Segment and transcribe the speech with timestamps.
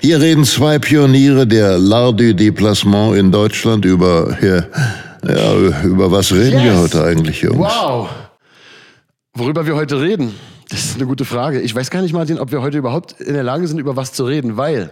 [0.00, 4.64] Hier reden zwei Pioniere der L'Art du Déplacement in Deutschland über, ja,
[5.28, 6.64] ja über was reden yes.
[6.64, 7.58] wir heute eigentlich, Jungs?
[7.58, 8.08] Wow!
[9.34, 10.34] Worüber wir heute reden,
[10.68, 11.60] das ist eine gute Frage.
[11.60, 14.12] Ich weiß gar nicht, Martin, ob wir heute überhaupt in der Lage sind, über was
[14.12, 14.90] zu reden, weil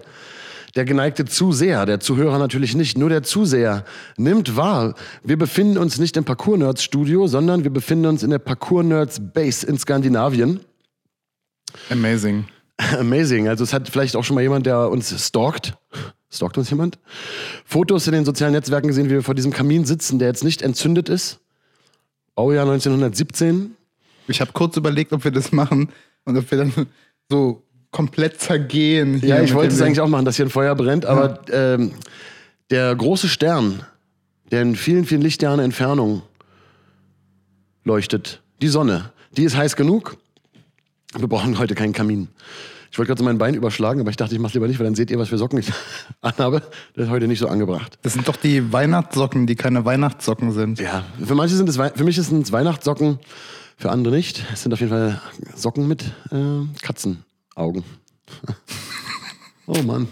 [0.75, 3.85] der geneigte Zuseher, der Zuhörer natürlich nicht, nur der Zuseher
[4.17, 9.67] nimmt wahr, wir befinden uns nicht im Parkour-Nerds-Studio, sondern wir befinden uns in der Parkour-Nerds-Base
[9.67, 10.61] in Skandinavien.
[11.91, 12.47] Amazing.
[12.99, 13.49] Amazing.
[13.49, 15.75] Also es hat vielleicht auch schon mal jemand, der uns stalkt.
[16.31, 16.99] Stalkt uns jemand?
[17.65, 20.63] Fotos in den sozialen Netzwerken gesehen, wie wir vor diesem Kamin sitzen, der jetzt nicht
[20.63, 21.39] entzündet ist.
[22.35, 23.77] Baujahr 1917.
[24.27, 25.91] Ich habe kurz überlegt, ob wir das machen
[26.25, 26.73] und ob wir dann
[27.29, 29.21] so komplett zergehen.
[29.25, 31.75] ja, ich wollte es eigentlich auch machen, dass hier ein Feuer brennt, aber ja.
[31.75, 31.93] ähm,
[32.71, 33.85] der große Stern,
[34.51, 36.23] der in vielen, vielen Lichtjahren Entfernung
[37.85, 40.17] leuchtet, die Sonne, die ist heiß genug.
[41.17, 42.29] Wir brauchen heute keinen Kamin.
[42.95, 44.85] Ich wollte gerade so mein Bein überschlagen, aber ich dachte, ich mache lieber nicht, weil
[44.85, 45.73] dann seht ihr, was für Socken ich
[46.21, 46.63] anhabe.
[46.95, 47.99] Das ist heute nicht so angebracht.
[48.03, 50.79] Das sind doch die Weihnachtssocken, die keine Weihnachtssocken sind.
[50.79, 53.19] Ja, für manche sind es, für mich sind es Weihnachtssocken,
[53.77, 54.45] für andere nicht.
[54.53, 55.21] Es sind auf jeden Fall
[55.57, 57.83] Socken mit äh, Katzenaugen.
[59.67, 60.07] oh Mann.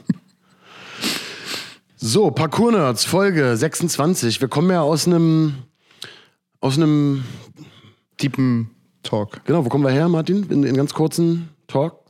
[1.94, 4.40] So, Parkour Nerds, Folge 26.
[4.40, 5.54] Wir kommen ja aus einem
[6.58, 7.22] aus einem
[8.16, 8.70] tiefen
[9.04, 9.44] Talk.
[9.44, 10.50] Genau, wo kommen wir her, Martin?
[10.50, 11.48] In, in ganz kurzen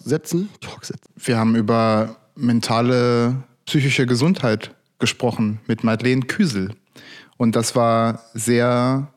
[0.03, 0.49] Talk-Sätzen?
[0.61, 1.13] Talk-Sätzen.
[1.17, 3.37] Wir haben über mentale,
[3.67, 6.71] psychische Gesundheit gesprochen mit Madeleine Küsel.
[7.37, 9.13] Und das war sehr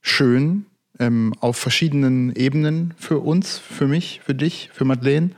[0.00, 0.66] schön
[0.98, 5.30] ähm, auf verschiedenen Ebenen für uns, für mich, für dich, für Madeleine.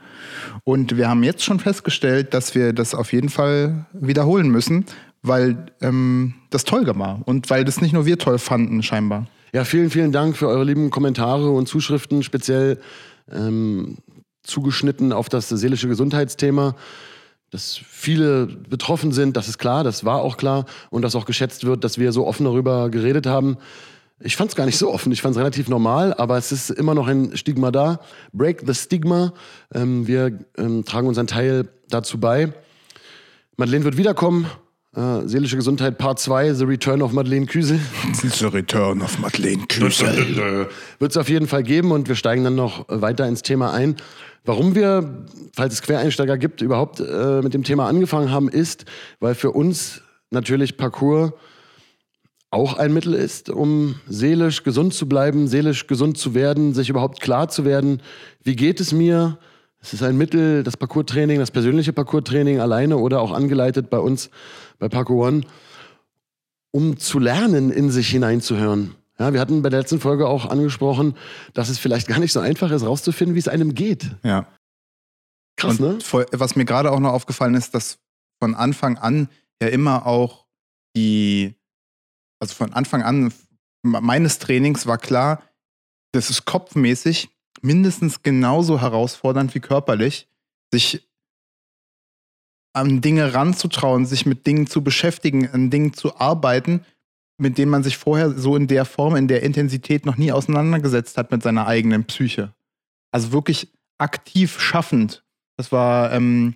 [0.63, 4.85] Und wir haben jetzt schon festgestellt, dass wir das auf jeden Fall wiederholen müssen,
[5.21, 9.27] weil ähm, das toll war und weil das nicht nur wir toll fanden, scheinbar.
[9.53, 12.79] Ja, vielen, vielen Dank für eure lieben Kommentare und Zuschriften, speziell
[13.31, 13.97] ähm,
[14.43, 16.75] zugeschnitten auf das seelische Gesundheitsthema.
[17.49, 21.65] Dass viele betroffen sind, das ist klar, das war auch klar und dass auch geschätzt
[21.65, 23.57] wird, dass wir so offen darüber geredet haben.
[24.19, 26.69] Ich fand es gar nicht so offen, ich fand es relativ normal, aber es ist
[26.69, 27.99] immer noch ein Stigma da.
[28.31, 29.33] Break the Stigma.
[29.73, 32.53] Ähm, wir ähm, tragen unseren Teil dazu bei.
[33.57, 34.47] Madeleine wird wiederkommen.
[34.95, 37.79] Äh, seelische Gesundheit Part 2, The Return of Madeleine Küsel.
[38.13, 40.67] The Return of Madeleine Küsel.
[40.99, 43.95] Wird es auf jeden Fall geben und wir steigen dann noch weiter ins Thema ein.
[44.45, 48.85] Warum wir, falls es Quereinsteiger gibt, überhaupt äh, mit dem Thema angefangen haben, ist,
[49.19, 51.31] weil für uns natürlich Parcours
[52.51, 57.19] auch ein Mittel ist, um seelisch gesund zu bleiben, seelisch gesund zu werden, sich überhaupt
[57.19, 57.99] klar zu werden,
[58.43, 59.39] wie geht es mir.
[59.83, 64.29] Es ist ein Mittel, das Parcours-Training, das persönliche Parcours-Training alleine oder auch angeleitet bei uns
[64.79, 65.41] bei Parkour One,
[66.71, 68.95] um zu lernen, in sich hineinzuhören.
[69.19, 71.15] Ja, wir hatten bei der letzten Folge auch angesprochen,
[71.53, 74.09] dass es vielleicht gar nicht so einfach ist, rauszufinden, wie es einem geht.
[74.23, 74.47] Ja.
[75.57, 76.01] Krass, Und ne?
[76.01, 77.99] Voll, was mir gerade auch noch aufgefallen ist, dass
[78.41, 79.29] von Anfang an
[79.61, 80.45] ja immer auch
[80.95, 81.55] die
[82.43, 83.33] also von Anfang an
[83.83, 85.41] meines Trainings war klar,
[86.11, 87.29] das ist kopfmäßig
[87.63, 90.27] mindestens genauso herausfordernd wie körperlich,
[90.71, 91.07] sich
[92.73, 96.85] an Dinge ranzutrauen, sich mit Dingen zu beschäftigen, an Dingen zu arbeiten,
[97.37, 101.17] mit denen man sich vorher so in der Form, in der Intensität noch nie auseinandergesetzt
[101.17, 102.53] hat mit seiner eigenen Psyche.
[103.11, 105.23] Also wirklich aktiv schaffend.
[105.57, 106.55] Das war, ähm,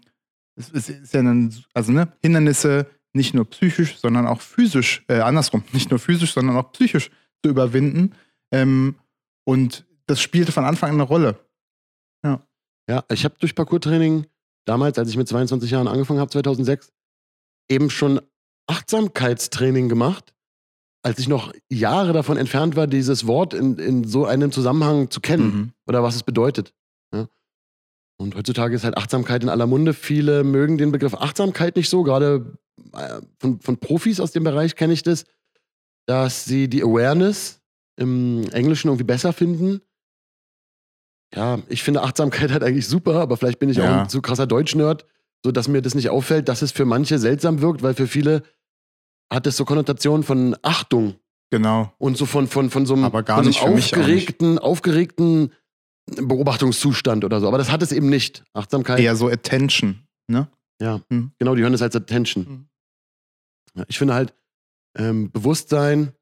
[0.56, 5.63] es ist ja ein, also ne, Hindernisse, nicht nur psychisch, sondern auch physisch, äh, andersrum,
[5.72, 7.09] nicht nur physisch, sondern auch psychisch
[7.44, 8.13] zu überwinden.
[8.51, 8.95] Ähm,
[9.44, 11.39] und das spielte von Anfang an eine Rolle.
[12.24, 12.42] Ja.
[12.89, 14.25] Ja, ich habe durch Parcours-Training
[14.65, 16.92] damals, als ich mit 22 Jahren angefangen habe, 2006,
[17.69, 18.21] eben schon
[18.68, 20.33] Achtsamkeitstraining gemacht,
[21.04, 25.21] als ich noch Jahre davon entfernt war, dieses Wort in, in so einem Zusammenhang zu
[25.21, 25.71] kennen mhm.
[25.86, 26.74] oder was es bedeutet.
[27.13, 27.27] Ja.
[28.18, 29.94] Und heutzutage ist halt Achtsamkeit in aller Munde.
[29.94, 32.57] Viele mögen den Begriff Achtsamkeit nicht so, gerade
[32.94, 35.25] äh, von, von Profis aus dem Bereich kenne ich das,
[36.07, 37.62] dass sie die Awareness
[37.98, 39.81] im Englischen irgendwie besser finden.
[41.35, 43.83] Ja, ich finde Achtsamkeit halt eigentlich super, aber vielleicht bin ich ja.
[43.83, 45.06] auch ein zu krasser Deutsch-Nerd,
[45.44, 48.44] sodass mir das nicht auffällt, dass es für manche seltsam wirkt, weil für viele
[49.31, 51.15] hat es so Konnotationen von Achtung.
[51.50, 51.94] Genau.
[51.97, 55.53] Und so von, von, von so einem, aber gar so nicht einem aufgeregten, aufgeregten
[56.06, 57.47] Beobachtungszustand oder so.
[57.47, 58.44] Aber das hat es eben nicht.
[58.53, 59.00] Achtsamkeit.
[59.00, 60.47] Eher so Attention, ne?
[60.81, 61.31] Ja, mhm.
[61.39, 62.44] genau, die hören das als Attention.
[62.44, 62.69] Mhm.
[63.75, 64.33] Ja, ich finde halt,
[64.97, 66.13] ähm, Bewusstsein,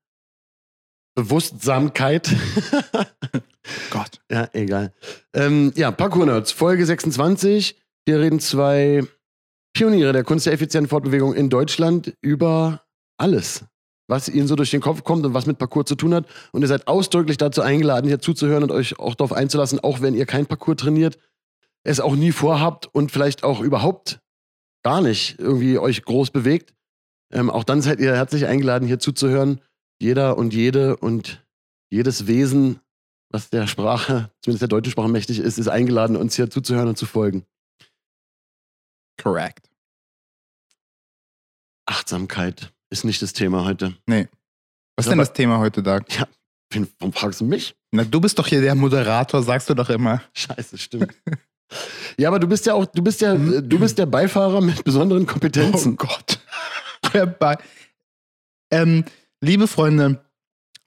[1.15, 2.29] Bewusstsamkeit.
[3.89, 4.19] Gott.
[4.29, 4.93] Ja, egal.
[5.33, 7.77] Ähm, ja, Parkour-Nerds, Folge 26.
[8.05, 9.03] Hier reden zwei
[9.73, 12.83] Pioniere der Kunst der effizienten Fortbewegung in Deutschland über
[13.17, 13.65] alles,
[14.07, 16.27] was ihnen so durch den Kopf kommt und was mit Parkour zu tun hat.
[16.51, 20.13] Und ihr seid ausdrücklich dazu eingeladen, hier zuzuhören und euch auch darauf einzulassen, auch wenn
[20.13, 21.17] ihr kein Parkour trainiert,
[21.83, 24.19] es auch nie vorhabt und vielleicht auch überhaupt
[24.83, 26.73] gar nicht irgendwie euch groß bewegt.
[27.33, 29.61] Ähm, auch dann seid ihr herzlich eingeladen, hier zuzuhören.
[29.99, 31.45] Jeder und jede und
[31.89, 32.79] jedes Wesen,
[33.29, 36.97] was der Sprache, zumindest der deutschen Sprache mächtig ist, ist eingeladen, uns hier zuzuhören und
[36.97, 37.45] zu folgen.
[39.21, 39.69] Correct.
[41.85, 43.95] Achtsamkeit ist nicht das Thema heute.
[44.05, 44.27] Nee.
[44.95, 46.01] Was ist denn das Thema heute, Doug?
[46.09, 46.27] Ja,
[46.99, 47.75] warum fragst du mich?
[47.91, 50.21] Na, du bist doch hier der Moderator, sagst du doch immer.
[50.33, 51.13] Scheiße, stimmt.
[52.17, 53.67] ja, aber du bist ja auch, du bist ja, hm?
[53.67, 55.93] du bist der Beifahrer mit besonderen Kompetenzen.
[55.93, 56.39] Oh Gott.
[58.71, 59.05] Ähm,
[59.45, 60.25] liebe Freunde,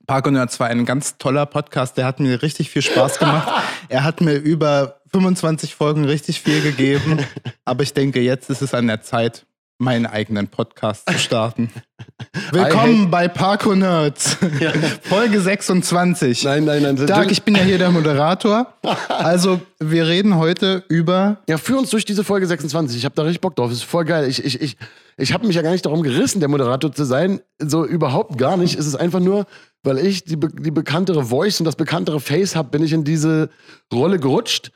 [0.05, 1.97] Parko Nerds war ein ganz toller Podcast.
[1.97, 3.47] Der hat mir richtig viel Spaß gemacht.
[3.89, 7.19] er hat mir über 25 Folgen richtig viel gegeben.
[7.65, 9.45] Aber ich denke, jetzt ist es an der Zeit,
[9.79, 11.71] meinen eigenen Podcast zu starten.
[12.51, 14.73] Willkommen bei Parko Nerds, ja.
[15.03, 16.43] Folge 26.
[16.43, 17.07] Nein, nein, nein.
[17.07, 18.73] Dark, ich bin ja hier der Moderator.
[19.07, 21.39] Also, wir reden heute über.
[21.47, 22.97] Ja, führ uns durch diese Folge 26.
[22.97, 23.69] Ich habe da richtig Bock drauf.
[23.69, 24.27] Das ist voll geil.
[24.27, 24.77] Ich, ich, ich,
[25.17, 27.41] ich habe mich ja gar nicht darum gerissen, der Moderator zu sein.
[27.59, 28.79] So überhaupt gar nicht.
[28.79, 29.45] Es ist einfach nur,
[29.83, 33.49] weil ich die, die bekanntere Voice und das bekanntere Face habe, bin ich in diese
[33.93, 34.71] Rolle gerutscht.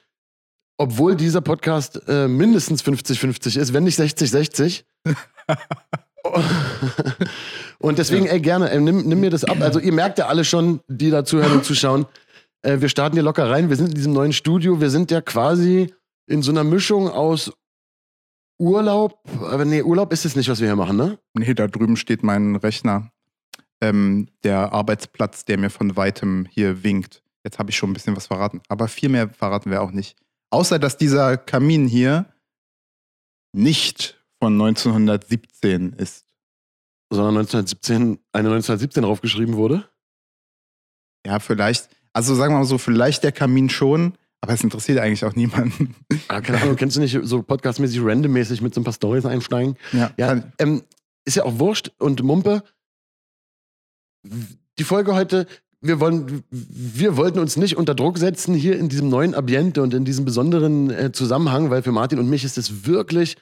[0.83, 4.83] Obwohl dieser Podcast äh, mindestens 50-50 ist, wenn nicht 60-60.
[7.79, 9.61] und deswegen, ey, gerne, ey, nimm, nimm, mir das ab.
[9.61, 12.05] Also, ihr merkt ja alle schon, die da zuhören und zuschauen.
[12.63, 13.69] Äh, wir starten hier locker rein.
[13.69, 14.81] Wir sind in diesem neuen Studio.
[14.81, 15.93] Wir sind ja quasi
[16.27, 17.53] in so einer Mischung aus
[18.59, 19.17] Urlaub.
[19.41, 21.17] Aber nee, Urlaub ist es nicht, was wir hier machen, ne?
[21.33, 23.09] Nee, da drüben steht mein Rechner.
[23.79, 27.23] Ähm, der Arbeitsplatz, der mir von weitem hier winkt.
[27.45, 28.59] Jetzt habe ich schon ein bisschen was verraten.
[28.67, 30.17] Aber viel mehr verraten wir auch nicht.
[30.53, 32.31] Außer, dass dieser Kamin hier
[33.53, 36.27] nicht von 1917 ist.
[37.09, 39.89] Sondern 1917, eine 1917 draufgeschrieben wurde?
[41.25, 41.89] Ja, vielleicht.
[42.13, 45.95] Also sagen wir mal so, vielleicht der Kamin schon, aber es interessiert eigentlich auch niemanden.
[46.27, 49.75] Ah, keine Ahnung, kennst du nicht so podcastmäßig, randommäßig mit so ein paar Stories einsteigen?
[49.91, 50.11] Ja.
[50.17, 50.83] ja ähm,
[51.25, 52.63] ist ja auch Wurscht und Mumpe.
[54.77, 55.47] Die Folge heute,
[55.83, 59.93] wir, wollen, wir wollten uns nicht unter Druck setzen hier in diesem neuen Ambiente und
[59.93, 63.35] in diesem besonderen äh, Zusammenhang, weil für Martin und mich ist es wirklich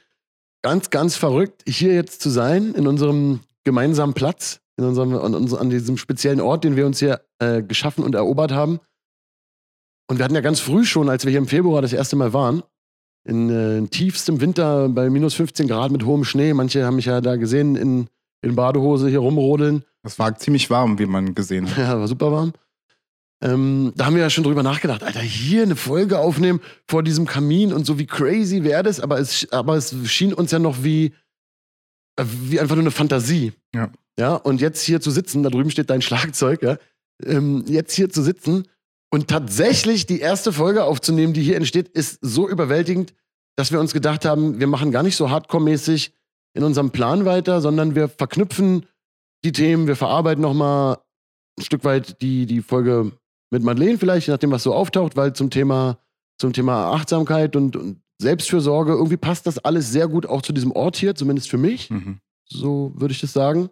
[0.64, 5.70] ganz, ganz verrückt, hier jetzt zu sein, in unserem gemeinsamen Platz, in unserem, an, an
[5.70, 8.80] diesem speziellen Ort, den wir uns hier äh, geschaffen und erobert haben.
[10.10, 12.34] Und wir hatten ja ganz früh schon, als wir hier im Februar das erste Mal
[12.34, 12.64] waren,
[13.24, 16.54] in, äh, tiefstem Winter bei minus 15 Grad mit hohem Schnee.
[16.54, 18.08] Manche haben mich ja da gesehen in,
[18.42, 19.84] in Badehose hier rumrodeln.
[20.04, 21.78] Das war ziemlich warm, wie man gesehen hat.
[21.78, 22.54] Ja, war super warm.
[23.44, 27.26] Ähm, da haben wir ja schon drüber nachgedacht, Alter, hier eine Folge aufnehmen vor diesem
[27.26, 30.84] Kamin und so wie crazy wäre das, aber es, aber es schien uns ja noch
[30.84, 31.14] wie,
[32.18, 33.54] äh, wie einfach nur eine Fantasie.
[33.74, 33.92] Ja.
[34.20, 36.78] Ja, und jetzt hier zu sitzen, da drüben steht dein Schlagzeug, ja,
[37.24, 38.68] ähm, jetzt hier zu sitzen
[39.10, 43.14] und tatsächlich die erste Folge aufzunehmen, die hier entsteht, ist so überwältigend,
[43.56, 46.12] dass wir uns gedacht haben, wir machen gar nicht so hardcore-mäßig
[46.54, 48.86] in unserem Plan weiter, sondern wir verknüpfen
[49.44, 50.98] die Themen, wir verarbeiten nochmal
[51.58, 53.12] ein Stück weit die, die Folge
[53.52, 56.00] mit Madeleine vielleicht, je nachdem, was so auftaucht, weil zum Thema,
[56.38, 60.72] zum Thema Achtsamkeit und, und Selbstfürsorge, irgendwie passt das alles sehr gut auch zu diesem
[60.72, 61.90] Ort hier, zumindest für mich.
[61.90, 62.20] Mhm.
[62.48, 63.70] So würde ich das sagen.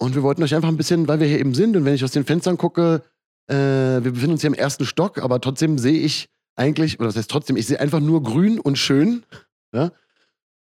[0.00, 2.02] Und wir wollten euch einfach ein bisschen, weil wir hier eben sind und wenn ich
[2.02, 3.02] aus den Fenstern gucke,
[3.48, 7.16] äh, wir befinden uns hier im ersten Stock, aber trotzdem sehe ich eigentlich, oder das
[7.16, 9.24] heißt trotzdem, ich sehe einfach nur grün und schön.
[9.72, 9.92] Ja?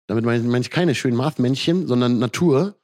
[0.07, 2.75] Damit meine ich, keine schönen Mathmännchen, sondern Natur.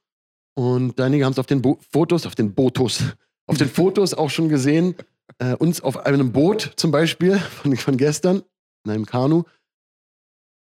[0.55, 3.01] Und einige haben es auf den Bo Fotos, auf den Botos,
[3.47, 4.95] auf den Fotos auch schon gesehen.
[5.39, 8.43] Äh, uns auf einem Boot zum Beispiel von, von gestern,
[8.85, 9.43] in einem Kanu.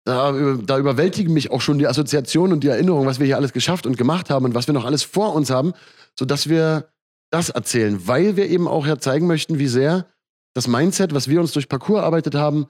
[0.04, 3.52] Da, da, überwältigen mich auch schon die Assoziationen und die Erinnerungen, was wir hier alles
[3.52, 5.74] geschafft und gemacht haben und was wir noch alles vor uns haben,
[6.18, 6.88] sodass wir
[7.30, 10.06] das erzählen, weil wir eben auch ja zeigen möchten, wie sehr
[10.54, 12.66] das Mindset, was wir uns durch Parcours erarbeitet haben,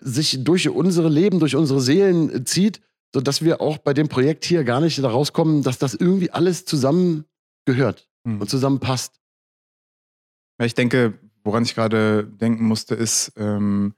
[0.00, 2.80] sich durch unsere Leben, durch unsere Seelen zieht,
[3.14, 6.64] sodass wir auch bei dem Projekt hier gar nicht da rauskommen, dass das irgendwie alles
[6.64, 7.24] zusammen
[7.64, 8.40] gehört mhm.
[8.40, 9.20] und zusammenpasst.
[10.60, 13.94] Ich denke, woran ich gerade denken musste, ist, ähm,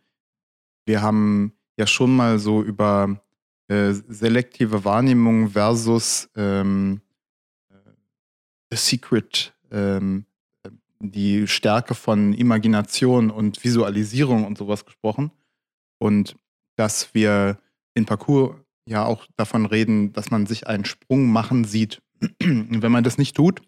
[0.84, 3.20] wir haben ja schon mal so über
[3.68, 7.00] äh, selektive Wahrnehmung versus ähm,
[7.70, 7.74] äh,
[8.70, 10.26] The Secret, ähm,
[10.98, 15.30] die Stärke von Imagination und Visualisierung und sowas gesprochen.
[15.98, 16.36] Und
[16.76, 17.58] dass wir
[17.94, 18.56] in Parcours
[18.90, 22.02] ja auch davon reden, dass man sich einen Sprung machen sieht.
[22.38, 23.62] Wenn man das nicht tut,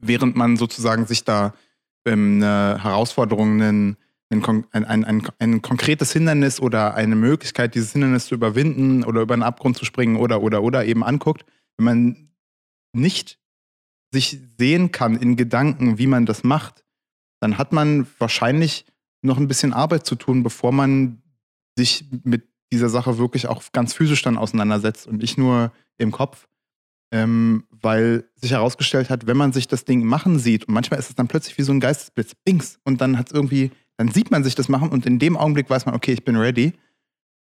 [0.00, 1.54] während man sozusagen sich da
[2.04, 3.96] ähm, eine Herausforderung, einen,
[4.30, 9.34] ein, ein, ein, ein, konkretes Hindernis oder eine Möglichkeit, dieses Hindernis zu überwinden oder über
[9.34, 11.44] einen Abgrund zu springen oder oder oder eben anguckt,
[11.76, 12.28] wenn man
[12.92, 13.38] nicht
[14.12, 16.84] sich sehen kann in Gedanken, wie man das macht,
[17.40, 18.84] dann hat man wahrscheinlich
[19.22, 21.22] noch ein bisschen Arbeit zu tun, bevor man
[21.76, 26.48] sich mit dieser Sache wirklich auch ganz physisch dann auseinandersetzt und nicht nur im Kopf.
[27.14, 31.10] Ähm, weil sich herausgestellt hat, wenn man sich das Ding machen sieht, und manchmal ist
[31.10, 34.30] es dann plötzlich wie so ein Geistesblitz, bings, und dann hat es irgendwie, dann sieht
[34.30, 36.72] man sich das machen und in dem Augenblick weiß man, okay, ich bin ready.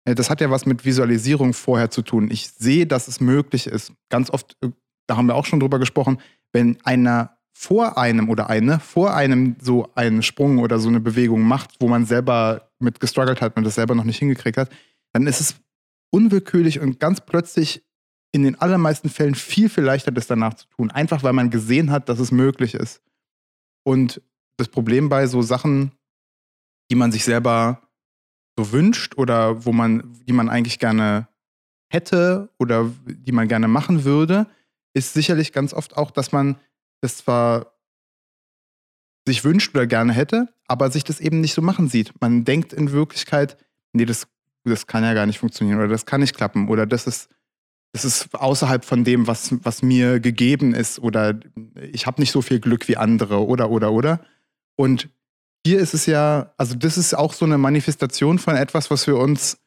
[0.06, 2.30] Äh, das hat ja was mit Visualisierung vorher zu tun.
[2.30, 3.92] Ich sehe, dass es möglich ist.
[4.08, 4.70] Ganz oft, äh,
[5.06, 6.18] da haben wir auch schon drüber gesprochen,
[6.52, 11.42] wenn einer vor einem oder eine vor einem so einen Sprung oder so eine Bewegung
[11.42, 14.70] macht, wo man selber mit gestruggelt hat, man das selber noch nicht hingekriegt hat,
[15.12, 15.56] dann ist es
[16.10, 17.84] unwillkürlich und ganz plötzlich
[18.32, 20.90] in den allermeisten Fällen viel, viel leichter, das danach zu tun.
[20.90, 23.02] Einfach weil man gesehen hat, dass es möglich ist.
[23.84, 24.22] Und
[24.56, 25.92] das Problem bei so Sachen,
[26.90, 27.82] die man sich selber
[28.58, 31.28] so wünscht oder wo man, die man eigentlich gerne
[31.90, 34.46] hätte oder die man gerne machen würde,
[34.94, 36.56] ist sicherlich ganz oft auch, dass man
[37.00, 37.72] das zwar
[39.26, 42.12] sich wünscht oder gerne hätte, aber sich das eben nicht so machen sieht.
[42.20, 43.56] Man denkt in Wirklichkeit,
[43.92, 44.26] nee, das,
[44.64, 47.28] das kann ja gar nicht funktionieren oder das kann nicht klappen oder das ist
[47.92, 51.38] es ist außerhalb von dem, was, was mir gegeben ist oder
[51.92, 54.24] ich habe nicht so viel Glück wie andere oder oder oder.
[54.76, 55.10] Und
[55.66, 59.16] hier ist es ja, also das ist auch so eine Manifestation von etwas, was wir
[59.16, 59.58] uns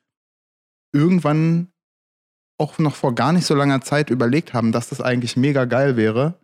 [0.91, 1.71] irgendwann
[2.57, 5.95] auch noch vor gar nicht so langer Zeit überlegt haben, dass das eigentlich mega geil
[5.95, 6.39] wäre.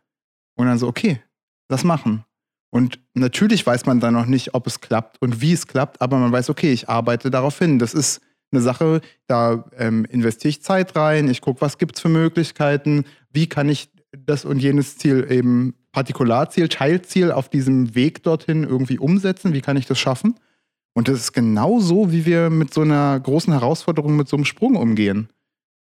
[0.55, 1.21] Und dann so, okay,
[1.67, 2.25] das machen.
[2.69, 6.17] Und natürlich weiß man dann noch nicht, ob es klappt und wie es klappt, aber
[6.17, 7.79] man weiß, okay, ich arbeite darauf hin.
[7.79, 12.01] Das ist eine Sache, da ähm, investiere ich Zeit rein, ich gucke, was gibt es
[12.01, 18.23] für Möglichkeiten, wie kann ich das und jenes Ziel eben Partikularziel, Teilziel auf diesem Weg
[18.23, 20.35] dorthin irgendwie umsetzen, wie kann ich das schaffen?
[20.93, 24.45] Und das ist genau so, wie wir mit so einer großen Herausforderung, mit so einem
[24.45, 25.29] Sprung umgehen.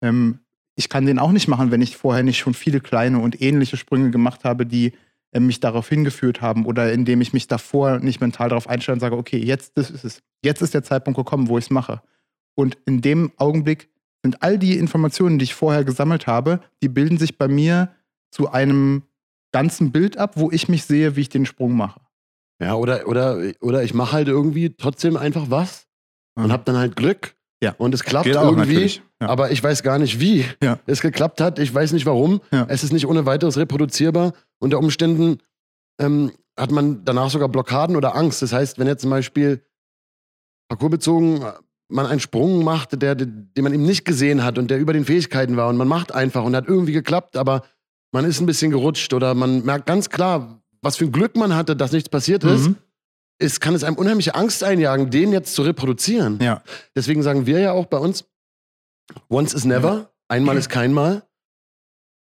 [0.02, 0.40] Ähm,
[0.76, 3.76] ich kann den auch nicht machen, wenn ich vorher nicht schon viele kleine und ähnliche
[3.76, 4.92] Sprünge gemacht habe, die
[5.32, 9.00] äh, mich darauf hingeführt haben oder indem ich mich davor nicht mental darauf einstelle und
[9.00, 10.22] sage, okay, jetzt das ist es.
[10.42, 12.02] Jetzt ist der Zeitpunkt gekommen, wo ich es mache.
[12.60, 13.88] Und in dem Augenblick
[14.22, 17.88] sind all die Informationen, die ich vorher gesammelt habe, die bilden sich bei mir
[18.30, 19.04] zu einem
[19.50, 22.02] ganzen Bild ab, wo ich mich sehe, wie ich den Sprung mache.
[22.62, 25.86] Ja, oder, oder, oder ich mache halt irgendwie trotzdem einfach was
[26.36, 26.52] und mhm.
[26.52, 27.34] habe dann halt Glück.
[27.62, 27.74] Ja.
[27.78, 29.28] Und es klappt irgendwie, ja.
[29.28, 30.78] aber ich weiß gar nicht, wie ja.
[30.84, 31.58] es geklappt hat.
[31.58, 32.42] Ich weiß nicht warum.
[32.52, 32.66] Ja.
[32.68, 34.34] Es ist nicht ohne weiteres reproduzierbar.
[34.58, 35.38] Unter Umständen
[35.98, 38.42] ähm, hat man danach sogar Blockaden oder Angst.
[38.42, 39.64] Das heißt, wenn jetzt zum Beispiel
[40.68, 41.42] parcoursbezogen
[41.90, 45.04] man einen Sprung machte, der, den man eben nicht gesehen hat und der über den
[45.04, 47.62] Fähigkeiten war und man macht einfach und hat irgendwie geklappt, aber
[48.12, 51.54] man ist ein bisschen gerutscht oder man merkt ganz klar, was für ein Glück man
[51.54, 52.68] hatte, dass nichts passiert ist.
[52.68, 52.76] Mhm.
[53.38, 56.38] Es kann es einem unheimliche Angst einjagen, den jetzt zu reproduzieren.
[56.42, 56.62] Ja.
[56.94, 58.24] Deswegen sagen wir ja auch bei uns,
[59.28, 60.10] once is never, ja.
[60.28, 61.22] einmal ist kein Mal.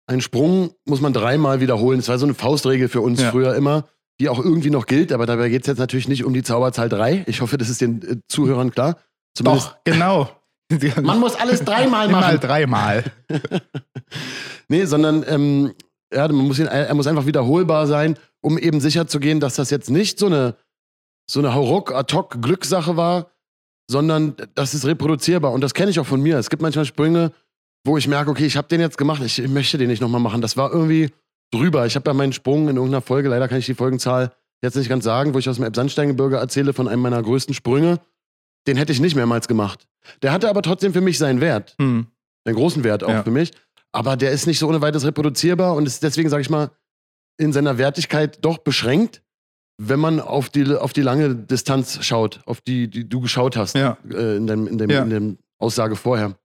[0.06, 1.98] Ein Sprung muss man dreimal wiederholen.
[1.98, 3.30] Das war so eine Faustregel für uns ja.
[3.30, 3.88] früher immer,
[4.20, 6.88] die auch irgendwie noch gilt, aber dabei geht es jetzt natürlich nicht um die Zauberzahl
[6.88, 7.24] drei.
[7.26, 8.96] Ich hoffe, das ist den äh, Zuhörern klar.
[9.38, 10.28] Zumindest Doch, genau.
[11.02, 12.20] Man muss alles dreimal machen.
[12.20, 13.04] Mal dreimal.
[14.68, 15.74] nee, sondern ähm,
[16.12, 19.54] ja, man muss ihn, er muss einfach wiederholbar sein, um eben sicher zu gehen, dass
[19.54, 20.56] das jetzt nicht so eine,
[21.30, 23.30] so eine Hauruck, ad-hoc Glückssache war,
[23.90, 25.52] sondern das ist reproduzierbar.
[25.52, 26.38] Und das kenne ich auch von mir.
[26.38, 27.32] Es gibt manchmal Sprünge,
[27.84, 30.20] wo ich merke, okay, ich habe den jetzt gemacht, ich, ich möchte den nicht nochmal
[30.20, 30.40] machen.
[30.40, 31.10] Das war irgendwie
[31.50, 31.86] drüber.
[31.86, 34.88] Ich habe ja meinen Sprung in irgendeiner Folge, leider kann ich die Folgenzahl jetzt nicht
[34.88, 38.00] ganz sagen, wo ich aus dem Elbsandsteingebirge erzähle von einem meiner größten Sprünge
[38.66, 39.86] den hätte ich nicht mehrmals gemacht.
[40.22, 41.74] Der hatte aber trotzdem für mich seinen Wert.
[41.78, 42.06] Mhm.
[42.44, 43.22] Einen großen Wert auch ja.
[43.22, 43.52] für mich.
[43.92, 46.70] Aber der ist nicht so ohne weiteres reproduzierbar und ist deswegen, sage ich mal,
[47.38, 49.22] in seiner Wertigkeit doch beschränkt,
[49.80, 53.76] wenn man auf die, auf die lange Distanz schaut, auf die, die du geschaut hast
[53.76, 53.96] ja.
[54.10, 55.02] äh, in, dem, in, dem, ja.
[55.02, 56.36] in dem Aussage vorher.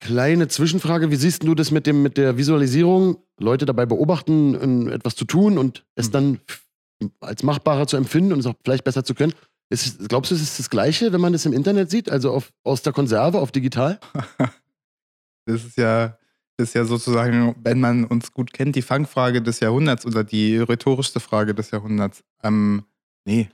[0.00, 3.18] Kleine Zwischenfrage, wie siehst du das mit, dem, mit der Visualisierung?
[3.40, 6.12] Leute dabei beobachten, etwas zu tun und es hm.
[6.12, 6.40] dann
[7.20, 9.32] als machbarer zu empfinden und es auch vielleicht besser zu können.
[9.70, 12.52] Ist, glaubst du, es ist das Gleiche, wenn man das im Internet sieht, also auf,
[12.64, 14.00] aus der Konserve auf digital?
[15.44, 16.18] das ist ja,
[16.56, 20.56] das ist ja sozusagen, wenn man uns gut kennt, die Fangfrage des Jahrhunderts oder die
[20.56, 22.24] rhetorischste Frage des Jahrhunderts.
[22.42, 22.84] Ähm,
[23.26, 23.50] nee.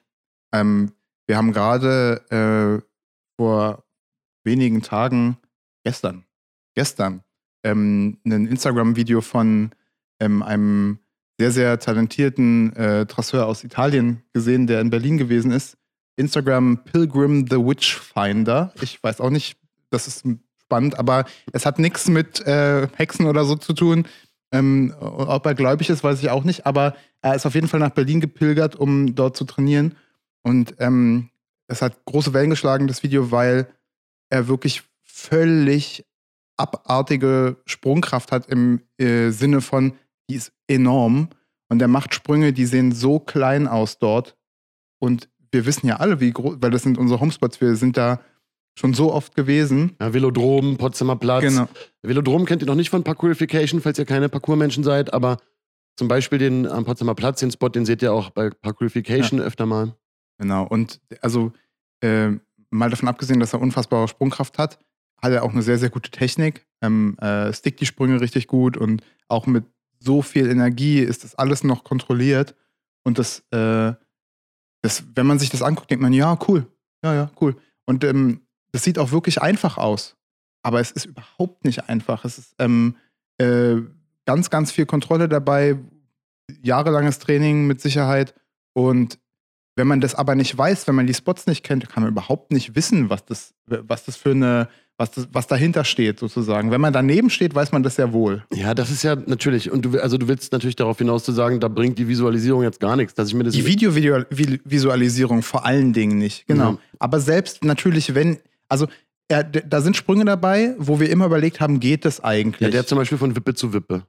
[0.53, 0.93] Ähm,
[1.27, 2.87] wir haben gerade äh,
[3.37, 3.85] vor
[4.45, 5.39] wenigen Tagen,
[5.83, 6.25] gestern,
[6.77, 7.25] gestern,
[7.65, 9.71] ähm, ein Instagram-Video von
[10.21, 11.01] ähm, einem
[11.41, 15.77] sehr, sehr talentierten äh, Trasseur aus Italien gesehen, der in Berlin gewesen ist
[16.17, 18.73] Instagram Pilgrim the Witchfinder.
[18.81, 19.57] Ich weiß auch nicht,
[19.91, 20.25] das ist
[20.61, 24.07] spannend, aber es hat nichts mit äh, Hexen oder so zu tun.
[24.53, 27.81] Ähm, ob er gläubig ist, weiß ich auch nicht, aber er ist auf jeden Fall
[27.81, 29.97] nach Berlin gepilgert, um dort zu trainieren.
[30.43, 31.31] Und ähm,
[31.67, 33.67] es hat große Wellen geschlagen, das Video, weil
[34.31, 36.05] er wirklich völlig
[36.57, 39.95] abartige Sprungkraft hat im äh, Sinne von,
[40.29, 41.31] die ist enorm.
[41.69, 44.37] Und er macht Sprünge, die sehen so klein aus dort.
[45.01, 48.21] Und wir wissen ja alle, wie groß, weil das sind unsere Homespots, wir sind da
[48.79, 49.97] schon so oft gewesen.
[50.01, 51.43] Ja, Velodrom, Potsdamer Platz.
[51.43, 51.69] Genau.
[52.03, 55.39] Velodrom kennt ihr noch nicht von Parkourification, falls ihr keine Parkourmenschen seid, aber
[55.97, 59.47] zum Beispiel den am Potsdamer Platz, den Spot, den seht ihr auch bei Parkourification ja.
[59.47, 59.95] öfter mal.
[60.39, 61.53] Genau, und also
[62.01, 62.31] äh,
[62.71, 64.81] mal davon abgesehen, dass er unfassbare Sprungkraft hat,
[65.23, 66.67] hat er auch eine sehr, sehr gute Technik.
[66.83, 69.65] Ähm, äh, stickt die Sprünge richtig gut und auch mit
[70.01, 72.55] so viel Energie ist das alles noch kontrolliert.
[73.05, 73.93] Und das, äh,
[74.85, 76.67] das, wenn man sich das anguckt, denkt man, ja, cool.
[77.03, 77.57] Ja, ja, cool.
[77.87, 80.15] Und ähm, das sieht auch wirklich einfach aus.
[80.63, 82.27] Aber es ist überhaupt nicht einfach.
[82.27, 82.97] Es ist ähm,
[83.39, 83.77] äh,
[84.27, 85.79] ganz, ganz viel Kontrolle dabei,
[86.63, 88.35] jahrelanges Training mit Sicherheit.
[88.75, 89.19] Und
[89.75, 92.53] wenn man das aber nicht weiß, wenn man die Spots nicht kennt, kann man überhaupt
[92.53, 96.71] nicht wissen, was das, was das für eine, was, das, was dahinter steht, sozusagen.
[96.71, 98.45] Wenn man daneben steht, weiß man das ja wohl.
[98.55, 101.59] Ja, das ist ja natürlich, und du, also du willst natürlich darauf hinaus zu sagen,
[101.61, 103.55] da bringt die Visualisierung jetzt gar nichts, dass ich mir das.
[103.55, 106.73] Die Videovisualisierung vor allen Dingen nicht, genau.
[106.73, 106.79] Ja.
[107.01, 108.87] Aber selbst natürlich, wenn, also
[109.29, 112.61] er, da sind Sprünge dabei, wo wir immer überlegt haben, geht das eigentlich?
[112.61, 114.05] Ja, der zum Beispiel von Wippe zu Wippe.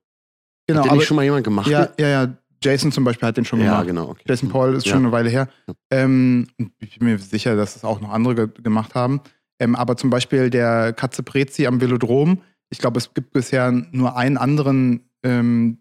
[0.67, 0.83] Genau.
[0.83, 1.67] Hat den nicht schon mal jemand gemacht?
[1.67, 2.37] Ja, ja, ja.
[2.61, 3.79] Jason zum Beispiel hat den schon gemacht.
[3.79, 4.09] Ja, genau.
[4.09, 4.23] Okay.
[4.27, 4.93] Jason Paul ist ja.
[4.93, 5.49] schon eine Weile her.
[5.91, 6.47] Ähm,
[6.79, 9.21] ich bin mir sicher, dass es auch noch andere ge gemacht haben.
[9.59, 14.17] Ähm, aber zum Beispiel der Katze Prezi am Velodrom, ich glaube, es gibt bisher nur
[14.17, 15.79] einen anderen, ähm,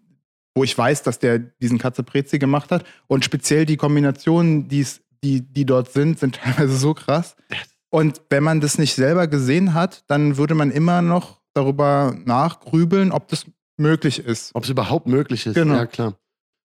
[0.55, 2.85] wo ich weiß, dass der diesen Katze Prezi gemacht hat.
[3.07, 4.85] Und speziell die Kombinationen, die,
[5.23, 7.35] die dort sind, sind teilweise so krass.
[7.89, 13.11] Und wenn man das nicht selber gesehen hat, dann würde man immer noch darüber nachgrübeln,
[13.11, 13.45] ob das
[13.77, 14.51] möglich ist.
[14.53, 15.75] Ob es überhaupt möglich ist, genau.
[15.75, 16.17] ja klar.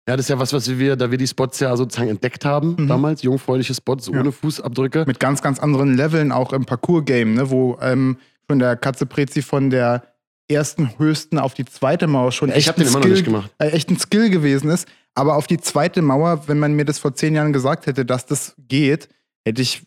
[0.09, 2.77] Ja, das ist ja was, was wir, da wir die Spots ja sozusagen entdeckt haben,
[2.79, 2.89] mhm.
[2.89, 4.19] damals, jungfräuliche Spots ja.
[4.19, 5.05] ohne Fußabdrücke.
[5.07, 9.43] Mit ganz, ganz anderen Leveln auch im Parcours-Game, ne, wo ähm, von der Katze Prezi
[9.43, 10.03] von der
[10.49, 13.45] ersten höchsten auf die zweite Mauer schon ja, echt, den Skill.
[13.59, 14.89] Äh, echt ein Skill gewesen ist.
[15.15, 18.27] Aber auf die zweite Mauer, wenn man mir das vor zehn Jahren gesagt hätte, dass
[18.27, 19.09] das geht,
[19.45, 19.83] hätte ich,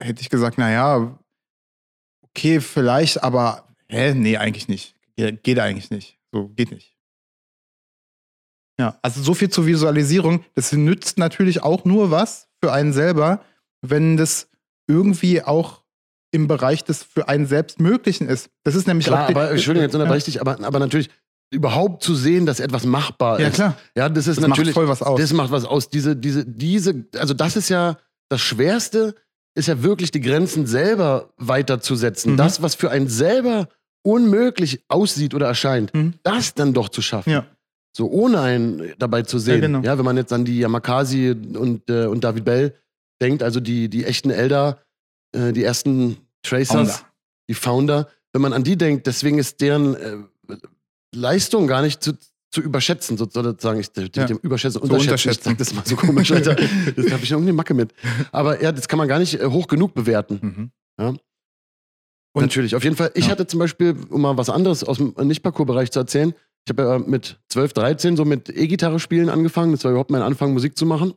[0.00, 1.18] hätte ich gesagt, naja,
[2.22, 4.94] okay, vielleicht, aber hä, nee, eigentlich nicht.
[5.16, 6.18] Geht eigentlich nicht.
[6.32, 6.96] So, geht nicht.
[8.80, 10.42] Ja, also so viel zur Visualisierung.
[10.54, 13.42] Das nützt natürlich auch nur was für einen selber,
[13.82, 14.48] wenn das
[14.88, 15.82] irgendwie auch
[16.32, 18.48] im Bereich des für einen selbst Möglichen ist.
[18.64, 19.30] Das ist nämlich klar, auch.
[19.30, 21.10] Aber, Entschuldigung, jetzt unterbreche ich dich, aber, aber natürlich
[21.52, 23.42] überhaupt zu sehen, dass etwas machbar ist.
[23.42, 23.76] Ja, klar.
[23.94, 24.74] Ja, das ist das natürlich.
[24.74, 25.20] Macht voll was aus.
[25.20, 25.90] Das macht was aus.
[25.90, 27.98] Diese, diese, diese, also das ist ja
[28.30, 29.14] das Schwerste,
[29.54, 32.32] ist ja wirklich die Grenzen selber weiterzusetzen.
[32.32, 32.36] Mhm.
[32.38, 33.68] Das, was für einen selber
[34.02, 36.14] unmöglich aussieht oder erscheint, mhm.
[36.22, 37.30] das dann doch zu schaffen.
[37.30, 37.44] Ja
[37.96, 39.56] so ohne einen dabei zu sehen.
[39.56, 39.80] Ja, genau.
[39.80, 42.74] ja wenn man jetzt an die Yamakasi und, äh, und David Bell
[43.20, 44.80] denkt, also die, die echten Elder,
[45.32, 47.10] äh, die ersten Tracers, Founder.
[47.48, 50.16] die Founder, wenn man an die denkt, deswegen ist deren äh,
[51.14, 52.12] Leistung gar nicht zu,
[52.50, 53.80] zu überschätzen, sozusagen.
[53.80, 54.26] Ich, ja.
[54.26, 55.30] dem Überschätzen, so unterschätzen.
[55.30, 56.54] Ich sag das mal so komisch, Alter.
[56.54, 57.92] das habe ich irgendwie Macke mit.
[58.32, 60.38] Aber ja, das kann man gar nicht äh, hoch genug bewerten.
[60.40, 60.70] Mhm.
[60.98, 61.14] Ja?
[62.32, 63.10] Und Natürlich, auf jeden Fall.
[63.14, 63.32] Ich ja.
[63.32, 66.32] hatte zum Beispiel, um mal was anderes aus dem Nicht-Parcours-Bereich zu erzählen,
[66.66, 69.72] ich habe ja mit 12, 13 so mit E-Gitarre spielen angefangen.
[69.72, 71.14] Das war überhaupt mein Anfang, Musik zu machen.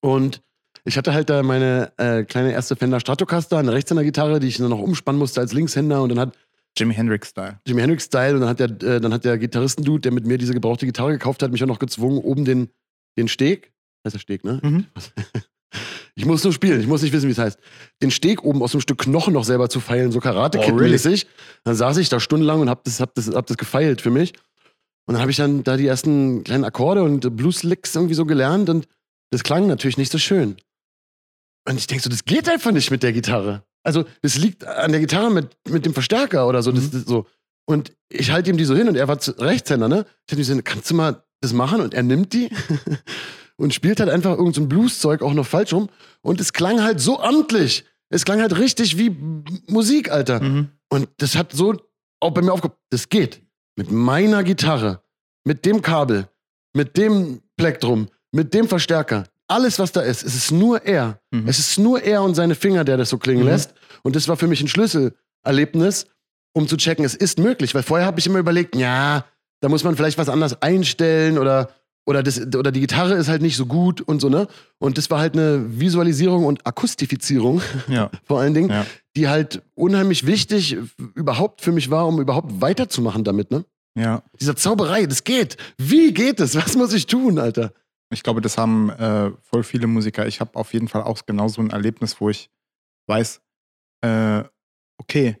[0.00, 0.42] Und
[0.84, 4.70] ich hatte halt da meine äh, kleine erste Fender Stratocaster, eine Rechtshänder-Gitarre, die ich dann
[4.70, 6.02] noch umspannen musste als Linkshänder.
[6.02, 6.36] Und dann hat
[6.76, 7.60] Jimi Hendrix-Style.
[7.66, 8.34] Jimi Hendrix-Style.
[8.34, 11.12] Und dann hat der, äh, dann hat der Gitarristendude, der mit mir diese gebrauchte Gitarre
[11.12, 12.68] gekauft hat, mich auch noch gezwungen, oben den,
[13.18, 13.72] den Steg,
[14.04, 14.60] heißt der Steg, ne?
[14.62, 14.86] Mhm.
[16.14, 17.58] Ich muss nur spielen, ich muss nicht wissen, wie es heißt.
[18.02, 21.26] Den Steg oben aus einem Stück Knochen noch selber zu feilen, so Karate-Kid-mäßig.
[21.26, 21.60] Oh, really?
[21.64, 24.32] Dann saß ich da stundenlang und hab das, hab das, hab das gefeilt für mich.
[25.06, 28.68] Und dann habe ich dann da die ersten kleinen Akkorde und Blues-Licks irgendwie so gelernt
[28.68, 28.88] und
[29.30, 30.56] das klang natürlich nicht so schön.
[31.68, 33.64] Und ich denke so, das geht einfach nicht mit der Gitarre.
[33.82, 36.72] Also, das liegt an der Gitarre mit, mit dem Verstärker oder so.
[36.72, 36.76] Mhm.
[36.76, 37.26] Das, das, so.
[37.66, 40.06] Und ich halte ihm die so hin und er war Rechtshänder, ne?
[40.26, 41.80] Ich habe gesagt, kannst du mal das machen?
[41.80, 42.48] Und er nimmt die
[43.56, 45.88] und spielt halt einfach irgendein so Blues-Zeug auch noch falsch rum.
[46.22, 47.84] Und es klang halt so amtlich.
[48.08, 49.16] Es klang halt richtig wie
[49.68, 50.42] Musik, Alter.
[50.42, 50.68] Mhm.
[50.88, 51.74] Und das hat so
[52.20, 53.42] auch bei mir aufgekommen, das geht.
[53.76, 55.02] Mit meiner Gitarre,
[55.44, 56.28] mit dem Kabel,
[56.74, 59.24] mit dem Plektrum, mit dem Verstärker.
[59.48, 61.20] Alles, was da ist, es ist nur er.
[61.30, 61.46] Mhm.
[61.46, 63.48] Es ist nur er und seine Finger, der das so klingen mhm.
[63.48, 63.74] lässt.
[64.02, 66.06] Und das war für mich ein Schlüsselerlebnis,
[66.52, 67.74] um zu checken, es ist möglich.
[67.74, 69.24] Weil vorher habe ich immer überlegt, ja,
[69.60, 71.70] da muss man vielleicht was anders einstellen oder
[72.06, 74.46] oder, das, oder die Gitarre ist halt nicht so gut und so, ne?
[74.78, 78.10] Und das war halt eine Visualisierung und Akustifizierung, Ja.
[78.24, 78.86] vor allen Dingen, Ja.
[79.16, 80.76] die halt unheimlich wichtig
[81.14, 83.64] überhaupt für mich war, um überhaupt weiterzumachen damit, ne?
[83.98, 84.22] Ja.
[84.40, 85.56] Dieser Zauberei, das geht.
[85.78, 86.54] Wie geht es?
[86.54, 87.72] Was muss ich tun, Alter?
[88.12, 90.26] Ich glaube, das haben äh, voll viele Musiker.
[90.28, 92.50] Ich habe auf jeden Fall auch genau so ein Erlebnis, wo ich
[93.08, 93.40] weiß,
[94.04, 94.44] äh,
[94.98, 95.36] okay,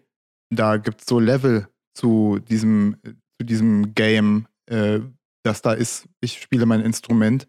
[0.50, 2.96] da gibt es so Level zu diesem,
[3.38, 5.00] zu diesem Game, äh,
[5.46, 7.48] das da ist, ich spiele mein Instrument.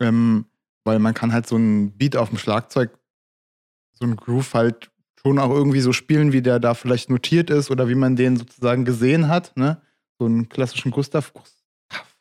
[0.00, 0.46] Ähm,
[0.84, 2.96] weil man kann halt so einen Beat auf dem Schlagzeug,
[3.92, 7.70] so einen Groove halt schon auch irgendwie so spielen, wie der da vielleicht notiert ist
[7.70, 9.82] oder wie man den sozusagen gesehen hat, ne?
[10.18, 12.16] So einen klassischen Gustav, Gustav,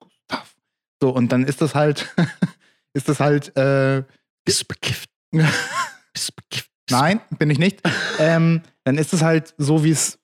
[0.00, 0.56] Gustav.
[1.00, 2.12] So, und dann ist das halt,
[2.92, 4.02] ist das halt, äh,
[4.44, 5.10] Bist bekifft?
[6.12, 6.70] Bist bekifft?
[6.90, 7.82] nein, bin ich nicht.
[8.18, 10.18] ähm, dann ist es halt so, wie es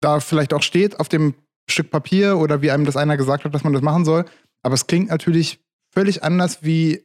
[0.00, 1.34] da vielleicht auch steht auf dem
[1.70, 4.24] Stück Papier oder wie einem das einer gesagt hat, dass man das machen soll.
[4.62, 5.60] Aber es klingt natürlich
[5.92, 7.04] völlig anders wie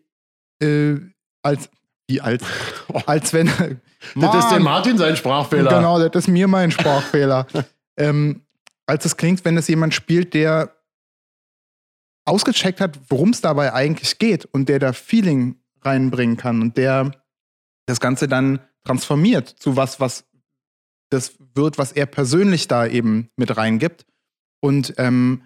[0.62, 1.00] äh,
[1.42, 1.70] als
[2.08, 2.44] wie als
[3.06, 5.70] als wenn Das ist der Mann, Martin sein Sprachfehler.
[5.70, 7.48] Genau, das ist mir mein Sprachfehler.
[7.98, 8.42] ähm,
[8.86, 10.76] als es klingt, wenn es jemand spielt, der
[12.26, 17.12] ausgecheckt hat, worum es dabei eigentlich geht und der da Feeling reinbringen kann und der
[17.86, 20.26] das Ganze dann transformiert zu was, was
[21.10, 24.06] das wird, was er persönlich da eben mit reingibt.
[24.66, 25.44] Und ähm,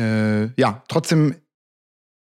[0.00, 1.34] äh, ja, trotzdem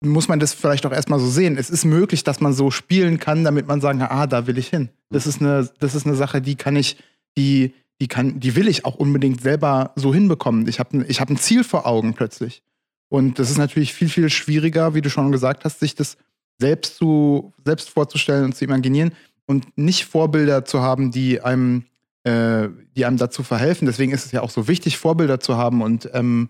[0.03, 1.57] muss man das vielleicht auch erstmal so sehen.
[1.57, 4.57] Es ist möglich, dass man so spielen kann, damit man sagen kann, ah, da will
[4.57, 4.89] ich hin.
[5.11, 6.97] Das ist eine, das ist eine Sache, die kann ich,
[7.37, 10.67] die, die kann, die will ich auch unbedingt selber so hinbekommen.
[10.67, 12.63] Ich habe ich hab ein Ziel vor Augen plötzlich.
[13.09, 16.17] Und das ist natürlich viel, viel schwieriger, wie du schon gesagt hast, sich das
[16.57, 19.13] selbst zu, selbst vorzustellen und zu imaginieren
[19.45, 21.85] und nicht Vorbilder zu haben, die einem,
[22.27, 23.85] äh, die einem dazu verhelfen.
[23.85, 26.49] Deswegen ist es ja auch so wichtig, Vorbilder zu haben und ähm,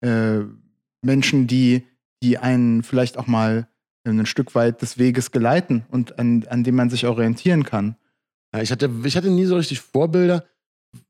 [0.00, 0.40] äh,
[1.02, 1.84] Menschen, die,
[2.22, 3.68] die einen vielleicht auch mal
[4.04, 7.96] ein Stück weit des Weges geleiten und an, an dem man sich orientieren kann.
[8.54, 10.44] Ja, ich, hatte, ich hatte nie so richtig Vorbilder.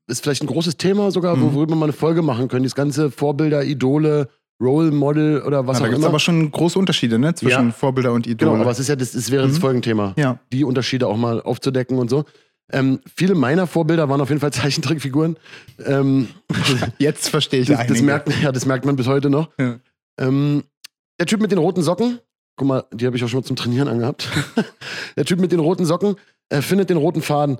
[0.07, 1.53] Ist vielleicht ein großes Thema sogar, Mhm.
[1.53, 2.63] worüber wir mal eine Folge machen können.
[2.63, 6.07] Dieses ganze Vorbilder, Idole, Role Model oder was ja, da auch gibt es immer.
[6.09, 7.35] aber schon große Unterschiede ne?
[7.35, 7.71] zwischen Ja.
[7.71, 8.51] Vorbilder und Idole.
[8.51, 9.61] genau, aber es ist ja, das, das wäre das Mhm.
[9.61, 10.13] Folgenthema.
[10.17, 10.39] ja.
[10.51, 12.25] Die Unterschiede auch mal aufzudecken und so.
[12.71, 15.37] Ähm, viele meiner Vorbilder waren auf jeden Fall Zeichentrickfiguren.
[15.85, 16.27] Ähm,
[16.99, 18.03] Jetzt verstehe ich das, das, einige.
[18.05, 19.49] merkt, ja, das merkt man bis heute noch.
[19.59, 19.79] Ja.
[20.19, 20.63] Ähm,
[21.19, 22.19] der Typ mit den roten Socken,
[22.57, 24.27] guck mal, die habe ich auch schon mal zum Trainieren angehabt.
[25.15, 26.15] der Typ mit den roten Socken
[26.49, 27.57] äh, findet den roten Faden.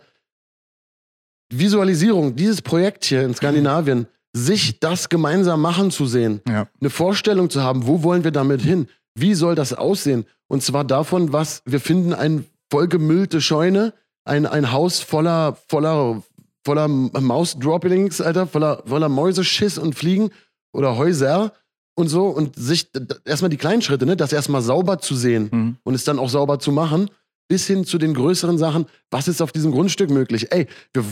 [1.51, 6.67] Visualisierung, dieses Projekt hier in Skandinavien, sich das gemeinsam machen zu sehen, Ja.
[6.79, 8.87] eine Vorstellung zu haben, wo wollen wir damit hin?
[9.15, 10.25] Wie soll das aussehen?
[10.47, 13.93] Und zwar davon, was wir finden, eine vollgemüllte Scheune,
[14.27, 16.21] ein, ein Haus voller, voller,
[16.65, 20.29] voller Mausdroppings, Alter, voller, voller Mäuseschiss und Fliegen
[20.73, 21.53] oder Häuser
[21.95, 22.89] und so und sich
[23.25, 25.75] erstmal die kleinen Schritte, ne, das erstmal sauber zu sehen Mhm.
[25.83, 27.09] und es dann auch sauber zu machen,
[27.47, 28.85] bis hin zu den größeren Sachen.
[29.09, 30.51] Was ist auf diesem Grundstück möglich?
[30.51, 31.03] Ey, wir,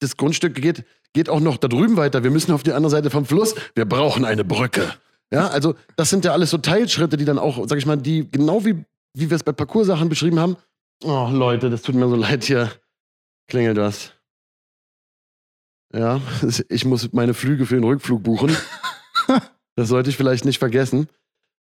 [0.00, 0.84] das Grundstück geht,
[1.14, 2.22] geht auch noch da drüben weiter.
[2.22, 3.54] Wir müssen auf die andere Seite vom Fluss.
[3.74, 4.92] Wir brauchen eine Brücke.
[5.32, 8.30] Ja, also das sind ja alles so Teilschritte, die dann auch, sag ich mal, die
[8.30, 8.84] genau wie,
[9.14, 10.56] wie wir es bei Parcoursachen beschrieben haben.
[11.04, 12.70] Oh, Leute, das tut mir so leid hier.
[13.48, 14.12] Klingelt was.
[15.94, 16.20] Ja,
[16.68, 18.56] ich muss meine Flüge für den Rückflug buchen.
[19.76, 21.08] das sollte ich vielleicht nicht vergessen.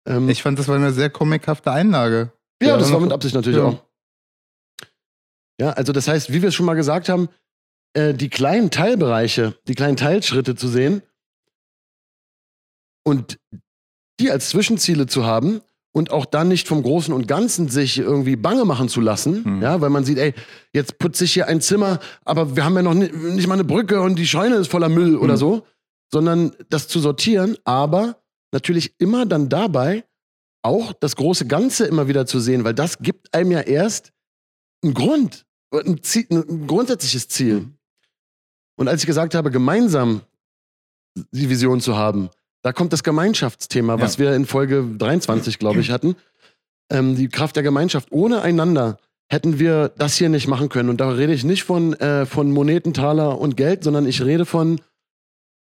[0.06, 2.32] Ähm, Ich fand, das war eine sehr komikhafte Einlage.
[2.62, 3.64] ja, Ja, das war noch- mit Absicht natürlich ja.
[3.66, 3.84] auch.
[5.60, 7.28] Ja, also das heißt, wie wir es schon mal gesagt haben,
[7.94, 11.02] äh, die kleinen Teilbereiche, die kleinen Teilschritte zu sehen
[13.04, 13.38] und
[14.20, 15.60] die als Zwischenziele zu haben
[15.94, 19.62] und auch dann nicht vom Großen und Ganzen sich irgendwie bange machen zu lassen, Hm.
[19.62, 20.32] ja, weil man sieht, ey,
[20.72, 23.64] jetzt putze ich hier ein Zimmer, aber wir haben ja noch ni- nicht mal eine
[23.64, 25.38] Brücke und die Scheune ist voller Müll oder Hm.
[25.38, 25.66] so,
[26.12, 28.16] sondern das zu sortieren, aber
[28.52, 30.04] natürlich immer dann dabei
[30.62, 34.12] auch das große Ganze immer wieder zu sehen, weil das gibt einem ja erst
[34.84, 37.68] einen Grund, ein, Ziel, ein grundsätzliches Ziel.
[38.76, 40.22] Und als ich gesagt habe, gemeinsam
[41.32, 42.30] die Vision zu haben,
[42.62, 46.14] da kommt das Gemeinschaftsthema, was wir in Folge 23, glaube ich, hatten.
[46.90, 48.12] Ähm, die Kraft der Gemeinschaft.
[48.12, 48.98] Ohne einander
[49.28, 50.88] hätten wir das hier nicht machen können.
[50.88, 54.44] Und da rede ich nicht von, äh, von Moneten, Taler und Geld, sondern ich rede
[54.44, 54.80] von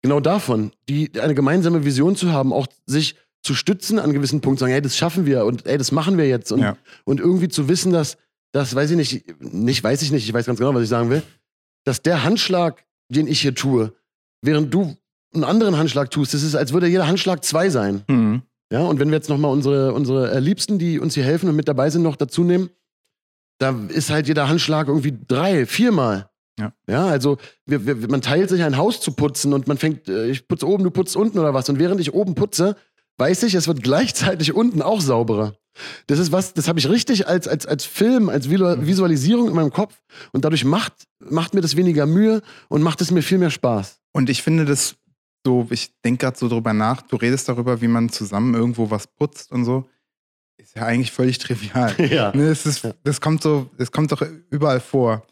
[0.01, 4.62] genau davon, die, eine gemeinsame Vision zu haben, auch sich zu stützen an gewissen Punkten,
[4.62, 6.51] sagen, hey, das schaffen wir und ey, das machen wir jetzt.
[6.51, 6.77] Und, Ja.
[7.05, 8.17] und irgendwie zu wissen, dass,
[8.53, 11.10] das weiß ich nicht, nicht weiß ich nicht, ich weiß ganz genau, was ich sagen
[11.10, 11.21] will,
[11.86, 13.93] dass der Handschlag, den ich hier tue,
[14.41, 14.95] während du
[15.33, 18.03] einen anderen Handschlag tust, das ist, als würde jeder Handschlag zwei sein.
[18.07, 18.41] Mhm.
[18.71, 21.55] Ja, und wenn wir jetzt nochmal unsere, unsere äh, Liebsten, die uns hier helfen und
[21.55, 22.69] mit dabei sind, noch dazu nehmen,
[23.59, 26.29] da ist halt jeder Handschlag irgendwie drei, viermal.
[26.59, 26.73] Ja.
[26.87, 30.27] Ja, also wir, wir, man teilt sich ein Haus zu putzen und man fängt, äh,
[30.27, 31.69] ich putze oben, du putzt unten oder was.
[31.69, 32.75] Und während ich oben putze,
[33.17, 35.55] weiß ich, es wird gleichzeitig unten auch sauberer.
[36.07, 39.71] Das ist was, das habe ich richtig als, als, als Film, als Visualisierung in meinem
[39.71, 43.51] Kopf und dadurch macht, macht mir das weniger Mühe und macht es mir viel mehr
[43.51, 43.99] Spaß.
[44.11, 44.95] Und ich finde das
[45.47, 49.07] so, ich denke gerade so drüber nach, du redest darüber, wie man zusammen irgendwo was
[49.07, 49.89] putzt und so.
[50.57, 51.95] Ist ja eigentlich völlig trivial.
[52.12, 52.36] ja.
[52.36, 55.25] Ne, es ist, das kommt so, es kommt doch überall vor.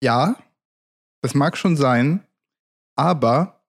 [0.00, 0.36] Ja,
[1.22, 2.24] das mag schon sein,
[2.94, 3.64] aber,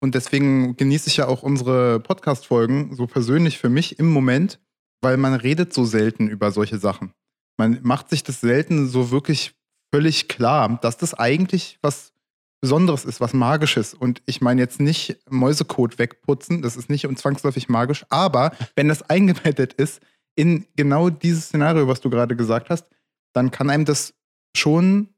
[0.00, 4.60] und deswegen genieße ich ja auch unsere Podcast-Folgen so persönlich für mich im Moment,
[5.02, 7.12] weil man redet so selten über solche Sachen.
[7.58, 9.56] Man macht sich das selten so wirklich
[9.92, 12.12] völlig klar, dass das eigentlich was
[12.64, 13.92] Besonderes ist, was Magisches.
[13.92, 19.02] Und ich meine jetzt nicht Mäusecode wegputzen, das ist nicht zwangsläufig magisch, aber wenn das
[19.10, 20.00] eingebettet ist
[20.34, 22.86] in genau dieses Szenario, was du gerade gesagt hast,
[23.34, 24.14] dann kann einem das
[24.56, 25.10] schon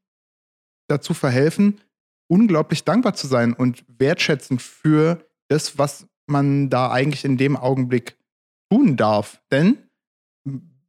[0.88, 1.80] dazu verhelfen,
[2.26, 8.16] unglaublich dankbar zu sein und wertschätzend für das, was man da eigentlich in dem Augenblick
[8.72, 9.40] tun darf.
[9.52, 9.78] Denn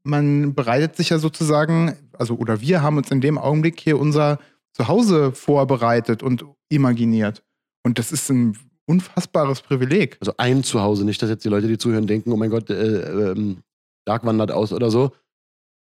[0.02, 4.40] man bereitet sich ja sozusagen, also oder wir haben uns in dem Augenblick hier unser
[4.78, 7.44] Zuhause vorbereitet und imaginiert.
[7.84, 10.18] Und das ist ein unfassbares Privileg.
[10.20, 13.32] Also ein Zuhause, nicht, dass jetzt die Leute, die zuhören, denken, oh mein Gott, äh,
[13.32, 13.64] ähm,
[14.06, 15.16] Dark wandert aus oder so.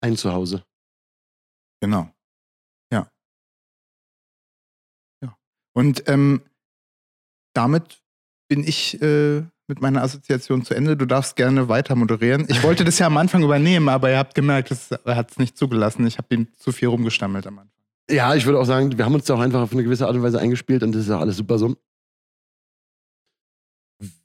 [0.01, 0.63] Ein Zuhause.
[1.81, 2.09] Genau.
[2.91, 3.09] Ja.
[5.23, 5.35] Ja.
[5.73, 6.41] Und ähm,
[7.53, 8.01] damit
[8.47, 10.95] bin ich äh, mit meiner Assoziation zu Ende.
[10.95, 12.45] Du darfst gerne weiter moderieren.
[12.47, 14.71] Ich wollte das ja am Anfang übernehmen, aber ihr habt gemerkt,
[15.05, 16.05] er hat es nicht zugelassen.
[16.05, 17.82] Ich habe ihm zu viel rumgestammelt am Anfang.
[18.09, 20.15] Ja, ich würde auch sagen, wir haben uns da auch einfach auf eine gewisse Art
[20.15, 21.75] und Weise eingespielt und das ist auch alles super so.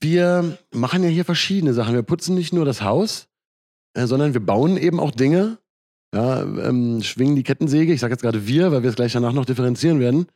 [0.01, 1.95] Wir machen ja hier verschiedene Sachen.
[1.95, 3.29] Wir putzen nicht nur das Haus,
[3.95, 5.59] äh, sondern wir bauen eben auch Dinge.
[6.15, 7.93] Ja, ähm, schwingen die Kettensäge.
[7.93, 10.27] Ich sage jetzt gerade wir, weil wir es gleich danach noch differenzieren werden.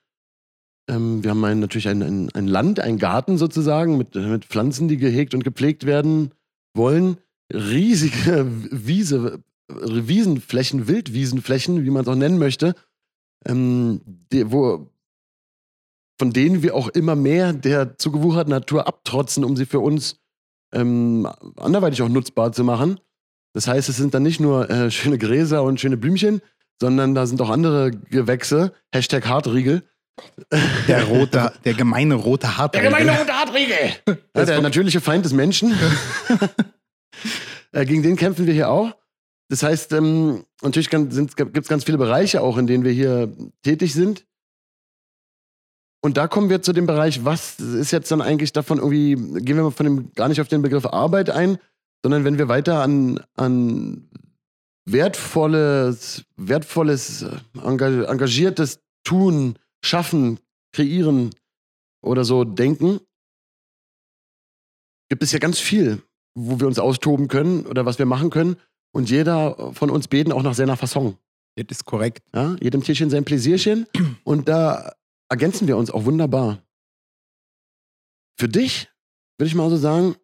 [0.89, 4.89] Ähm, wir haben ein, natürlich ein, ein, ein, Land, ein Garten sozusagen mit, mit Pflanzen,
[4.89, 6.33] die gehegt und gepflegt werden
[6.75, 7.17] wollen.
[7.53, 12.75] Riesige Wiese, Wiesenflächen, Wildwiesenflächen, wie man es auch nennen möchte,
[13.47, 14.01] ähm,
[14.33, 14.91] die, wo,
[16.19, 20.21] von denen wir auch immer mehr der zugewucherten Natur abtrotzen, um sie für uns
[20.73, 23.01] ähm, anderweitig auch nutzbar zu machen.
[23.55, 26.41] Das heißt, es sind dann nicht nur äh, schöne Gräser und schöne Blümchen,
[26.81, 28.73] sondern da sind auch andere Gewächse.
[28.93, 29.83] Hashtag Hartriegel.
[30.89, 32.91] Der rote, der gemeine rote Hartriegel.
[32.91, 34.19] Der gemeine rote Hartriegel.
[34.37, 35.75] Ja, der natürliche Feind des Menschen.
[37.73, 38.95] äh, gegen den kämpfen wir hier auch.
[39.53, 41.13] Das heißt, ähm, natürlich gibt
[41.59, 44.25] es ganz viele Bereiche auch, in denen wir hier tätig sind.
[46.01, 49.57] Und da kommen wir zu dem Bereich, was ist jetzt dann eigentlich davon irgendwie, gehen
[49.57, 51.59] wir mal von dem, gar nicht auf den Begriff Arbeit ein,
[52.03, 54.09] sondern wenn wir weiter an, an
[54.87, 57.27] wertvolles, wertvolles,
[57.63, 60.41] engagiertes Tun, Schaffen,
[60.73, 61.29] Kreieren
[62.01, 63.01] oder so denken,
[65.11, 66.03] gibt es ja ganz viel,
[66.35, 68.57] wo wir uns austoben können oder was wir machen können.
[68.95, 71.19] Und jeder von uns beten auch nach seiner Fasson.
[71.57, 72.23] Das ist korrekt.
[72.35, 73.87] Ja, jedem Tierchen sein Pläsierchen.
[74.25, 74.93] Und da
[75.29, 76.63] ergänzen wir uns auch wunderbar.
[78.39, 78.91] Für dich,
[79.39, 80.17] würde ich mal so sagen,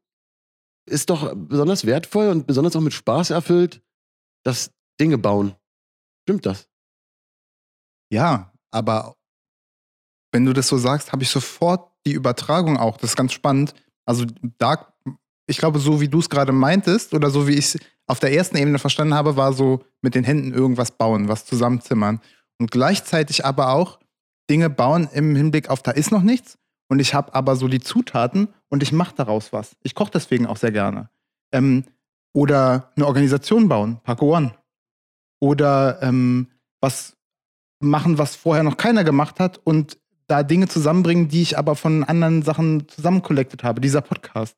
[0.87, 3.83] ist doch besonders wertvoll und besonders auch mit Spaß erfüllt,
[4.43, 5.55] das Dinge bauen.
[6.23, 6.69] Stimmt das?
[8.11, 9.17] Ja, aber
[10.33, 12.97] wenn du das so sagst, habe ich sofort die Übertragung auch.
[12.97, 13.75] Das ist ganz spannend.
[14.07, 14.25] Also
[14.59, 14.95] da,
[15.49, 18.33] ich glaube, so wie du es gerade meintest oder so wie ich es auf der
[18.33, 22.21] ersten Ebene verstanden habe, war so mit den Händen irgendwas bauen, was zusammenzimmern.
[22.59, 23.99] Und gleichzeitig aber auch
[24.51, 26.59] Dinge bauen im Hinblick auf, da ist noch nichts.
[26.91, 29.77] Und ich habe aber so die Zutaten und ich mache daraus was.
[29.83, 31.11] Ich koche deswegen auch sehr gerne.
[31.53, 31.85] Ähm,
[32.35, 34.55] oder eine Organisation bauen, Paco One.
[35.41, 36.49] Oder ähm,
[36.81, 37.17] was
[37.81, 42.05] machen, was vorher noch keiner gemacht hat und da Dinge zusammenbringen, die ich aber von
[42.05, 43.81] anderen Sachen zusammencollected habe.
[43.81, 44.57] Dieser Podcast.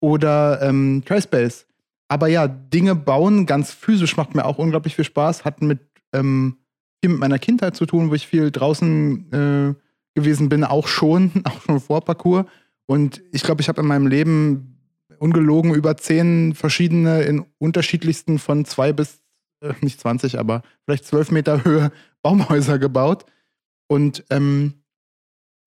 [0.00, 1.66] Oder ähm, Tracebass.
[2.08, 5.44] Aber ja, Dinge bauen, ganz physisch, macht mir auch unglaublich viel Spaß.
[5.44, 5.80] Hat mit
[6.12, 6.56] ähm,
[7.00, 9.74] viel mit meiner Kindheit zu tun, wo ich viel draußen äh,
[10.14, 12.46] gewesen bin, auch schon, auch schon vor Parcours.
[12.86, 14.78] Und ich glaube, ich habe in meinem Leben
[15.18, 19.20] ungelogen über zehn verschiedene in unterschiedlichsten von zwei bis,
[19.60, 23.26] äh, nicht 20, aber vielleicht zwölf Meter Höhe Baumhäuser gebaut.
[23.88, 24.74] Und ähm,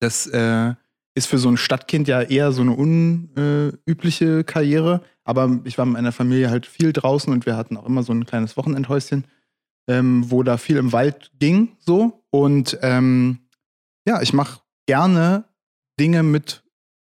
[0.00, 0.74] das äh,
[1.14, 5.02] ist für so ein Stadtkind ja eher so eine unübliche Karriere.
[5.24, 8.12] Aber ich war mit meiner Familie halt viel draußen und wir hatten auch immer so
[8.12, 9.24] ein kleines Wochenendhäuschen,
[9.88, 12.24] ähm, wo da viel im Wald ging, so.
[12.30, 13.40] Und ähm,
[14.06, 15.44] ja, ich mache gerne
[16.00, 16.62] Dinge mit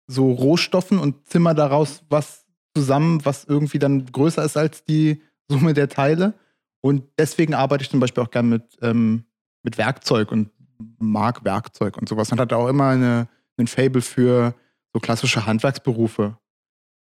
[0.06, 5.74] so Rohstoffen und zimmer daraus was zusammen, was irgendwie dann größer ist als die Summe
[5.74, 6.34] der Teile.
[6.80, 9.24] Und deswegen arbeite ich zum Beispiel auch gerne mit, ähm,
[9.62, 10.50] mit Werkzeug und
[10.98, 12.30] mag Werkzeug und sowas.
[12.30, 13.28] Und hatte auch immer eine,
[13.58, 14.54] ein Fable für
[14.92, 16.38] so klassische Handwerksberufe.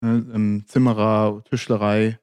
[0.03, 2.19] ne, ähm, Zimmerer, Tischlerei,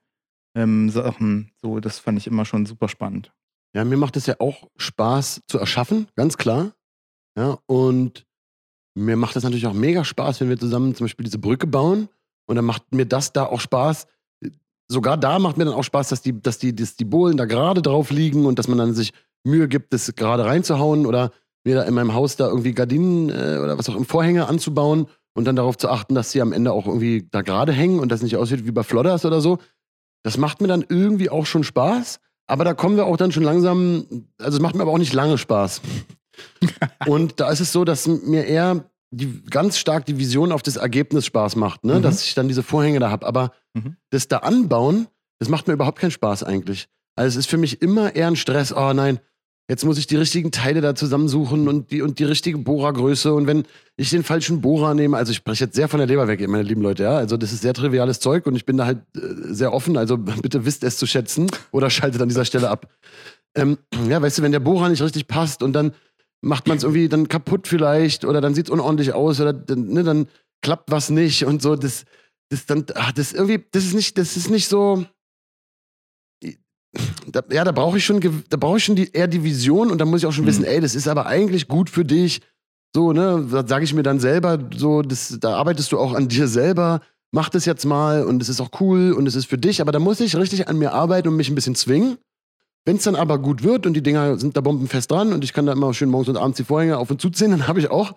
[0.56, 1.52] ähm, Sachen.
[1.62, 3.34] So, das fand ich immer schon super spannend.
[3.76, 6.74] Ja, mir macht es ja auch Spaß zu erschaffen, ganz klar.
[7.36, 8.28] Ja, und
[8.96, 12.10] mir macht es natürlich auch mega Spaß, wenn wir zusammen zum Beispiel diese Brücke bauen.
[12.46, 14.06] Und dann macht mir das da auch Spaß.
[14.88, 17.46] Sogar da macht mir dann auch Spaß, dass die, dass die, dass die Bohlen da
[17.46, 21.32] gerade drauf liegen und dass man dann sich Mühe gibt, das gerade reinzuhauen oder
[21.64, 25.08] mir da in meinem Haus da irgendwie Gardinen äh, oder was auch im Vorhänge anzubauen
[25.34, 28.12] und dann darauf zu achten, dass sie am Ende auch irgendwie da gerade hängen und
[28.12, 29.60] das nicht aussieht wie bei Flodders oder so.
[30.24, 32.20] Das macht mir dann irgendwie auch schon Spaß.
[32.48, 34.06] Aber da kommen wir auch dann schon langsam,
[34.38, 35.82] also es macht mir aber auch nicht lange Spaß.
[37.08, 40.76] und da ist es so, dass mir eher die, ganz stark die Vision auf das
[40.76, 42.00] Ergebnis Spaß macht, ne?
[42.00, 42.02] Mhm.
[42.02, 43.26] dass ich dann diese Vorhänge da habe.
[43.26, 43.96] Aber mhm.
[44.10, 45.08] das da anbauen,
[45.40, 46.88] das macht mir überhaupt keinen Spaß eigentlich.
[47.16, 48.74] Also es ist für mich immer eher ein Stress.
[48.76, 49.20] Oh nein,
[49.70, 53.34] Jetzt muss ich die richtigen Teile da zusammensuchen und die, und die richtige Bohrergröße.
[53.34, 53.64] Und wenn
[53.96, 56.64] ich den falschen Bohrer nehme, also ich spreche jetzt sehr von der Leber weg, meine
[56.64, 57.16] lieben Leute, ja.
[57.16, 59.22] Also das ist sehr triviales Zeug und ich bin da halt äh,
[59.54, 59.96] sehr offen.
[59.96, 62.90] Also bitte wisst es zu schätzen oder schaltet an dieser Stelle ab.
[63.56, 63.78] Ähm,
[64.10, 65.94] ja, weißt du, wenn der Bohrer nicht richtig passt und dann
[66.42, 70.04] macht man es irgendwie dann kaputt vielleicht oder dann sieht es unordentlich aus oder ne,
[70.04, 70.28] dann
[70.62, 71.78] klappt was nicht und so.
[71.78, 72.04] Das,
[72.50, 75.06] das dann, ach, das irgendwie, das ist nicht, das ist nicht so
[77.32, 80.00] da, ja, da brauche ich schon, da brauche ich schon die, eher die Vision und
[80.00, 80.50] da muss ich auch schon mhm.
[80.50, 82.42] wissen, ey, das ist aber eigentlich gut für dich.
[82.96, 86.28] So, ne, da sage ich mir dann selber, so, das, da arbeitest du auch an
[86.28, 87.02] dir selber,
[87.32, 89.92] mach das jetzt mal und es ist auch cool und es ist für dich, aber
[89.92, 92.18] da muss ich richtig an mir arbeiten und mich ein bisschen zwingen.
[92.86, 95.54] Wenn es dann aber gut wird und die Dinger sind da bombenfest dran und ich
[95.54, 97.90] kann da immer schön morgens und abends die Vorhänge auf und zuziehen, dann habe ich
[97.90, 98.14] auch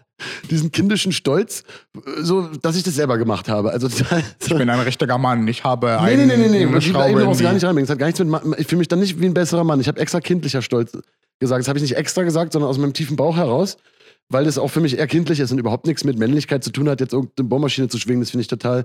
[0.50, 1.62] diesen kindischen Stolz,
[2.20, 3.70] so dass ich das selber gemacht habe.
[3.70, 4.04] Also, so
[4.40, 6.62] ich bin ein richtiger Mann, ich habe nee, nee, nee, nee, nee.
[6.62, 6.92] in die...
[6.92, 7.76] gar nicht rein.
[7.76, 9.80] Das hat gar nichts mit, ich fühle mich dann nicht wie ein besserer Mann.
[9.80, 10.98] Ich habe extra kindlicher Stolz
[11.38, 11.60] gesagt.
[11.60, 13.76] Das habe ich nicht extra gesagt, sondern aus meinem tiefen Bauch heraus,
[14.28, 16.88] weil das auch für mich eher kindlich ist und überhaupt nichts mit Männlichkeit zu tun
[16.88, 18.20] hat, jetzt irgendeine Bohrmaschine zu schwingen.
[18.20, 18.84] Das finde ich total,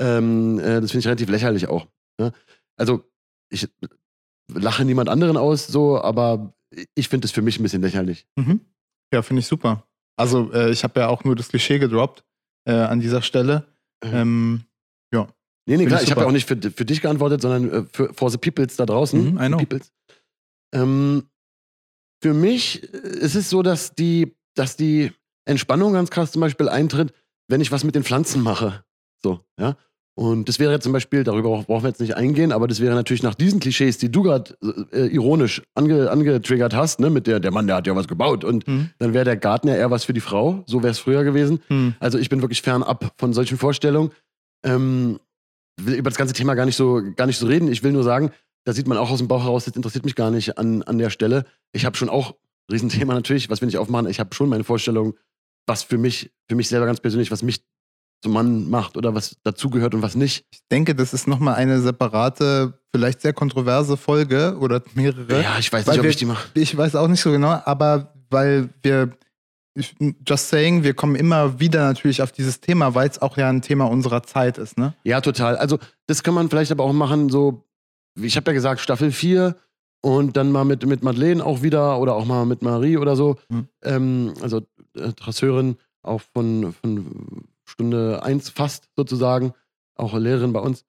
[0.00, 1.86] ähm, äh, das finde ich relativ lächerlich auch.
[2.18, 2.32] Ja?
[2.76, 3.04] Also
[3.50, 3.68] ich
[4.52, 6.54] lache niemand anderen aus, so, aber
[6.94, 8.26] ich finde es für mich ein bisschen lächerlich.
[8.36, 8.60] Mhm.
[9.12, 9.86] Ja, finde ich super.
[10.16, 12.24] Also, äh, ich habe ja auch nur das Klischee gedroppt
[12.68, 13.66] äh, an dieser Stelle.
[14.04, 14.14] Mhm.
[14.14, 14.64] Ähm,
[15.12, 15.28] ja.
[15.66, 17.86] Nee, nee, klar, ich, ich habe ja auch nicht für, für dich geantwortet, sondern äh,
[17.90, 19.32] für for the peoples da draußen.
[19.32, 19.58] Mhm, I know.
[19.58, 19.92] Peoples.
[20.74, 21.24] Ähm,
[22.22, 25.12] für mich ist es so, dass die, dass die
[25.46, 27.12] Entspannung ganz krass zum Beispiel eintritt,
[27.48, 28.84] wenn ich was mit den Pflanzen mache.
[29.22, 29.76] So, ja.
[30.16, 33.24] Und das wäre zum Beispiel, darüber brauchen wir jetzt nicht eingehen, aber das wäre natürlich
[33.24, 34.56] nach diesen Klischees, die du gerade
[34.92, 38.44] äh, ironisch ange, angetriggert hast, ne, mit der, der Mann, der hat ja was gebaut
[38.44, 38.90] und mhm.
[38.98, 41.60] dann wäre der Garten ja eher was für die Frau, so wäre es früher gewesen.
[41.68, 41.94] Mhm.
[41.98, 44.12] Also ich bin wirklich fernab von solchen Vorstellungen.
[44.64, 45.18] Ähm,
[45.80, 47.66] will über das ganze Thema gar nicht so, gar nicht so reden.
[47.66, 48.30] Ich will nur sagen,
[48.64, 50.98] da sieht man auch aus dem Bauch heraus, das interessiert mich gar nicht an, an
[50.98, 51.44] der Stelle.
[51.72, 52.34] Ich habe schon auch,
[52.70, 55.14] Riesenthema natürlich, was will ich aufmachen, ich habe schon meine Vorstellung,
[55.66, 57.64] was für mich, für mich selber ganz persönlich, was mich
[58.22, 60.46] zum Mann macht oder was dazugehört und was nicht.
[60.50, 65.42] Ich denke, das ist nochmal eine separate, vielleicht sehr kontroverse Folge oder mehrere.
[65.42, 66.48] Ja, ich weiß nicht, ob wir, ich die mache.
[66.54, 69.10] Ich weiß auch nicht so genau, aber weil wir,
[70.26, 73.62] just saying, wir kommen immer wieder natürlich auf dieses Thema, weil es auch ja ein
[73.62, 74.94] Thema unserer Zeit ist, ne?
[75.04, 75.56] Ja, total.
[75.56, 77.64] Also, das kann man vielleicht aber auch machen, so,
[78.18, 79.56] ich habe ja gesagt, Staffel 4
[80.02, 83.36] und dann mal mit, mit Madeleine auch wieder oder auch mal mit Marie oder so.
[83.50, 83.68] Hm.
[83.82, 84.62] Ähm, also,
[84.96, 89.52] äh, Trasseurin auch von, von Stunde 1 fast sozusagen,
[89.96, 90.84] auch Lehrerin bei uns,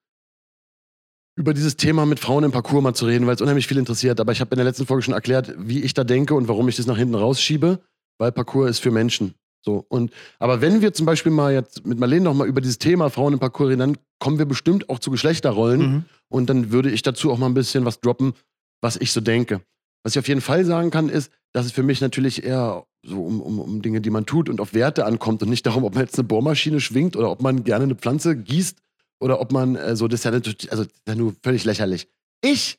[1.36, 4.20] über dieses Thema mit Frauen im Parcours mal zu reden, weil es unheimlich viel interessiert.
[4.20, 6.70] Aber ich habe in der letzten Folge schon erklärt, wie ich da denke und warum
[6.70, 7.80] ich das nach hinten rausschiebe,
[8.18, 9.34] weil Parcours ist für Menschen.
[9.62, 12.78] So, und, aber wenn wir zum Beispiel mal jetzt mit Marlene noch mal über dieses
[12.78, 15.82] Thema Frauen im Parcours reden, dann kommen wir bestimmt auch zu Geschlechterrollen.
[15.82, 16.06] Mhm.
[16.30, 18.34] Und dann würde ich dazu auch mal ein bisschen was droppen,
[18.82, 19.62] was ich so denke.
[20.06, 23.24] Was ich auf jeden Fall sagen kann, ist, dass es für mich natürlich eher so
[23.24, 25.96] um, um, um Dinge, die man tut und auf Werte ankommt und nicht darum, ob
[25.96, 28.78] man jetzt eine Bohrmaschine schwingt oder ob man gerne eine Pflanze gießt
[29.20, 32.08] oder ob man äh, so, das ist ja natürlich, also ist ja nur völlig lächerlich.
[32.44, 32.78] Ich,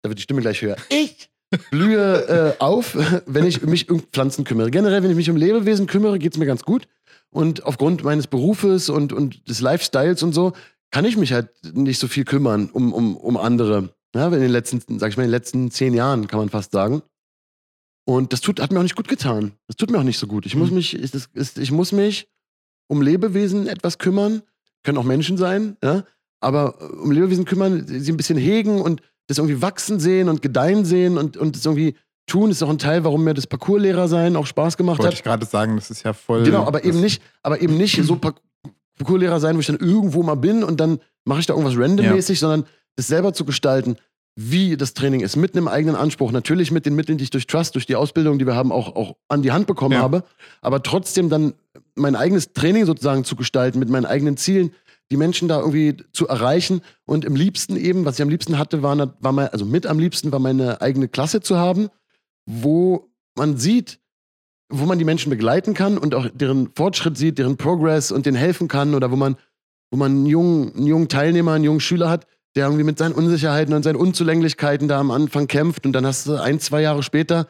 [0.00, 1.28] da wird die Stimme gleich höher, ich
[1.70, 4.70] blühe äh, auf, wenn ich mich um Pflanzen kümmere.
[4.70, 6.88] Generell, wenn ich mich um Lebewesen kümmere, geht es mir ganz gut.
[7.28, 10.54] Und aufgrund meines Berufes und, und des Lifestyles und so,
[10.90, 13.94] kann ich mich halt nicht so viel kümmern um, um, um andere.
[14.14, 16.72] Ja, in den letzten, sag ich mal, in den letzten zehn Jahren, kann man fast
[16.72, 17.02] sagen.
[18.04, 19.52] Und das tut, hat mir auch nicht gut getan.
[19.68, 20.44] Das tut mir auch nicht so gut.
[20.44, 20.60] Ich, mhm.
[20.62, 22.28] muss, mich, ich, das, ist, ich muss mich
[22.88, 24.42] um Lebewesen etwas kümmern.
[24.82, 26.04] Können auch Menschen sein, ja?
[26.40, 30.42] aber äh, um Lebewesen kümmern, sie ein bisschen hegen und das irgendwie wachsen sehen und
[30.42, 31.94] gedeihen sehen und, und das irgendwie
[32.26, 35.12] tun, ist auch ein Teil, warum mir das Parcourslehrer sein auch Spaß gemacht Wollte hat.
[35.12, 36.42] Wollte ich gerade sagen, das ist ja voll.
[36.42, 38.16] Genau, aber eben nicht, aber eben nicht so
[38.98, 42.40] Parcourslehrer sein, wo ich dann irgendwo mal bin und dann mache ich da irgendwas randommäßig,
[42.40, 42.48] ja.
[42.48, 43.96] sondern das selber zu gestalten,
[44.34, 46.32] wie das Training ist, mit einem eigenen Anspruch.
[46.32, 48.96] Natürlich mit den Mitteln, die ich durch Trust, durch die Ausbildung, die wir haben, auch,
[48.96, 50.00] auch an die Hand bekommen ja.
[50.00, 50.24] habe.
[50.62, 51.54] Aber trotzdem dann
[51.94, 54.72] mein eigenes Training sozusagen zu gestalten, mit meinen eigenen Zielen,
[55.10, 56.80] die Menschen da irgendwie zu erreichen.
[57.04, 59.98] Und im liebsten eben, was ich am liebsten hatte, war, war mein, also mit am
[59.98, 61.90] liebsten war meine eigene Klasse zu haben,
[62.46, 64.00] wo man sieht,
[64.70, 68.38] wo man die Menschen begleiten kann und auch deren Fortschritt sieht, deren Progress und denen
[68.38, 69.36] helfen kann oder wo man,
[69.90, 72.26] wo man einen jungen, einen jungen Teilnehmer, einen jungen Schüler hat,
[72.56, 76.26] der irgendwie mit seinen Unsicherheiten und seinen Unzulänglichkeiten da am Anfang kämpft und dann hast
[76.26, 77.48] du ein, zwei Jahre später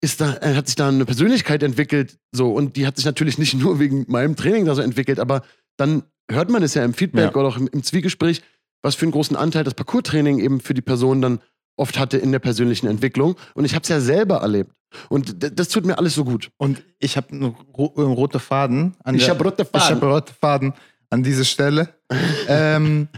[0.00, 3.54] ist da, hat sich da eine Persönlichkeit entwickelt, so und die hat sich natürlich nicht
[3.54, 5.42] nur wegen meinem Training da so entwickelt, aber
[5.76, 7.36] dann hört man es ja im Feedback ja.
[7.36, 8.42] oder auch im, im, Zwiegespräch,
[8.82, 11.40] was für einen großen Anteil das Parcours-Training eben für die Person dann
[11.76, 13.36] oft hatte in der persönlichen Entwicklung.
[13.54, 14.72] Und ich habe es ja selber erlebt.
[15.08, 16.50] Und das tut mir alles so gut.
[16.56, 18.96] Und ich habe einen ro rote Faden.
[19.12, 19.80] ich habe rote Faden.
[19.80, 20.74] Ich habe rote Faden
[21.10, 21.94] an diese Stelle.
[22.48, 23.08] ähm,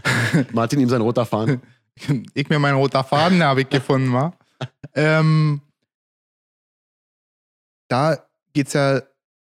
[0.53, 1.61] Martin ihm sein roter Faden.
[2.33, 4.37] ich mir meinen roter Faden habe ich gefunden, war.
[4.95, 5.61] ähm,
[7.89, 9.01] da geht es ja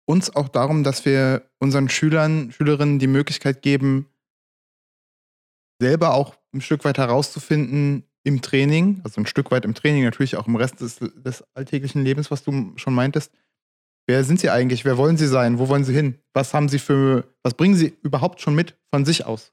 [0.06, 4.08] uns auch darum, dass wir unseren Schülern, Schülerinnen die Möglichkeit geben,
[5.82, 10.36] selber auch ein Stück weit herauszufinden im Training, also ein Stück weit im Training, natürlich
[10.36, 13.32] auch im Rest des, des alltäglichen Lebens, was du schon meintest.
[14.08, 14.86] Wer sind sie eigentlich?
[14.86, 15.58] Wer wollen sie sein?
[15.58, 16.20] Wo wollen sie hin?
[16.34, 19.52] Was haben sie für, was bringen sie überhaupt schon mit von sich aus?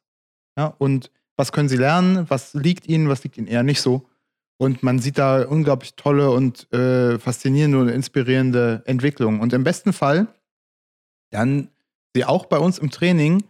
[0.58, 2.28] Ja, und was können sie lernen?
[2.28, 3.08] Was liegt ihnen?
[3.08, 4.06] Was liegt ihnen eher nicht so?
[4.58, 9.40] Und man sieht da unglaublich tolle und äh, faszinierende und inspirierende Entwicklungen.
[9.40, 10.28] Und im besten Fall
[11.30, 11.68] dann
[12.14, 13.42] sie auch bei uns im Training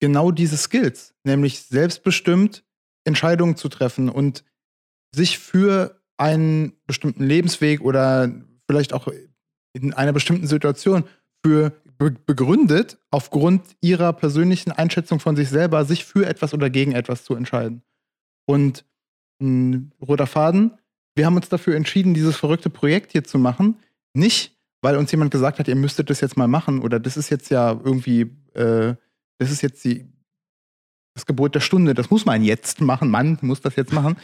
[0.00, 2.64] genau diese Skills, nämlich selbstbestimmt
[3.04, 4.44] Entscheidungen zu treffen und
[5.14, 8.30] sich für einen bestimmten Lebensweg oder
[8.66, 9.08] vielleicht auch
[9.72, 11.04] in einer bestimmten Situation
[11.44, 17.24] für begründet, aufgrund ihrer persönlichen Einschätzung von sich selber, sich für etwas oder gegen etwas
[17.24, 17.82] zu entscheiden.
[18.46, 18.84] Und
[19.40, 20.78] ein roter Faden,
[21.16, 23.76] wir haben uns dafür entschieden, dieses verrückte Projekt hier zu machen.
[24.14, 27.30] Nicht, weil uns jemand gesagt hat, ihr müsstet das jetzt mal machen oder das ist
[27.30, 28.22] jetzt ja irgendwie,
[28.54, 28.94] äh,
[29.38, 30.06] das ist jetzt die,
[31.14, 34.16] das Gebot der Stunde, das muss man jetzt machen, Mann muss das jetzt machen,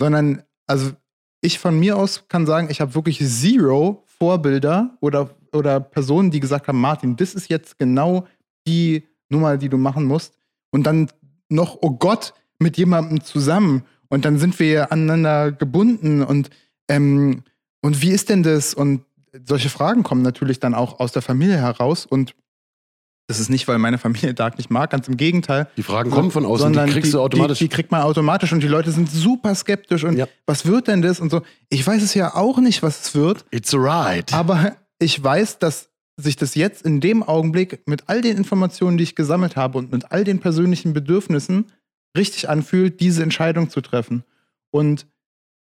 [0.00, 0.92] sondern also
[1.40, 6.40] ich von mir aus kann sagen, ich habe wirklich zero Vorbilder oder, oder Personen, die
[6.40, 8.26] gesagt haben, Martin, das ist jetzt genau
[8.66, 10.34] die Nummer, die du machen musst.
[10.70, 11.10] Und dann
[11.48, 16.50] noch, oh Gott, mit jemandem zusammen und dann sind wir aneinander gebunden und,
[16.88, 17.42] ähm,
[17.80, 18.74] und wie ist denn das?
[18.74, 19.02] Und
[19.46, 22.34] solche Fragen kommen natürlich dann auch aus der Familie heraus und
[23.30, 25.68] das ist nicht, weil meine Familie Dark nicht mag, ganz im Gegenteil.
[25.76, 27.58] Die Fragen kommen von außen, die kriegst die, du automatisch.
[27.58, 30.26] Die, die, kriegt man automatisch und die Leute sind super skeptisch und ja.
[30.46, 31.42] was wird denn das und so.
[31.68, 33.44] Ich weiß es ja auch nicht, was es wird.
[33.52, 34.32] It's ride.
[34.32, 39.04] Aber ich weiß, dass sich das jetzt in dem Augenblick mit all den Informationen, die
[39.04, 41.66] ich gesammelt habe und mit all den persönlichen Bedürfnissen
[42.16, 44.24] richtig anfühlt, diese Entscheidung zu treffen.
[44.70, 45.06] Und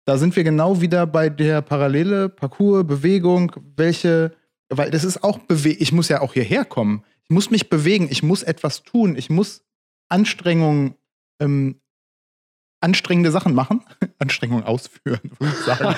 [0.05, 4.31] da sind wir genau wieder bei der Parallele, Parcours, Bewegung, welche,
[4.69, 7.03] weil das ist auch Bewegung, ich muss ja auch hierher kommen.
[7.29, 9.63] Ich muss mich bewegen, ich muss etwas tun, ich muss
[10.09, 10.95] Anstrengungen,
[11.39, 11.79] ähm,
[12.81, 13.85] anstrengende Sachen machen,
[14.17, 15.95] Anstrengungen ausführen, würde ich sagen.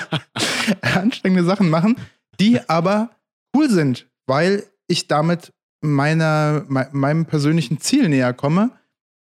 [0.82, 1.96] anstrengende Sachen machen,
[2.38, 3.10] die aber
[3.56, 8.70] cool sind, weil ich damit meiner, meinem persönlichen Ziel näher komme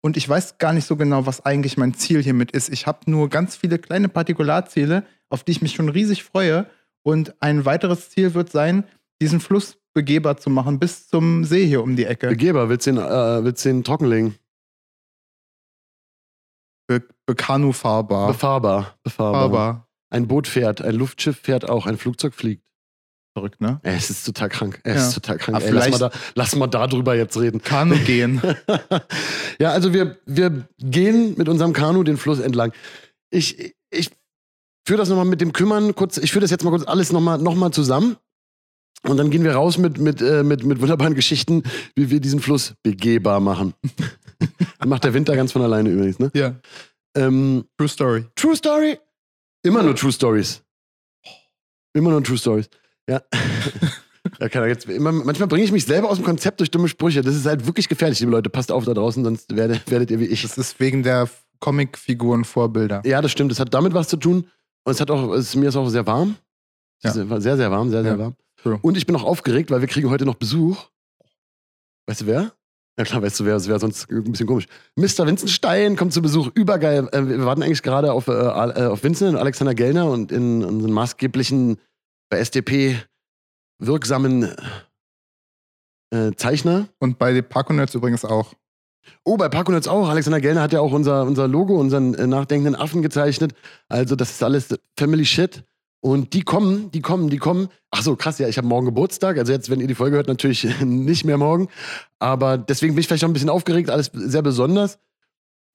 [0.07, 2.69] und ich weiß gar nicht so genau, was eigentlich mein Ziel hiermit ist.
[2.69, 6.71] Ich habe nur ganz viele kleine Partikularziele, auf die ich mich schon riesig freue.
[7.03, 8.85] Und ein weiteres Ziel wird sein,
[9.21, 12.29] diesen Fluss begehbar zu machen bis zum See hier um die Ecke.
[12.29, 14.35] Begehbar, willst du ihn, äh, willst du ihn trockenlegen?
[16.87, 18.29] Be Bekanufahrbar.
[18.29, 18.99] Befahrbar.
[19.03, 19.49] Befahrbar.
[19.49, 19.89] Befahrbar.
[20.11, 22.63] Ein Boot fährt, ein Luftschiff fährt auch, ein Flugzeug fliegt.
[23.33, 23.81] Verrückt, ne?
[23.83, 24.81] Es ist total krank.
[24.85, 25.09] Es ja.
[25.09, 25.63] ist total krank.
[25.63, 27.63] Ey, lass, mal da, lass mal da drüber jetzt reden.
[27.63, 28.43] Kanu gehen.
[29.59, 32.73] ja, also wir, wir gehen mit unserem Kanu den Fluss entlang.
[33.31, 34.11] Ich, ich
[34.87, 37.39] führe das nochmal mit dem Kümmern kurz, ich führe das jetzt mal kurz alles nochmal
[37.39, 38.17] noch mal zusammen.
[39.09, 41.63] Und dann gehen wir raus mit, mit, äh, mit, mit wunderbaren Geschichten,
[41.95, 43.75] wie wir diesen Fluss begehbar machen.
[44.85, 46.31] macht der Winter ganz von alleine übrigens, ne?
[46.35, 46.55] Ja.
[47.17, 48.25] Ähm, True Story.
[48.35, 48.99] True Story?
[49.63, 50.63] Immer nur True Stories.
[51.95, 52.69] Immer nur True Stories.
[53.09, 53.23] Ja.
[54.41, 57.23] ja kann jetzt immer, manchmal bringe ich mich selber aus dem Konzept durch dumme Sprüche.
[57.23, 58.51] Das ist halt wirklich gefährlich, liebe Leute.
[58.51, 60.43] Passt auf da draußen, sonst werdet, werdet ihr wie ich.
[60.43, 61.29] Das ist wegen der
[61.61, 63.03] Comicfiguren Vorbilder.
[63.05, 63.51] Ja, das stimmt.
[63.51, 64.47] Das hat damit was zu tun.
[64.85, 66.37] Und es hat auch, es, mir ist auch sehr warm.
[67.03, 67.13] Ja.
[67.13, 67.25] Sehr,
[67.57, 68.19] sehr warm, sehr, sehr ja.
[68.19, 68.37] warm.
[68.67, 68.81] True.
[68.83, 70.89] Und ich bin auch aufgeregt, weil wir kriegen heute noch Besuch.
[72.09, 72.53] Weißt du wer?
[72.99, 74.67] Ja klar, weißt du wer, das wäre sonst ein bisschen komisch.
[74.97, 75.25] Mr.
[75.25, 77.09] Vincent Stein kommt zu Besuch, übergeil.
[77.13, 80.65] Äh, wir warten eigentlich gerade auf, äh, äh, auf Vincent und Alexander Gellner und in
[80.65, 81.79] unseren maßgeblichen
[82.29, 82.97] bei SDP
[83.79, 84.53] wirksamen
[86.11, 86.89] äh, Zeichner.
[86.99, 88.55] Und bei Parkonets übrigens auch.
[89.23, 90.09] Oh, bei Parkonets auch.
[90.09, 93.55] Alexander Gellner hat ja auch unser, unser Logo, unseren äh, nachdenkenden Affen gezeichnet.
[93.89, 95.63] Also, das ist alles Family Shit.
[96.07, 97.67] Und die kommen, die kommen, die kommen.
[97.91, 99.39] Ach so, krass, ja, ich habe morgen Geburtstag.
[99.39, 101.67] Also jetzt, wenn ihr die Folge hört, natürlich nicht mehr morgen.
[102.21, 105.01] Aber deswegen bin ich vielleicht auch ein bisschen aufgeregt, alles sehr besonders.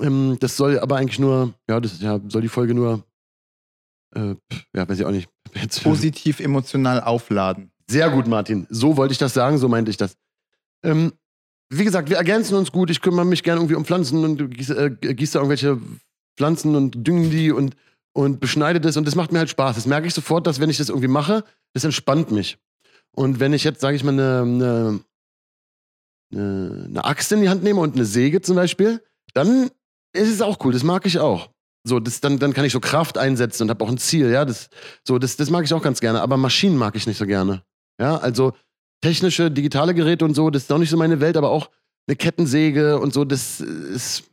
[0.01, 3.03] Ähm, das soll aber eigentlich nur, ja, das ja, soll die Folge nur,
[4.15, 4.35] äh,
[4.73, 5.27] ja, weiß ich auch nicht.
[5.53, 7.69] Jetzt, Positiv emotional aufladen.
[7.89, 8.67] Sehr gut, Martin.
[8.69, 10.15] So wollte ich das sagen, so meinte ich das.
[10.81, 11.11] Ähm,
[11.69, 12.89] wie gesagt, wir ergänzen uns gut.
[12.89, 14.45] Ich kümmere mich gerne irgendwie um Pflanzen und äh,
[14.91, 15.77] gieße da irgendwelche
[16.37, 17.75] Pflanzen und düngen die und
[18.13, 19.75] und beschneide das und das macht mir halt Spaß.
[19.75, 21.43] Das merke ich sofort, dass wenn ich das irgendwie mache,
[21.73, 22.57] das entspannt mich.
[23.13, 25.01] Und wenn ich jetzt, sage ich mal, eine,
[26.33, 29.03] eine, eine, Axt in die Hand nehme und eine Säge zum Beispiel,
[29.33, 29.69] dann
[30.13, 30.73] ist es auch cool.
[30.73, 31.49] Das mag ich auch.
[31.83, 34.29] So, das, dann, dann kann ich so Kraft einsetzen und habe auch ein Ziel.
[34.29, 34.69] Ja, das,
[35.05, 36.21] so, das, das mag ich auch ganz gerne.
[36.21, 37.63] Aber Maschinen mag ich nicht so gerne.
[37.99, 38.53] Ja, also
[39.01, 41.69] technische, digitale Geräte und so, das ist auch nicht so meine Welt, aber auch
[42.07, 44.23] eine Kettensäge und so, das ist,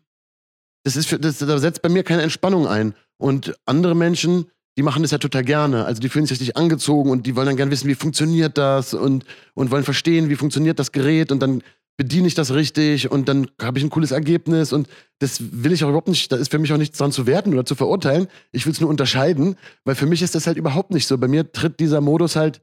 [0.85, 2.95] das ist, für, das, das setzt bei mir keine Entspannung ein.
[3.19, 4.47] Und andere Menschen,
[4.79, 5.85] die machen das ja total gerne.
[5.85, 8.95] Also die fühlen sich richtig angezogen und die wollen dann gerne wissen, wie funktioniert das
[8.95, 11.63] und, und wollen verstehen, wie funktioniert das Gerät und dann
[11.97, 14.89] bediene ich das richtig und dann habe ich ein cooles Ergebnis und
[15.19, 17.53] das will ich auch überhaupt nicht, da ist für mich auch nichts dran zu werten
[17.53, 18.29] oder zu verurteilen.
[18.53, 21.19] Ich will es nur unterscheiden, weil für mich ist das halt überhaupt nicht so.
[21.19, 22.63] Bei mir tritt dieser Modus halt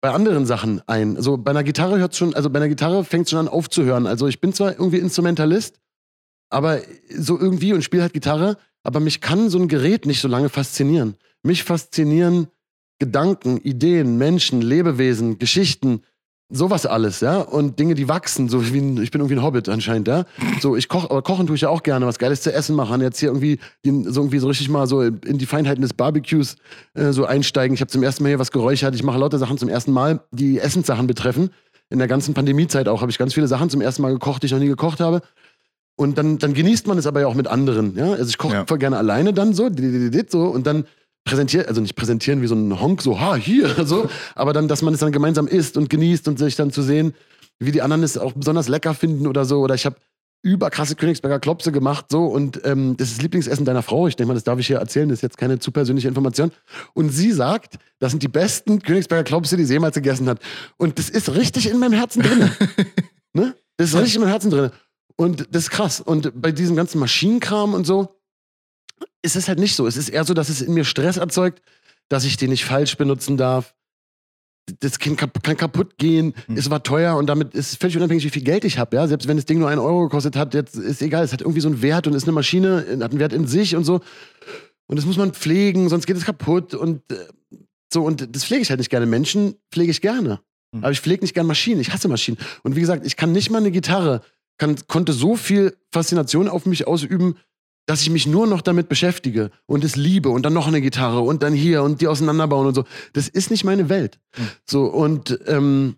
[0.00, 1.16] bei anderen Sachen ein.
[1.16, 4.08] Also bei einer Gitarre hört schon, also bei einer Gitarre fängt es schon an aufzuhören.
[4.08, 5.78] Also ich bin zwar irgendwie Instrumentalist,
[6.54, 6.80] aber
[7.14, 10.48] so irgendwie und spiele halt Gitarre, aber mich kann so ein Gerät nicht so lange
[10.48, 11.16] faszinieren.
[11.42, 12.48] Mich faszinieren
[12.98, 16.02] Gedanken, Ideen, Menschen, Lebewesen, Geschichten,
[16.48, 17.40] sowas alles, ja.
[17.40, 20.24] Und Dinge, die wachsen, so wie ein, ich bin irgendwie ein Hobbit anscheinend, ja.
[20.60, 23.00] So, ich koche, aber kochen tue ich ja auch gerne, was Geiles zu essen machen.
[23.00, 26.56] Jetzt hier irgendwie so irgendwie so richtig mal so in die Feinheiten des Barbecues
[26.94, 27.74] äh, so einsteigen.
[27.74, 28.94] Ich habe zum ersten Mal hier was geräuchert.
[28.94, 31.50] Ich mache lauter Sachen zum ersten Mal, die Essenssachen betreffen.
[31.90, 34.46] In der ganzen Pandemiezeit auch habe ich ganz viele Sachen zum ersten Mal gekocht, die
[34.46, 35.20] ich noch nie gekocht habe.
[35.96, 37.96] Und dann, dann genießt man es aber ja auch mit anderen.
[37.96, 38.12] Ja?
[38.12, 38.66] Also ich koche ja.
[38.66, 39.70] voll gerne alleine dann so,
[40.28, 40.86] so und dann
[41.24, 44.82] präsentieren, also nicht präsentieren wie so ein Honk, so, ha, hier, so, aber dann, dass
[44.82, 47.14] man es dann gemeinsam isst und genießt und sich dann zu sehen,
[47.58, 49.60] wie die anderen es auch besonders lecker finden oder so.
[49.60, 49.96] Oder ich habe
[50.42, 54.06] überkrasse Königsberger Klopse gemacht, so, und ähm, das ist das Lieblingsessen deiner Frau.
[54.06, 56.52] Ich denke mal, das darf ich hier erzählen, das ist jetzt keine zu persönliche Information.
[56.92, 60.40] Und sie sagt, das sind die besten Königsberger Klopse, die sie jemals gegessen hat.
[60.76, 62.50] Und das ist richtig in meinem Herzen drin.
[63.32, 63.54] ne?
[63.78, 64.70] Das ist richtig in meinem Herzen drin.
[65.16, 66.00] Und das ist krass.
[66.00, 68.20] Und bei diesem ganzen Maschinenkram und so
[69.22, 69.86] ist es halt nicht so.
[69.86, 71.62] Es ist eher so, dass es in mir Stress erzeugt,
[72.08, 73.74] dass ich den nicht falsch benutzen darf.
[74.80, 76.56] Das kann, kann kaputt gehen, mhm.
[76.56, 78.96] es war teuer und damit ist es völlig unabhängig, wie viel Geld ich habe.
[78.96, 79.06] Ja?
[79.06, 81.60] Selbst wenn das Ding nur einen Euro gekostet hat, jetzt ist egal, es hat irgendwie
[81.60, 84.00] so einen Wert und ist eine Maschine, hat einen Wert in sich und so.
[84.86, 87.16] Und das muss man pflegen, sonst geht es kaputt und äh,
[87.92, 88.04] so.
[88.04, 89.06] Und das pflege ich halt nicht gerne.
[89.06, 90.40] Menschen pflege ich gerne.
[90.72, 90.82] Mhm.
[90.82, 91.80] Aber ich pflege nicht gerne Maschinen.
[91.80, 92.38] Ich hasse Maschinen.
[92.62, 94.22] Und wie gesagt, ich kann nicht mal eine Gitarre
[94.58, 97.36] kann, konnte so viel Faszination auf mich ausüben,
[97.86, 101.20] dass ich mich nur noch damit beschäftige und es liebe und dann noch eine Gitarre
[101.20, 102.84] und dann hier und die auseinanderbauen und so.
[103.12, 104.18] Das ist nicht meine Welt.
[104.36, 104.48] Mhm.
[104.64, 105.96] So und ähm,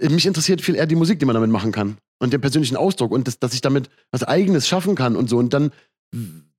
[0.00, 3.12] mich interessiert viel eher die Musik, die man damit machen kann und den persönlichen Ausdruck
[3.12, 5.38] und das, dass ich damit was Eigenes schaffen kann und so.
[5.38, 5.70] Und dann,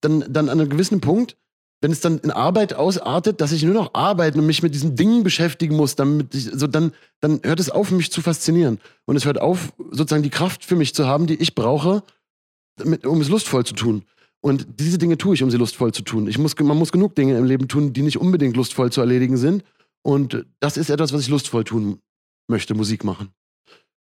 [0.02, 1.36] dann, dann an einem gewissen Punkt
[1.82, 4.96] wenn es dann in Arbeit ausartet, dass ich nur noch arbeiten und mich mit diesen
[4.96, 8.80] Dingen beschäftigen muss, damit ich, so dann, dann hört es auf, mich zu faszinieren.
[9.06, 12.04] Und es hört auf, sozusagen die Kraft für mich zu haben, die ich brauche,
[12.76, 14.04] damit, um es lustvoll zu tun.
[14.42, 16.28] Und diese Dinge tue ich, um sie lustvoll zu tun.
[16.28, 19.38] Ich muss, man muss genug Dinge im Leben tun, die nicht unbedingt lustvoll zu erledigen
[19.38, 19.64] sind.
[20.02, 22.00] Und das ist etwas, was ich lustvoll tun
[22.50, 23.30] möchte, Musik machen.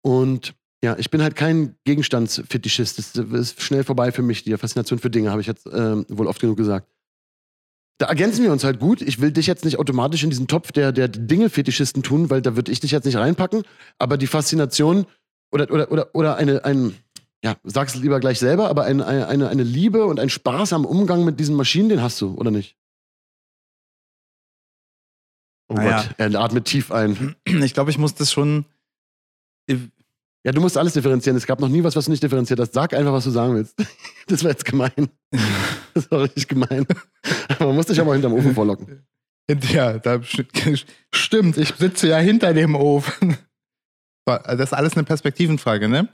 [0.03, 2.99] Und ja, ich bin halt kein Gegenstandsfetischist.
[2.99, 6.27] Das ist schnell vorbei für mich, die Faszination für Dinge, habe ich jetzt äh, wohl
[6.27, 6.87] oft genug gesagt
[7.97, 9.01] da ergänzen wir uns halt gut.
[9.01, 12.55] Ich will dich jetzt nicht automatisch in diesen Topf der, der Dinge-Fetischisten tun, weil da
[12.55, 13.63] würde ich dich jetzt nicht reinpacken.
[13.97, 15.05] Aber die Faszination
[15.51, 16.95] oder, oder, oder, oder eine, ein,
[17.43, 21.23] ja, sag's lieber gleich selber, aber eine, eine, eine Liebe und ein Spaß am Umgang
[21.23, 22.75] mit diesen Maschinen, den hast du, oder nicht?
[25.69, 26.03] Oh naja.
[26.03, 27.35] Gott, er atmet tief ein.
[27.45, 28.65] Ich glaube, ich muss das schon
[30.45, 31.35] ja, du musst alles differenzieren.
[31.35, 32.73] Es gab noch nie was, was du nicht differenziert hast.
[32.73, 33.75] Sag einfach, was du sagen willst.
[34.27, 35.09] Das war jetzt gemein.
[35.93, 36.85] Das war richtig gemein.
[37.59, 39.05] Man muss dich aber hinterm Ofen vorlocken.
[39.71, 41.57] Ja, da stimmt.
[41.57, 43.37] Ich sitze ja hinter dem Ofen.
[44.27, 46.09] Das ist alles eine Perspektivenfrage, ne?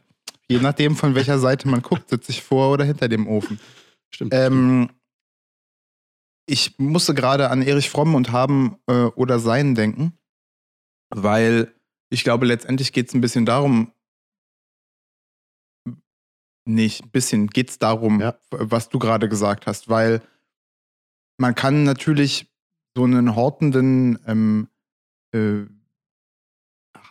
[0.50, 3.58] Je nachdem, von welcher Seite man guckt, sitze ich vor oder hinter dem Ofen.
[4.14, 4.34] Stimmt.
[4.34, 4.90] Ähm,
[6.46, 10.12] ich musste gerade an Erich Fromm und Haben äh, oder Sein denken,
[11.10, 11.74] weil
[12.10, 13.94] ich glaube, letztendlich geht es ein bisschen darum,
[16.66, 17.04] nicht.
[17.04, 18.38] Ein bisschen geht es darum, ja.
[18.50, 20.22] was du gerade gesagt hast, weil
[21.42, 22.48] man kann natürlich
[22.96, 24.70] so einen hortenden, ähm,
[25.34, 25.64] äh,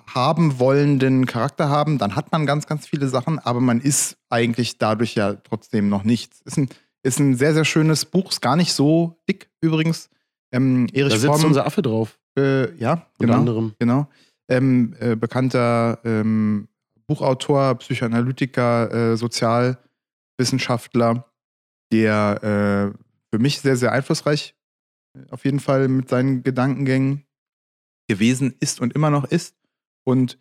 [0.06, 4.78] haben wollenden Charakter haben, dann hat man ganz, ganz viele Sachen, aber man ist eigentlich
[4.78, 6.40] dadurch ja trotzdem noch nichts.
[6.42, 6.68] Ist ein,
[7.02, 10.10] ist ein sehr, sehr schönes Buch, ist gar nicht so dick übrigens.
[10.52, 12.18] Ähm, Erich da sitzt Fromm, unser Affe drauf.
[12.36, 13.34] äh, ja, Unter genau.
[13.34, 13.74] anderem.
[13.78, 14.08] Genau.
[14.48, 16.68] Ähm, äh, bekannter ähm,
[17.06, 21.24] Buchautor, Psychoanalytiker, äh, Sozialwissenschaftler,
[21.92, 24.54] der äh, für mich sehr, sehr einflussreich
[25.16, 27.24] äh, auf jeden Fall mit seinen Gedankengängen
[28.08, 29.56] gewesen ist und immer noch ist.
[30.04, 30.38] Und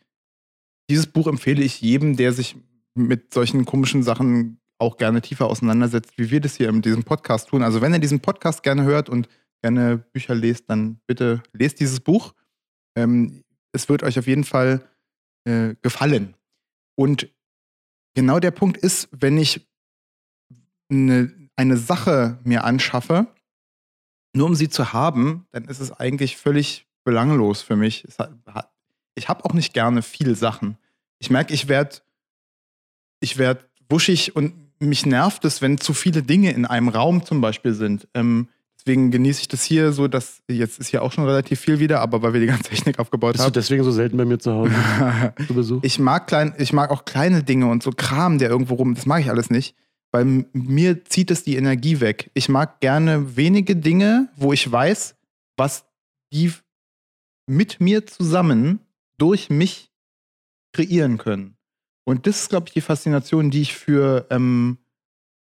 [0.90, 2.56] dieses Buch empfehle ich jedem, der sich
[2.96, 7.50] mit solchen komischen Sachen auch gerne tiefer auseinandersetzt, wie wir das hier in diesem Podcast
[7.50, 7.64] tun.
[7.64, 9.28] Also wenn ihr diesen Podcast gerne hört und
[9.62, 12.34] gerne Bücher lest, dann bitte lest dieses Buch.
[12.96, 14.88] Ähm, es wird euch auf jeden Fall
[15.46, 16.36] äh, gefallen.
[16.96, 17.30] Und
[18.16, 19.68] genau der Punkt ist, wenn ich
[20.90, 23.28] eine, eine Sache mir anschaffe,
[24.34, 28.07] nur um sie zu haben, dann ist es eigentlich völlig belanglos für mich.
[28.18, 28.72] Hat,
[29.16, 30.78] ich habe auch nicht gerne viele Sachen.
[31.20, 31.97] Ich merke, ich werde
[33.20, 37.41] ich werd wuschig und mich nervt es, wenn zu viele Dinge in einem Raum zum
[37.41, 38.07] Beispiel sind.
[38.14, 38.47] Ähm,
[38.80, 41.99] deswegen genieße ich das hier so, dass jetzt ist hier auch schon relativ viel wieder,
[41.99, 43.51] aber weil wir die ganze Technik aufgebaut Bist haben.
[43.51, 44.72] du deswegen so selten bei mir zu Hause
[45.47, 45.84] zu Besuch?
[45.84, 49.05] Ich mag, klein, ich mag auch kleine Dinge und so Kram, der irgendwo rum, das
[49.05, 49.76] mag ich alles nicht,
[50.14, 52.32] m- mir zieht es die Energie weg.
[52.34, 55.16] Ich mag gerne wenige Dinge, wo ich weiß,
[55.57, 55.86] was
[56.34, 56.51] die
[57.47, 58.80] mit mir zusammen
[59.18, 59.91] durch mich
[60.74, 61.57] kreieren können.
[62.05, 64.78] Und das ist, glaube ich, die Faszination, die ich für, ähm,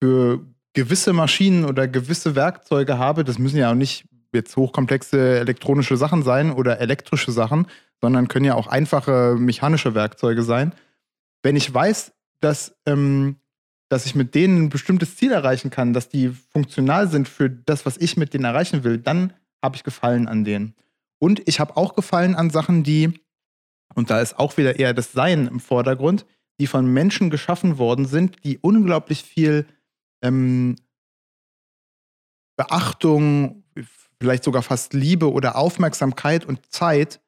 [0.02, 3.24] für gewisse Maschinen oder gewisse Werkzeuge habe.
[3.24, 7.66] Das müssen ja auch nicht jetzt hochkomplexe elektronische Sachen sein oder elektrische Sachen,
[8.00, 10.74] sondern können ja auch einfache mechanische Werkzeuge sein.
[11.42, 13.36] Wenn ich weiß, dass, ähm,
[13.88, 17.86] dass ich mit denen ein bestimmtes Ziel erreichen kann, dass die funktional sind für das,
[17.86, 19.32] was ich mit denen erreichen will, dann
[19.62, 20.74] habe ich Gefallen an denen.
[21.18, 23.20] Und ich habe auch Gefallen an Sachen, die,
[23.94, 26.26] und da ist auch wieder eher das Sein im Vordergrund,
[26.60, 29.66] die von Menschen geschaffen worden sind, die unglaublich viel
[30.22, 30.76] ähm,
[32.56, 33.64] Beachtung,
[34.18, 37.20] vielleicht sogar fast Liebe oder Aufmerksamkeit und Zeit,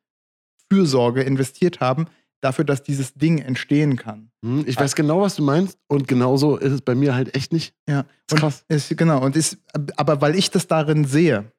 [0.70, 2.06] Fürsorge investiert haben,
[2.40, 4.30] dafür, dass dieses Ding entstehen kann.
[4.44, 5.78] Hm, Ich weiß genau, was du meinst.
[5.88, 7.74] Und genauso ist es bei mir halt echt nicht.
[7.88, 8.64] Ja, ist krass.
[8.68, 9.58] Ist, genau, und ist,
[9.96, 11.50] aber weil ich das darin sehe,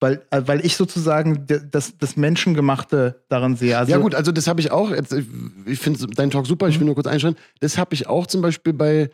[0.00, 3.78] weil, äh, weil ich sozusagen das, das Menschengemachte darin sehe.
[3.78, 4.90] Also, ja, gut, also das habe ich auch.
[4.90, 5.26] Jetzt, ich
[5.66, 7.38] ich finde deinen Talk super, ich will nur kurz einschreiben.
[7.60, 9.10] Das habe ich auch zum Beispiel bei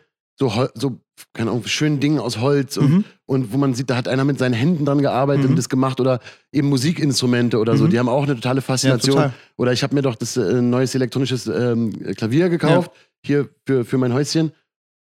[0.49, 0.99] so, so
[1.33, 3.03] keine Ahnung, schönen Dingen aus Holz und, Mhm.
[3.27, 5.49] und wo man sieht, da hat einer mit seinen Händen dran gearbeitet Mhm.
[5.51, 6.19] und das gemacht oder
[6.51, 7.85] eben Musikinstrumente oder so.
[7.85, 7.89] Mhm.
[7.91, 9.15] Die haben auch eine totale Faszination.
[9.15, 9.33] total.
[9.57, 12.91] oder ich habe mir doch das äh, neues elektronisches ähm, Klavier gekauft,
[13.23, 14.51] hier für, für mein Häuschen.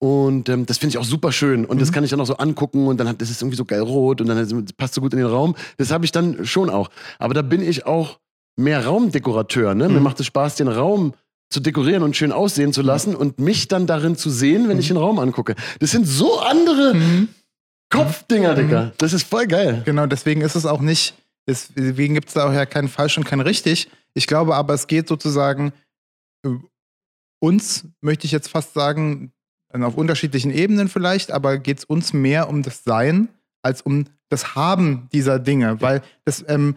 [0.01, 1.65] Und ähm, das finde ich auch super schön.
[1.65, 1.95] Und das Mhm.
[1.95, 4.21] kann ich dann auch so angucken und dann hat das ist irgendwie so geil rot
[4.21, 5.57] und dann passt so gut in den Raum.
[5.77, 6.89] Das habe ich dann schon auch.
[7.19, 8.19] Aber da bin ich auch
[8.57, 9.75] mehr Raumdekorateur.
[9.75, 9.89] Ne?
[9.89, 10.03] Mir Mhm.
[10.05, 11.15] macht es Spaß, den Raum
[11.51, 14.89] zu dekorieren und schön aussehen zu lassen und mich dann darin zu sehen, wenn ich
[14.89, 15.55] den Raum angucke.
[15.79, 17.29] Das sind so andere Mhm.
[17.91, 18.93] Kopfdinger, Digga.
[18.99, 19.83] Das ist voll geil.
[19.87, 21.15] Genau, deswegen ist es auch nicht,
[21.47, 23.89] deswegen gibt es da auch ja kein falsch und kein richtig.
[24.13, 25.73] Ich glaube aber, es geht sozusagen
[26.45, 26.51] äh,
[27.41, 29.33] uns, möchte ich jetzt fast sagen,
[29.73, 33.29] auf unterschiedlichen Ebenen vielleicht, aber geht es uns mehr um das Sein
[33.63, 35.81] als um das Haben dieser Dinge.
[35.81, 36.77] Weil das, ähm,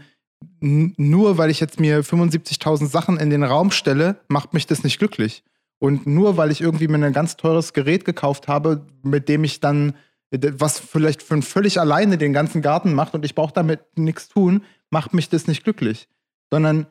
[0.59, 4.99] nur weil ich jetzt mir 75.000 Sachen in den Raum stelle, macht mich das nicht
[4.99, 5.43] glücklich.
[5.79, 9.59] Und nur weil ich irgendwie mir ein ganz teures Gerät gekauft habe, mit dem ich
[9.59, 9.95] dann,
[10.29, 14.63] was vielleicht für völlig alleine den ganzen Garten macht und ich brauche damit nichts tun,
[14.91, 16.07] macht mich das nicht glücklich.
[16.51, 16.85] Sondern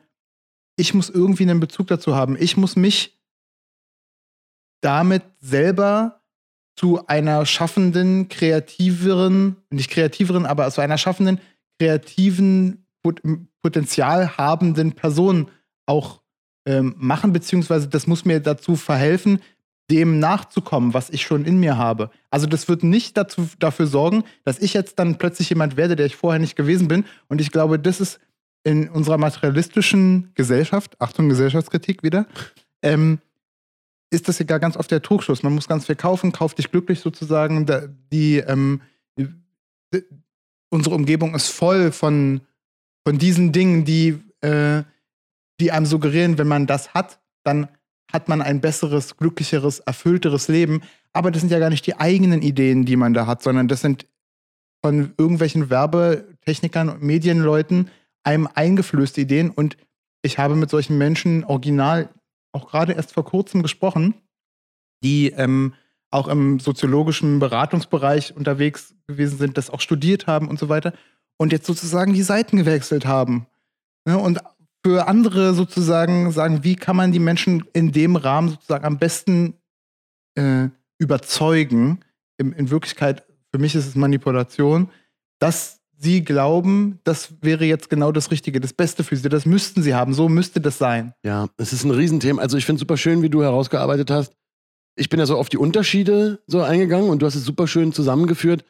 [0.75, 2.35] ich muss irgendwie einen Bezug dazu haben.
[2.37, 3.21] Ich muss mich
[4.81, 6.21] damit selber
[6.75, 11.39] zu einer schaffenden, kreativeren, nicht kreativeren, aber zu einer schaffenden,
[11.79, 12.85] kreativen,
[13.61, 15.49] Potenzial habenden Person
[15.85, 16.21] auch
[16.65, 19.39] ähm, machen, beziehungsweise das muss mir dazu verhelfen,
[19.89, 22.11] dem nachzukommen, was ich schon in mir habe.
[22.29, 26.05] Also das wird nicht dazu, dafür sorgen, dass ich jetzt dann plötzlich jemand werde, der
[26.05, 27.03] ich vorher nicht gewesen bin.
[27.27, 28.19] Und ich glaube, das ist
[28.63, 32.25] in unserer materialistischen Gesellschaft, Achtung, Gesellschaftskritik wieder,
[32.81, 33.19] ähm,
[34.11, 35.43] ist das ja gar ganz oft der Trugschluss.
[35.43, 37.65] Man muss ganz viel kaufen, kauf dich glücklich sozusagen.
[38.11, 38.81] Die, ähm,
[40.69, 42.41] unsere Umgebung ist voll von,
[43.05, 44.83] von diesen Dingen, die, äh,
[45.59, 47.67] die einem suggerieren, wenn man das hat, dann
[48.11, 50.81] hat man ein besseres, glücklicheres, erfüllteres Leben.
[51.13, 53.81] Aber das sind ja gar nicht die eigenen Ideen, die man da hat, sondern das
[53.81, 54.05] sind
[54.83, 57.89] von irgendwelchen Werbetechnikern und Medienleuten
[58.23, 59.49] einem eingeflößte Ideen.
[59.49, 59.77] Und
[60.21, 62.09] ich habe mit solchen Menschen original
[62.51, 64.15] auch gerade erst vor kurzem gesprochen,
[65.03, 65.73] die ähm,
[66.09, 70.93] auch im soziologischen Beratungsbereich unterwegs gewesen sind, das auch studiert haben und so weiter
[71.41, 73.47] und jetzt sozusagen die Seiten gewechselt haben.
[74.07, 74.37] Ja, und
[74.85, 79.55] für andere sozusagen sagen, wie kann man die Menschen in dem Rahmen sozusagen am besten
[80.35, 80.67] äh,
[80.99, 82.01] überzeugen,
[82.37, 84.91] in, in Wirklichkeit, für mich ist es Manipulation,
[85.39, 89.27] dass sie glauben, das wäre jetzt genau das Richtige, das Beste für sie.
[89.27, 91.15] Das müssten sie haben, so müsste das sein.
[91.23, 92.39] Ja, es ist ein Riesenthema.
[92.43, 94.35] Also ich finde es super schön, wie du herausgearbeitet hast.
[94.95, 97.93] Ich bin ja so auf die Unterschiede so eingegangen und du hast es super schön
[97.93, 98.63] zusammengeführt,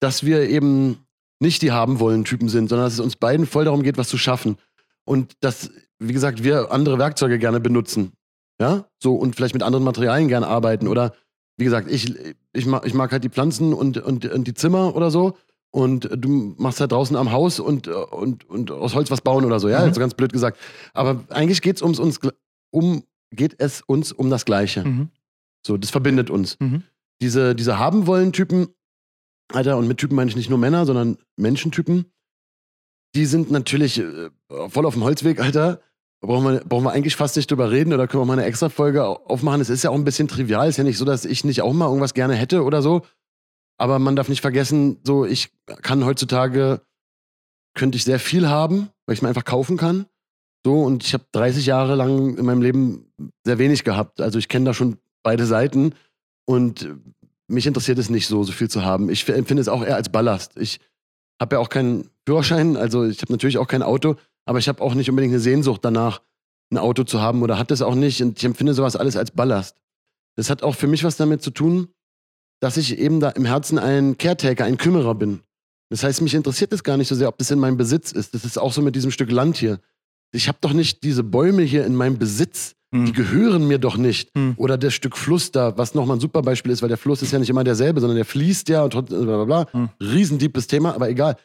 [0.00, 1.04] dass wir eben
[1.40, 4.08] nicht die haben wollen Typen sind, sondern dass es uns beiden voll darum geht, was
[4.08, 4.56] zu schaffen.
[5.04, 8.12] Und dass, wie gesagt, wir andere Werkzeuge gerne benutzen.
[8.60, 10.86] Ja, so und vielleicht mit anderen Materialien gerne arbeiten.
[10.86, 11.12] Oder
[11.56, 12.14] wie gesagt, ich,
[12.52, 15.36] ich, mag, ich mag halt die Pflanzen und, und, und die Zimmer oder so
[15.74, 19.58] und du machst halt draußen am Haus und, und, und aus Holz was bauen oder
[19.58, 19.92] so, ja, mhm.
[19.92, 20.58] so ganz blöd gesagt.
[20.92, 22.20] Aber eigentlich geht's ums, uns,
[22.70, 24.84] um, geht es uns um das Gleiche.
[24.84, 25.08] Mhm.
[25.66, 26.56] So, das verbindet uns.
[26.60, 26.84] Mhm.
[27.20, 28.68] Diese, diese haben wollen Typen,
[29.52, 32.06] Alter, und mit Typen meine ich nicht nur Männer, sondern Menschentypen,
[33.14, 34.30] die sind natürlich äh,
[34.68, 35.80] voll auf dem Holzweg, Alter.
[36.20, 38.70] Brauchen wir, brauchen wir eigentlich fast nicht drüber reden oder können wir mal eine extra
[38.70, 39.60] Folge aufmachen.
[39.60, 40.68] Es ist ja auch ein bisschen trivial.
[40.68, 43.02] Ist ja nicht so, dass ich nicht auch mal irgendwas gerne hätte oder so.
[43.78, 45.50] Aber man darf nicht vergessen, so ich
[45.82, 46.80] kann heutzutage,
[47.76, 50.06] könnte ich sehr viel haben, weil ich es mir einfach kaufen kann.
[50.64, 53.12] So, und ich habe 30 Jahre lang in meinem Leben
[53.44, 54.20] sehr wenig gehabt.
[54.20, 55.94] Also ich kenne da schon beide Seiten
[56.46, 56.88] und
[57.48, 59.10] mich interessiert es nicht so, so viel zu haben.
[59.10, 60.52] Ich empfinde es auch eher als Ballast.
[60.56, 60.80] Ich
[61.40, 64.16] habe ja auch keinen Führerschein, also ich habe natürlich auch kein Auto,
[64.46, 66.22] aber ich habe auch nicht unbedingt eine Sehnsucht danach,
[66.72, 68.22] ein Auto zu haben oder hatte es auch nicht.
[68.22, 69.76] Und ich empfinde sowas alles als Ballast.
[70.36, 71.88] Das hat auch für mich was damit zu tun,
[72.60, 75.40] dass ich eben da im Herzen ein Caretaker, ein Kümmerer bin.
[75.90, 78.34] Das heißt, mich interessiert es gar nicht so sehr, ob das in meinem Besitz ist.
[78.34, 79.80] Das ist auch so mit diesem Stück Land hier.
[80.32, 82.74] Ich habe doch nicht diese Bäume hier in meinem Besitz.
[82.94, 83.12] Die hm.
[83.12, 84.30] gehören mir doch nicht.
[84.36, 84.54] Hm.
[84.56, 87.32] Oder das Stück Fluss da, was nochmal ein super Beispiel ist, weil der Fluss ist
[87.32, 89.66] ja nicht immer derselbe, sondern der fließt ja und bla bla bla.
[89.72, 89.88] Hm.
[90.00, 91.36] Riesendiebes Thema, aber egal.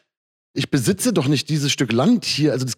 [0.54, 2.52] Ich besitze doch nicht dieses Stück Land hier.
[2.52, 2.74] Also das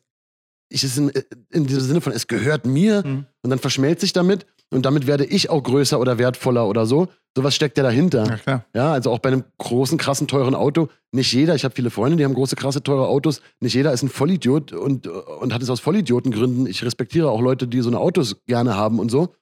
[0.72, 1.10] ich es in,
[1.50, 3.26] in diesem Sinne von, es gehört mir mhm.
[3.42, 7.08] und dann verschmelzt sich damit und damit werde ich auch größer oder wertvoller oder so.
[7.36, 8.26] Sowas steckt ja dahinter.
[8.26, 8.64] Ja, klar.
[8.74, 10.88] ja, also auch bei einem großen, krassen, teuren Auto.
[11.12, 13.42] Nicht jeder, ich habe viele Freunde, die haben große, krasse, teure Autos.
[13.60, 16.66] Nicht jeder ist ein Vollidiot und, und hat es aus Vollidiotengründen.
[16.66, 19.34] Ich respektiere auch Leute, die so eine Autos gerne haben und so.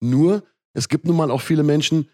[0.00, 0.42] Nur,
[0.74, 2.08] es gibt nun mal auch viele Menschen,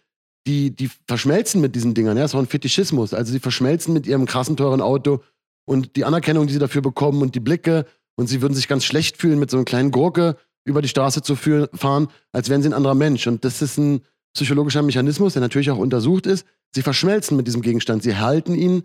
[0.47, 2.17] die, die verschmelzen mit diesen Dingern.
[2.17, 3.15] Ja, das ist auch ein Fetischismus.
[3.15, 5.23] Also sie verschmelzen mit ihrem krassen, teuren Auto
[5.67, 7.87] und die Anerkennung, die sie dafür bekommen und die Blicke
[8.21, 11.23] und sie würden sich ganz schlecht fühlen, mit so einer kleinen Gurke über die Straße
[11.23, 13.27] zu fahren, als wären sie ein anderer Mensch.
[13.27, 14.03] Und das ist ein
[14.35, 16.45] psychologischer Mechanismus, der natürlich auch untersucht ist.
[16.75, 18.03] Sie verschmelzen mit diesem Gegenstand.
[18.03, 18.83] Sie halten ihn.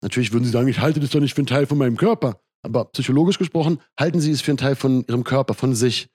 [0.00, 2.40] Natürlich würden sie sagen, ich halte das doch nicht für einen Teil von meinem Körper.
[2.62, 6.08] Aber psychologisch gesprochen halten sie es für einen Teil von ihrem Körper, von sich.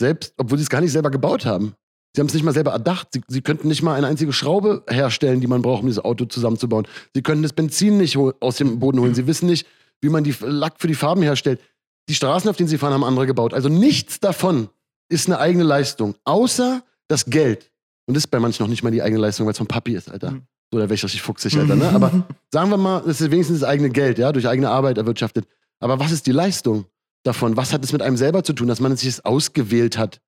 [0.00, 1.74] Selbst, obwohl sie es gar nicht selber gebaut haben.
[2.16, 3.08] Sie haben es nicht mal selber erdacht.
[3.12, 6.24] Sie, sie, könnten nicht mal eine einzige Schraube herstellen, die man braucht, um dieses Auto
[6.24, 6.88] zusammenzubauen.
[7.14, 9.14] Sie können das Benzin nicht aus dem Boden holen.
[9.14, 9.66] Sie wissen nicht,
[10.00, 11.60] wie man die Lack für die Farben herstellt.
[12.08, 13.54] Die Straßen, auf denen sie fahren, haben andere gebaut.
[13.54, 14.68] Also nichts davon
[15.08, 17.70] ist eine eigene Leistung, außer das Geld.
[18.06, 19.94] Und das ist bei manchen noch nicht mal die eigene Leistung, weil es von Papi
[19.94, 20.32] ist, Alter.
[20.32, 20.42] Mhm.
[20.72, 21.76] So, da wäre ich richtig fuchsig, Alter.
[21.76, 21.88] Ne?
[21.90, 25.46] Aber sagen wir mal, das ist wenigstens das eigene Geld, ja, durch eigene Arbeit erwirtschaftet.
[25.80, 26.86] Aber was ist die Leistung
[27.24, 27.56] davon?
[27.56, 30.20] Was hat es mit einem selber zu tun, dass man sich das ausgewählt hat?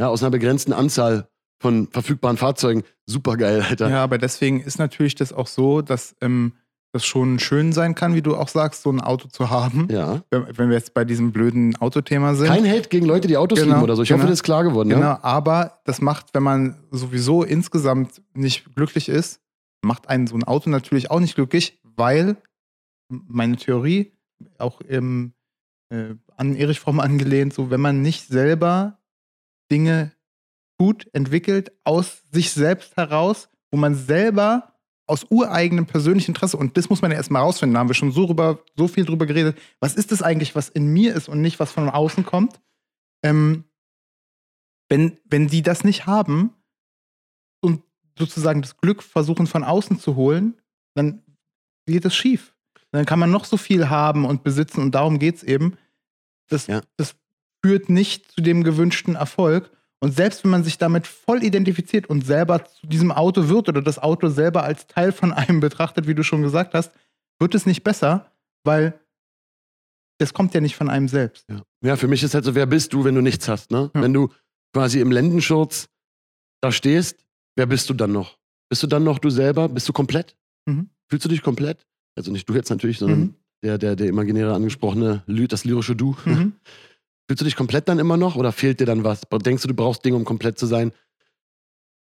[0.00, 1.28] Ja, aus einer begrenzten Anzahl
[1.60, 2.82] von verfügbaren Fahrzeugen.
[3.06, 3.88] Supergeil, Alter.
[3.88, 6.54] Ja, aber deswegen ist natürlich das auch so, dass ähm,
[6.92, 9.88] das schon schön sein kann, wie du auch sagst, so ein Auto zu haben.
[9.90, 10.22] Ja.
[10.30, 12.48] Wenn, wir jetzt bei diesem blöden Autothema sind.
[12.48, 14.02] Kein Hate gegen Leute, die Autos genau, lieben oder so.
[14.02, 14.90] Ich genau, hoffe, das ist klar geworden.
[14.90, 15.18] Genau, ja?
[15.22, 19.40] aber das macht, wenn man sowieso insgesamt nicht glücklich ist,
[19.82, 22.36] macht einen so ein Auto natürlich auch nicht glücklich, weil
[23.08, 24.12] meine Theorie,
[24.58, 25.32] auch im,
[25.88, 28.98] äh, an Erich Fromm angelehnt, so wenn man nicht selber
[29.70, 30.12] Dinge
[30.78, 34.71] gut entwickelt aus sich selbst heraus, wo man selber
[35.12, 38.12] aus ureigenem persönlichen Interesse, und das muss man ja erstmal rausfinden, da haben wir schon
[38.12, 41.42] so, rüber, so viel drüber geredet, was ist das eigentlich, was in mir ist und
[41.42, 42.60] nicht, was von außen kommt?
[43.22, 43.64] Ähm,
[44.88, 46.54] wenn, wenn die das nicht haben
[47.60, 47.82] und
[48.18, 50.60] sozusagen das Glück versuchen von außen zu holen,
[50.94, 51.22] dann
[51.86, 52.54] geht es schief.
[52.90, 55.76] Dann kann man noch so viel haben und besitzen und darum geht es eben.
[56.48, 56.80] Das, ja.
[56.96, 57.16] das
[57.62, 59.70] führt nicht zu dem gewünschten Erfolg.
[60.02, 63.80] Und selbst wenn man sich damit voll identifiziert und selber zu diesem Auto wird oder
[63.80, 66.92] das Auto selber als Teil von einem betrachtet, wie du schon gesagt hast,
[67.38, 68.32] wird es nicht besser,
[68.64, 68.98] weil
[70.18, 71.46] das kommt ja nicht von einem selbst.
[71.48, 73.70] Ja, ja für mich ist halt so, wer bist du, wenn du nichts hast?
[73.70, 73.92] Ne?
[73.94, 74.02] Ja.
[74.02, 74.30] Wenn du
[74.74, 75.88] quasi im Lendenschurz
[76.60, 77.24] da stehst,
[77.54, 78.38] wer bist du dann noch?
[78.70, 79.68] Bist du dann noch du selber?
[79.68, 80.36] Bist du komplett?
[80.66, 80.90] Mhm.
[81.10, 81.86] Fühlst du dich komplett?
[82.16, 83.34] Also nicht du jetzt natürlich, sondern mhm.
[83.62, 86.16] der, der, der imaginäre angesprochene, das lyrische Du.
[86.24, 86.54] Mhm.
[87.28, 89.22] Fühlst du dich komplett dann immer noch oder fehlt dir dann was?
[89.30, 90.92] Denkst du, du brauchst Dinge, um komplett zu sein?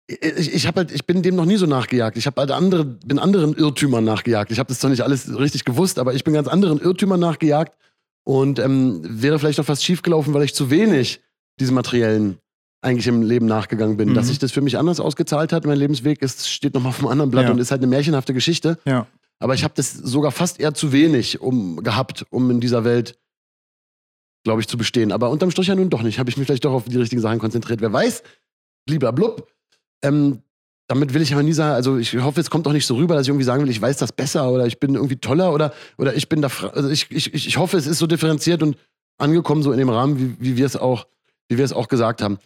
[0.08, 2.18] Ich, ich, halt, ich bin dem noch nie so nachgejagt.
[2.18, 4.52] Ich halt andere, bin anderen Irrtümern nachgejagt.
[4.52, 7.78] Ich habe das zwar nicht alles richtig gewusst, aber ich bin ganz anderen Irrtümern nachgejagt
[8.24, 11.22] und ähm, wäre vielleicht auch fast schiefgelaufen, weil ich zu wenig
[11.60, 12.40] diesem materiellen
[12.82, 14.10] eigentlich im Leben nachgegangen bin.
[14.10, 14.14] Mhm.
[14.16, 17.08] Dass sich das für mich anders ausgezahlt hat, mein Lebensweg ist, steht nochmal auf einem
[17.10, 17.52] anderen Blatt ja.
[17.52, 18.80] und ist halt eine märchenhafte Geschichte.
[18.86, 19.08] Ja.
[19.40, 23.18] Aber ich habe das sogar fast eher zu wenig um, gehabt, um in dieser Welt,
[24.44, 25.12] glaube ich, zu bestehen.
[25.12, 26.20] Aber unterm Strich ja nun doch nicht.
[26.20, 27.82] Habe ich mich vielleicht doch auf die richtigen Sachen konzentriert.
[27.82, 28.24] Wer weiß,
[28.90, 29.48] lieber Blub.
[30.04, 30.42] Ähm,
[30.88, 33.16] damit will ich aber nie sagen, also ich hoffe, es kommt auch nicht so rüber,
[33.16, 35.74] dass ich irgendwie sagen will, ich weiß das besser oder ich bin irgendwie toller oder,
[35.98, 38.76] oder ich bin da, also ich, ich, ich hoffe, es ist so differenziert und
[39.18, 41.08] angekommen, so in dem Rahmen, wie, wie wir es auch,
[41.48, 42.40] wie wir es auch gesagt haben.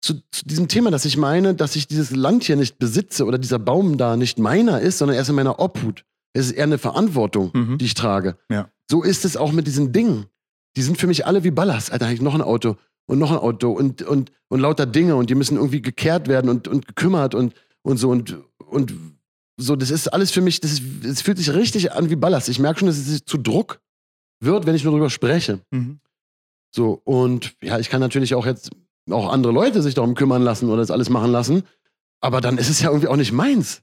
[0.00, 3.36] Zu, zu, diesem Thema, dass ich meine, dass ich dieses Land hier nicht besitze oder
[3.36, 6.04] dieser Baum da nicht meiner ist, sondern erst in meiner Obhut.
[6.34, 7.78] Es ist eher eine Verantwortung, mhm.
[7.78, 8.36] die ich trage.
[8.48, 8.70] Ja.
[8.88, 10.26] So ist es auch mit diesen Dingen.
[10.76, 11.92] Die sind für mich alle wie Ballast.
[11.92, 15.30] Alter, ich noch ein Auto und noch ein Auto und, und, und lauter Dinge und
[15.30, 18.92] die müssen irgendwie gekehrt werden und, und gekümmert und, und so und, und
[19.56, 22.48] so, das ist alles für mich, das, ist, das fühlt sich richtig an wie Ballast.
[22.48, 23.80] Ich merke schon, dass es zu Druck
[24.40, 25.60] wird, wenn ich nur darüber spreche.
[25.70, 25.98] Mhm.
[26.70, 28.70] So, und ja, ich kann natürlich auch jetzt
[29.10, 31.62] auch andere Leute sich darum kümmern lassen oder das alles machen lassen,
[32.20, 33.82] aber dann ist es ja irgendwie auch nicht meins.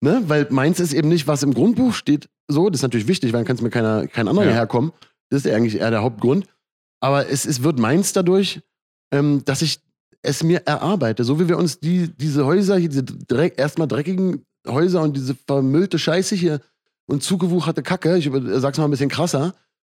[0.00, 0.22] Ne?
[0.26, 2.28] Weil meins ist eben nicht, was im Grundbuch steht.
[2.48, 4.52] So, das ist natürlich wichtig, weil dann kann es mir keiner, kein anderer ja.
[4.52, 4.92] herkommen.
[5.30, 6.46] Das ist eigentlich eher der Hauptgrund.
[7.00, 8.60] Aber es, es wird meins dadurch,
[9.12, 9.80] ähm, dass ich
[10.22, 11.24] es mir erarbeite.
[11.24, 15.98] So wie wir uns die, diese Häuser, diese Dreck, erstmal dreckigen Häuser und diese vermüllte
[15.98, 16.60] Scheiße hier
[17.06, 19.54] und zugewucherte Kacke, ich sag's mal ein bisschen krasser,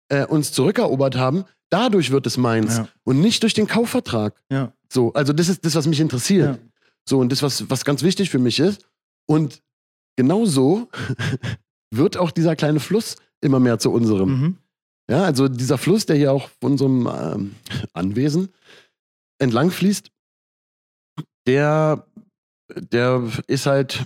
[0.09, 2.87] äh, uns zurückerobert haben, dadurch wird es meins ja.
[3.03, 4.33] und nicht durch den Kaufvertrag.
[4.49, 4.73] Ja.
[4.91, 6.57] So, also das ist das, was mich interessiert.
[6.57, 6.69] Ja.
[7.07, 8.85] So, und das, was, was ganz wichtig für mich ist.
[9.27, 9.61] Und
[10.15, 10.89] genauso
[11.91, 14.29] wird auch dieser kleine Fluss immer mehr zu unserem.
[14.29, 14.57] Mhm.
[15.09, 17.55] Ja, also dieser Fluss, der hier auch von unserem ähm,
[17.93, 18.49] Anwesen
[19.37, 20.11] entlang fließt,
[21.45, 22.07] der,
[22.69, 24.05] der ist halt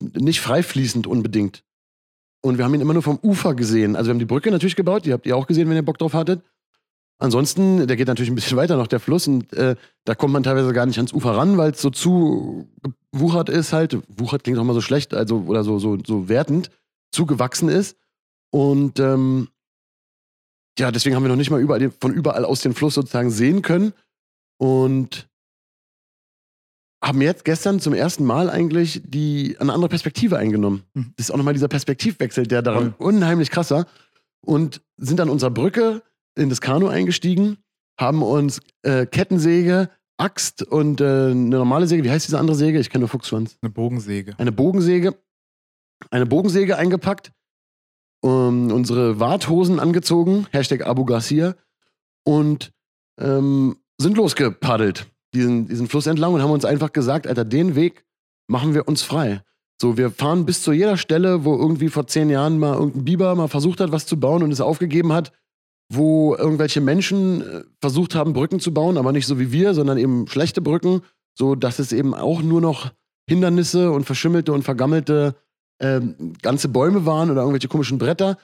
[0.00, 1.64] nicht freifließend unbedingt.
[2.40, 3.96] Und wir haben ihn immer nur vom Ufer gesehen.
[3.96, 5.98] Also wir haben die Brücke natürlich gebaut, die habt ihr auch gesehen, wenn ihr Bock
[5.98, 6.42] drauf hattet.
[7.20, 10.44] Ansonsten, der geht natürlich ein bisschen weiter noch, der Fluss, und äh, da kommt man
[10.44, 12.68] teilweise gar nicht ans Ufer ran, weil es so zu
[13.12, 13.98] wuchert ist halt.
[14.08, 16.70] Wuchert klingt auch mal so schlecht, also oder so, so, so wertend,
[17.10, 17.96] zugewachsen ist.
[18.50, 19.48] Und ähm,
[20.78, 23.62] ja, deswegen haben wir noch nicht mal überall, von überall aus den Fluss sozusagen sehen
[23.62, 23.92] können.
[24.60, 25.28] Und
[27.02, 30.82] haben jetzt gestern zum ersten Mal eigentlich die, eine andere Perspektive eingenommen.
[30.94, 31.12] Mhm.
[31.16, 32.94] Das ist auch nochmal dieser Perspektivwechsel, der daran mhm.
[32.98, 33.86] unheimlich krass war.
[34.44, 36.02] Und sind an unserer Brücke
[36.36, 37.58] in das Kanu eingestiegen,
[37.98, 42.80] haben uns äh, Kettensäge, Axt und äh, eine normale Säge, wie heißt diese andere Säge?
[42.80, 43.56] Ich kenne nur Fuchsschwanz.
[43.62, 44.34] Eine Bogensäge.
[44.38, 45.14] Eine Bogensäge.
[46.10, 47.32] Eine Bogensäge eingepackt,
[48.20, 51.54] um, unsere Warthosen angezogen, Hashtag Abu Garcia,
[52.24, 52.72] und
[53.20, 58.04] ähm, sind losgepaddelt diesen, diesen Fluss entlang und haben uns einfach gesagt, Alter, den Weg
[58.48, 59.42] machen wir uns frei.
[59.80, 63.34] So, wir fahren bis zu jeder Stelle, wo irgendwie vor zehn Jahren mal irgendein Biber
[63.34, 65.32] mal versucht hat, was zu bauen und es aufgegeben hat,
[65.92, 69.98] wo irgendwelche Menschen äh, versucht haben, Brücken zu bauen, aber nicht so wie wir, sondern
[69.98, 71.02] eben schlechte Brücken,
[71.34, 72.90] so dass es eben auch nur noch
[73.28, 75.36] Hindernisse und verschimmelte und vergammelte
[75.78, 76.00] äh,
[76.42, 78.38] ganze Bäume waren oder irgendwelche komischen Bretter.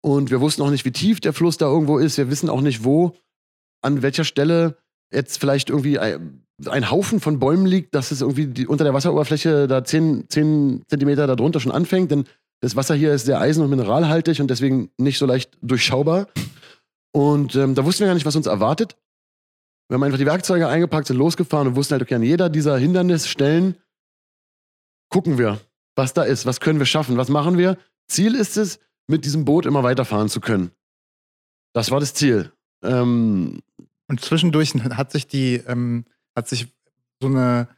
[0.00, 2.18] Und wir wussten auch nicht, wie tief der Fluss da irgendwo ist.
[2.18, 3.16] Wir wissen auch nicht, wo,
[3.82, 4.76] an welcher Stelle
[5.12, 8.94] jetzt vielleicht irgendwie ein, ein Haufen von Bäumen liegt, dass es irgendwie die, unter der
[8.94, 12.24] Wasseroberfläche da 10, 10 Zentimeter darunter schon anfängt, denn
[12.60, 16.28] das Wasser hier ist sehr eisen- und mineralhaltig und deswegen nicht so leicht durchschaubar.
[17.12, 18.96] Und ähm, da wussten wir gar nicht, was uns erwartet.
[19.88, 22.76] Wir haben einfach die Werkzeuge eingepackt, sind losgefahren und wussten halt, okay, an jeder dieser
[22.76, 23.76] Hindernisstellen
[25.08, 25.60] gucken wir,
[25.98, 27.76] was da ist, was können wir schaffen, was machen wir.
[28.06, 28.78] Ziel ist es,
[29.08, 30.70] mit diesem Boot immer weiterfahren zu können.
[31.74, 32.52] Das war das Ziel.
[32.82, 33.60] Ähm,
[34.06, 36.68] und zwischendurch hat sich die, ähm, hat sich
[37.20, 37.68] so eine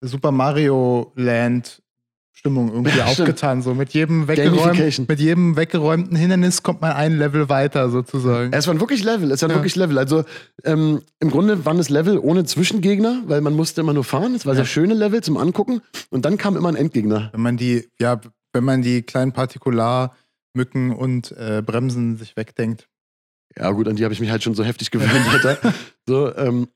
[0.00, 1.82] Super Mario Land
[2.36, 3.62] Stimmung irgendwie ja, aufgetan.
[3.62, 8.52] So mit jedem, weggeräumt, mit jedem weggeräumten Hindernis kommt man ein Level weiter sozusagen.
[8.52, 9.56] Es waren wirklich Level, es waren ja.
[9.56, 9.98] wirklich Level.
[9.98, 10.24] Also
[10.64, 14.34] ähm, im Grunde waren es Level ohne Zwischengegner, weil man musste immer nur fahren.
[14.34, 14.56] Es war ja.
[14.56, 15.80] sehr schöne Level zum Angucken
[16.10, 17.30] und dann kam immer ein Endgegner.
[17.32, 18.20] Wenn man die, ja,
[18.52, 22.88] wenn man die kleinen Partikularmücken und äh, Bremsen sich wegdenkt.
[23.56, 25.58] Ja, gut, an die habe ich mich halt schon so heftig gewöhnt, Alter.
[26.08, 26.66] so, ähm,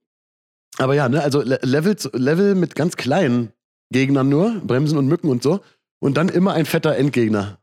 [0.77, 3.53] aber ja, ne, also Level, Level mit ganz kleinen
[3.91, 5.61] Gegnern nur, Bremsen und Mücken und so.
[6.01, 7.59] Und dann immer ein fetter Endgegner.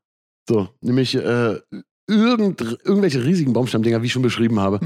[0.47, 1.59] So, nämlich äh,
[2.07, 4.79] irgend, irgendwelche riesigen Baumstammdinger, wie ich schon beschrieben habe.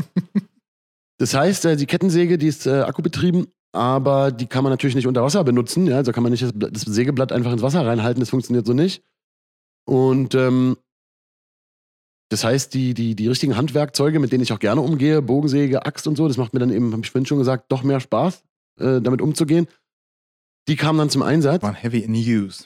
[1.17, 5.07] das heißt, äh, die Kettensäge, die ist äh, akkubetrieben, aber die kann man natürlich nicht
[5.07, 5.87] unter Wasser benutzen.
[5.87, 5.97] Ja?
[5.97, 9.03] Also kann man nicht das, das Sägeblatt einfach ins Wasser reinhalten, das funktioniert so nicht.
[9.85, 10.77] Und ähm,
[12.29, 16.07] das heißt, die, die, die richtigen Handwerkzeuge, mit denen ich auch gerne umgehe, Bogensäge, Axt
[16.07, 18.43] und so, das macht mir dann eben, habe ich vorhin schon gesagt, doch mehr Spaß,
[18.79, 19.67] äh, damit umzugehen.
[20.67, 21.63] Die kamen dann zum Einsatz.
[21.63, 22.65] Waren heavy in use.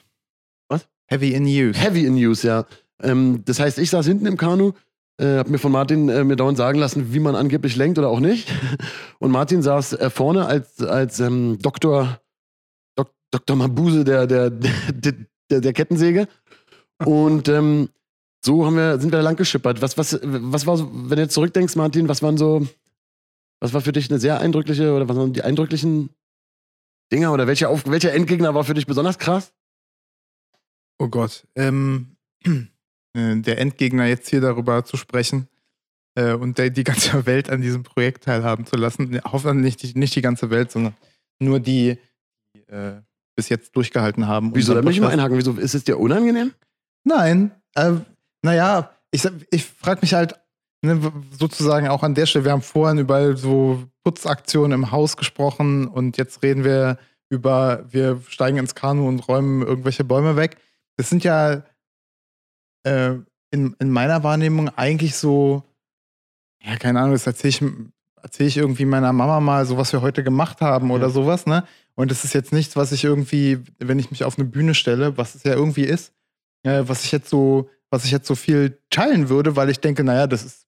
[0.67, 0.87] Was?
[1.07, 1.79] Heavy in use.
[1.79, 2.65] Heavy in use, ja.
[3.01, 4.73] Ähm, das heißt, ich saß hinten im Kanu,
[5.17, 8.09] äh, hab mir von Martin äh, mir dauernd sagen lassen, wie man angeblich lenkt oder
[8.09, 8.51] auch nicht.
[9.19, 12.19] Und Martin saß äh, vorne als, als ähm, Doktor,
[12.95, 13.55] Dok, Dr.
[13.55, 15.13] Mabuse der, der, der,
[15.51, 16.27] der, der Kettensäge.
[17.05, 17.89] Und ähm,
[18.43, 19.81] so haben wir, sind wir da lang geschippert.
[19.81, 22.67] Was, was, was war so, wenn du jetzt zurückdenkst, Martin, was waren so,
[23.59, 26.09] was war für dich eine sehr eindrückliche oder was waren die eindrücklichen
[27.13, 29.53] Dinger oder welcher, auf, welcher Endgegner war für dich besonders krass?
[30.97, 31.47] Oh Gott.
[31.55, 35.47] Ähm, äh, der Endgegner jetzt hier darüber zu sprechen
[36.15, 39.21] äh, und der, die ganze Welt an diesem Projekt teilhaben zu lassen.
[39.23, 40.95] Hoffentlich nicht, nicht die ganze Welt, sondern
[41.39, 41.97] nur die,
[42.55, 43.01] die äh,
[43.35, 44.55] bis jetzt durchgehalten haben.
[44.55, 44.73] Wieso?
[44.73, 45.37] Da möchte ich mal einhaken.
[45.37, 46.53] Wieso ist es dir unangenehm?
[47.03, 47.51] Nein.
[47.75, 47.93] Äh,
[48.41, 50.35] naja, ich, ich frage mich halt
[50.83, 50.99] ne,
[51.37, 56.17] sozusagen auch an der Stelle, wir haben vorhin über so Putzaktionen im Haus gesprochen und
[56.17, 56.97] jetzt reden wir
[57.29, 60.57] über, wir steigen ins Kanu und räumen irgendwelche Bäume weg.
[60.97, 61.63] Das sind ja
[62.83, 63.15] äh,
[63.49, 65.63] in, in meiner Wahrnehmung eigentlich so,
[66.61, 67.63] ja, keine Ahnung, das erzähle ich,
[68.21, 71.13] erzähl ich irgendwie meiner Mama mal, so was wir heute gemacht haben oder ja.
[71.13, 71.63] sowas, ne?
[71.95, 75.17] Und das ist jetzt nichts, was ich irgendwie, wenn ich mich auf eine Bühne stelle,
[75.17, 76.11] was es ja irgendwie ist,
[76.63, 80.03] äh, was ich jetzt so, was ich jetzt so viel teilen würde, weil ich denke,
[80.03, 80.63] naja, das ist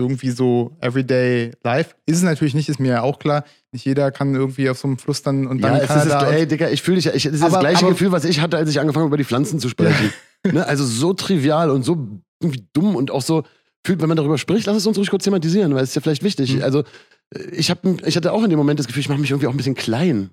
[0.00, 1.94] irgendwie so everyday life.
[2.06, 3.44] Ist es natürlich nicht, ist mir ja auch klar.
[3.70, 5.76] Nicht jeder kann irgendwie auf so einem Fluss dann und dann.
[5.76, 7.14] Ja, es ist, ey, Digga, ich fühle dich ja.
[7.14, 9.10] Ich, das ist aber, das gleiche aber, Gefühl, was ich hatte, als ich angefangen habe,
[9.10, 10.12] über die Pflanzen zu sprechen.
[10.50, 10.66] ne?
[10.66, 12.08] Also so trivial und so
[12.40, 13.44] irgendwie dumm und auch so,
[13.86, 16.02] fühlt, wenn man darüber spricht, lass es uns ruhig kurz thematisieren, weil es ist ja
[16.02, 16.56] vielleicht wichtig.
[16.56, 16.62] Mhm.
[16.62, 16.84] Also,
[17.52, 19.52] ich, hab, ich hatte auch in dem Moment das Gefühl, ich mache mich irgendwie auch
[19.52, 20.30] ein bisschen klein.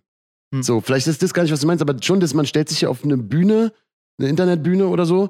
[0.52, 0.64] Mhm.
[0.64, 2.80] So, vielleicht ist das gar nicht, was du meinst, aber schon, dass man stellt sich
[2.80, 3.72] hier auf eine Bühne,
[4.20, 5.30] eine Internetbühne oder so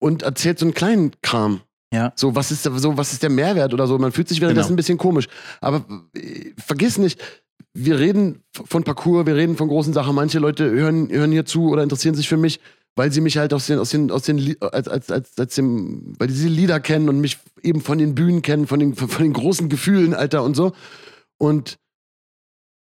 [0.00, 1.60] und erzählt so einen kleinen Kram.
[1.92, 2.12] Ja.
[2.16, 3.98] So, was ist, so, was ist der Mehrwert oder so?
[3.98, 4.74] Man fühlt sich währenddessen genau.
[4.74, 5.28] ein bisschen komisch.
[5.60, 5.84] Aber
[6.14, 7.20] äh, vergiss nicht,
[7.72, 10.14] wir reden von Parcours, wir reden von großen Sachen.
[10.14, 12.60] Manche Leute hören, hören hier zu oder interessieren sich für mich,
[12.96, 16.14] weil sie mich halt aus den, aus den, aus den, als, als, als, als dem,
[16.18, 19.22] weil sie Lieder kennen und mich eben von den Bühnen kennen, von den, von, von
[19.22, 20.72] den großen Gefühlen, Alter, und so.
[21.38, 21.78] Und,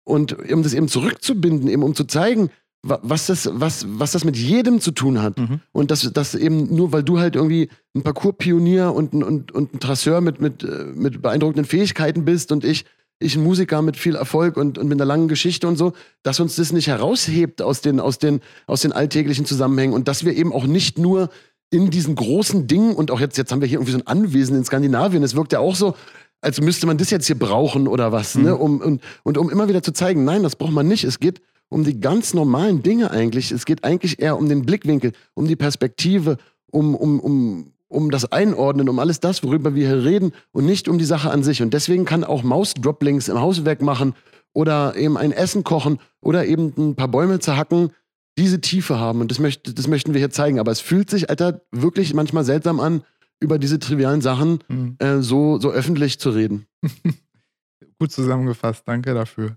[0.04, 2.50] und um das eben zurückzubinden, eben um zu zeigen,
[2.82, 5.38] was das, was, was das mit jedem zu tun hat.
[5.38, 5.60] Mhm.
[5.72, 9.74] Und dass das eben nur, weil du halt irgendwie ein Parcours-Pionier und, ein, und, und
[9.74, 12.84] ein Trasseur mit, mit, äh, mit beeindruckenden Fähigkeiten bist und ich,
[13.18, 16.38] ich ein Musiker mit viel Erfolg und, und mit einer langen Geschichte und so, dass
[16.38, 20.36] uns das nicht heraushebt aus den, aus, den, aus den alltäglichen Zusammenhängen und dass wir
[20.36, 21.30] eben auch nicht nur
[21.70, 24.56] in diesen großen Dingen und auch jetzt, jetzt haben wir hier irgendwie so ein Anwesen
[24.56, 25.94] in Skandinavien, es wirkt ja auch so,
[26.40, 28.40] als müsste man das jetzt hier brauchen oder was, ne?
[28.40, 28.46] mhm.
[28.46, 28.56] ne?
[28.56, 31.02] Um, und, und um immer wieder zu zeigen, nein, das braucht man nicht.
[31.02, 33.52] Es geht um die ganz normalen Dinge eigentlich.
[33.52, 36.38] Es geht eigentlich eher um den Blickwinkel, um die Perspektive,
[36.70, 40.88] um, um, um, um das Einordnen, um alles das, worüber wir hier reden und nicht
[40.88, 41.62] um die Sache an sich.
[41.62, 44.14] Und deswegen kann auch Mausdroplings im Hauswerk machen
[44.52, 47.90] oder eben ein Essen kochen oder eben ein paar Bäume zerhacken,
[48.38, 49.20] diese Tiefe haben.
[49.20, 50.60] Und das, möchte, das möchten wir hier zeigen.
[50.60, 53.02] Aber es fühlt sich, Alter, wirklich manchmal seltsam an,
[53.40, 54.96] über diese trivialen Sachen mhm.
[54.98, 56.66] äh, so, so öffentlich zu reden.
[57.98, 59.56] Gut zusammengefasst, danke dafür.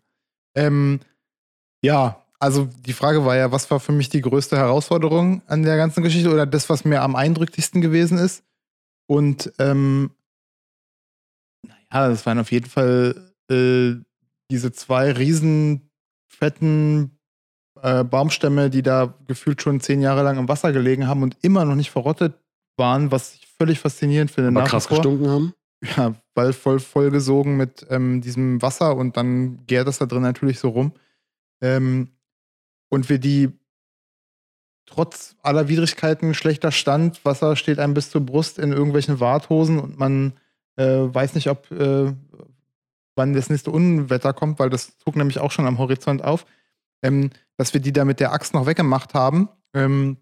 [0.56, 1.00] Ähm,
[1.82, 5.78] ja, also die Frage war ja, was war für mich die größte Herausforderung an der
[5.78, 8.44] ganzen Geschichte oder das, was mir am eindrücklichsten gewesen ist?
[9.08, 10.12] Und ähm,
[11.64, 13.94] naja, das waren auf jeden Fall äh,
[14.50, 15.92] diese zwei riesen
[16.28, 17.20] fetten
[17.82, 21.66] äh, Baumstämme, die da gefühlt schon zehn Jahre lang im Wasser gelegen haben und immer
[21.66, 22.34] noch nicht verrottet
[22.78, 24.50] waren, was ich völlig faszinierend finde.
[24.50, 25.54] Aber krass gestunken haben?
[25.98, 30.60] Ja, weil voll vollgesogen mit ähm, diesem Wasser und dann gärt das da drin natürlich
[30.60, 30.94] so rum.
[31.62, 32.10] Ähm,
[32.90, 33.52] und wir die
[34.86, 39.98] trotz aller Widrigkeiten, schlechter Stand, Wasser steht einem bis zur Brust in irgendwelchen Warthosen und
[39.98, 40.34] man
[40.76, 42.14] äh, weiß nicht, ob äh,
[43.16, 46.46] wann das nächste Unwetter kommt, weil das zog nämlich auch schon am Horizont auf,
[47.02, 49.50] ähm, dass wir die da mit der Axt noch weggemacht haben.
[49.74, 50.18] Ähm,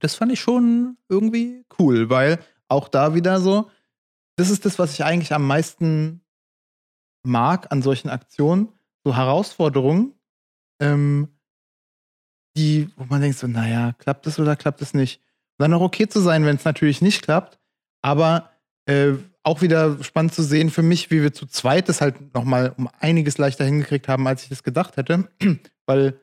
[0.00, 2.38] das fand ich schon irgendwie cool, weil
[2.68, 3.70] auch da wieder so,
[4.36, 6.20] das ist das, was ich eigentlich am meisten
[7.22, 8.68] mag an solchen Aktionen,
[9.04, 10.14] so Herausforderungen,
[10.80, 11.28] ähm,
[12.56, 15.20] die, wo man denkt so, naja, klappt es oder klappt es nicht?
[15.58, 17.58] Und dann auch okay zu sein, wenn es natürlich nicht klappt,
[18.02, 18.50] aber
[18.86, 22.74] äh, auch wieder spannend zu sehen für mich, wie wir zu zweit das halt nochmal
[22.76, 25.28] um einiges leichter hingekriegt haben, als ich das gedacht hätte,
[25.86, 26.18] weil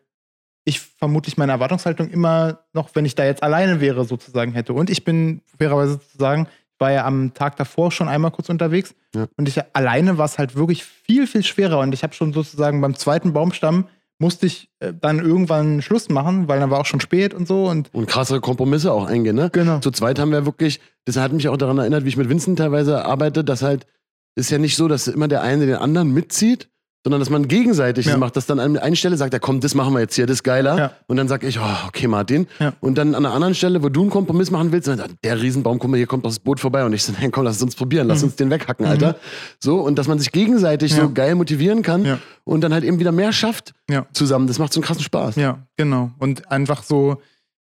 [0.64, 4.74] ich vermutlich meine Erwartungshaltung immer noch, wenn ich da jetzt alleine wäre, sozusagen hätte.
[4.74, 8.50] Und ich bin fairerweise zu sagen, ich war ja am Tag davor schon einmal kurz
[8.50, 9.28] unterwegs ja.
[9.38, 11.80] und ich alleine war es halt wirklich viel, viel schwerer.
[11.80, 13.88] Und ich habe schon sozusagen beim zweiten Baumstamm
[14.22, 17.66] musste ich äh, dann irgendwann Schluss machen, weil dann war auch schon spät und so.
[17.66, 19.50] Und, und krassere Kompromisse auch eingehen, ne?
[19.52, 19.80] Genau.
[19.80, 22.60] Zu zweit haben wir wirklich, das hat mich auch daran erinnert, wie ich mit Vincent
[22.60, 23.88] teilweise arbeite, dass halt,
[24.36, 26.70] ist ja nicht so, dass immer der eine den anderen mitzieht,
[27.04, 28.18] sondern dass man gegenseitig ja.
[28.18, 30.36] macht, dass dann an einer Stelle sagt, ja komm, das machen wir jetzt hier, das
[30.36, 30.78] ist geiler.
[30.78, 30.92] Ja.
[31.08, 32.48] Und dann sag ich, oh, okay, Martin.
[32.60, 32.74] Ja.
[32.80, 35.42] Und dann an einer anderen Stelle, wo du einen Kompromiss machen willst, dann sagt, der
[35.42, 36.86] Riesenbaum, guck mal, hier kommt das Boot vorbei.
[36.86, 38.26] Und ich sage, komm, lass es uns probieren, lass mhm.
[38.26, 38.92] uns den weghacken, mhm.
[38.92, 39.16] Alter.
[39.60, 43.12] So, und dass man sich gegenseitig so geil motivieren kann und dann halt eben wieder
[43.12, 43.74] mehr schafft
[44.14, 44.48] zusammen.
[44.48, 45.36] Das macht so einen krassen Spaß.
[45.38, 46.12] Ja, genau.
[46.20, 47.22] Und einfach so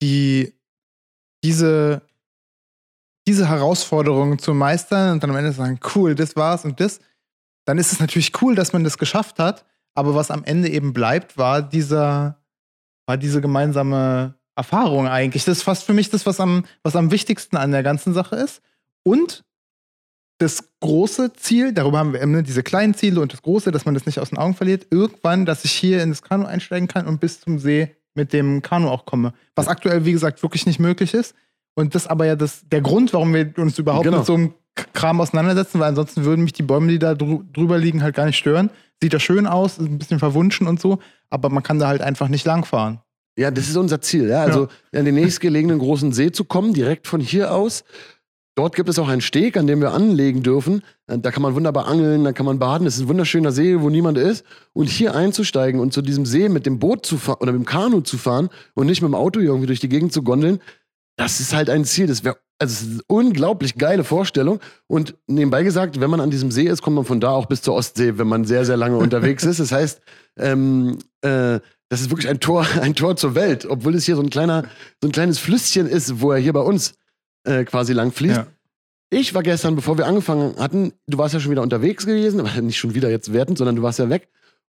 [0.02, 0.54] die,
[1.44, 2.02] diese
[3.30, 7.00] diese Herausforderungen zu meistern und dann am Ende sagen, cool, das war's und das,
[7.70, 9.64] dann ist es natürlich cool, dass man das geschafft hat.
[9.94, 12.40] Aber was am Ende eben bleibt, war dieser,
[13.06, 15.46] war diese gemeinsame Erfahrung eigentlich.
[15.46, 18.38] Das ist fast für mich das, was am, was am wichtigsten an der ganzen Sache
[18.38, 18.64] ist.
[19.04, 19.44] Und
[20.40, 23.94] das große Ziel, darüber haben wir immer diese kleinen Ziele und das große, dass man
[23.94, 27.06] das nicht aus den Augen verliert, irgendwann, dass ich hier in das Kanu einsteigen kann
[27.06, 29.34] und bis zum See mit dem Kanu auch komme.
[29.54, 31.36] Was aktuell, wie gesagt, wirklich nicht möglich ist.
[31.76, 34.18] Und das aber ja das, der Grund, warum wir uns überhaupt genau.
[34.18, 34.54] mit so einem
[34.94, 38.38] Kram auseinandersetzen, weil ansonsten würden mich die Bäume, die da drüber liegen, halt gar nicht
[38.38, 38.70] stören.
[39.02, 41.00] Sieht da schön aus, ist ein bisschen verwunschen und so,
[41.30, 43.00] aber man kann da halt einfach nicht langfahren.
[43.38, 44.44] Ja, das ist unser Ziel, ja.
[44.44, 45.00] Also ja.
[45.00, 47.86] an den nächstgelegenen großen See zu kommen, direkt von hier aus.
[48.56, 50.84] Dort gibt es auch einen Steg, an dem wir anlegen dürfen.
[51.08, 52.86] Da kann man wunderbar angeln, da kann man baden.
[52.86, 54.44] Es ist ein wunderschöner See, wo niemand ist.
[54.74, 57.66] Und hier einzusteigen und zu diesem See mit dem Boot zu fahren oder mit dem
[57.66, 60.60] Kanu zu fahren und nicht mit dem Auto irgendwie durch die Gegend zu gondeln,
[61.16, 62.08] das ist halt ein Ziel.
[62.08, 64.60] Das wäre also es ist eine unglaublich geile Vorstellung.
[64.88, 67.62] Und nebenbei gesagt, wenn man an diesem See ist, kommt man von da auch bis
[67.62, 69.60] zur Ostsee, wenn man sehr, sehr lange unterwegs ist.
[69.60, 70.02] Das heißt,
[70.38, 74.22] ähm, äh, das ist wirklich ein Tor, ein Tor zur Welt, obwohl es hier so
[74.22, 74.64] ein kleiner,
[75.02, 76.96] so ein kleines Flüsschen ist, wo er hier bei uns
[77.46, 78.38] äh, quasi lang fließt.
[78.38, 78.48] Ja.
[79.10, 82.62] Ich war gestern, bevor wir angefangen hatten, du warst ja schon wieder unterwegs gewesen, aber
[82.62, 84.28] nicht schon wieder jetzt wertend, sondern du warst ja weg.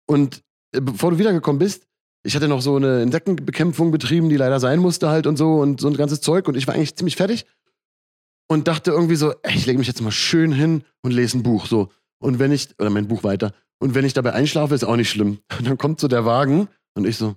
[0.05, 1.88] Und äh, bevor du wiedergekommen bist,
[2.23, 5.79] ich hatte noch so eine Insektenbekämpfung betrieben, die leider sein musste halt und so und
[5.79, 7.45] so ein ganzes Zeug und ich war eigentlich ziemlich fertig
[8.47, 11.43] und dachte irgendwie so, ey, ich lege mich jetzt mal schön hin und lese ein
[11.43, 11.89] Buch so.
[12.19, 15.09] Und wenn ich, oder mein Buch weiter, und wenn ich dabei einschlafe, ist auch nicht
[15.09, 15.39] schlimm.
[15.57, 17.35] Und dann kommt so der Wagen und ich so,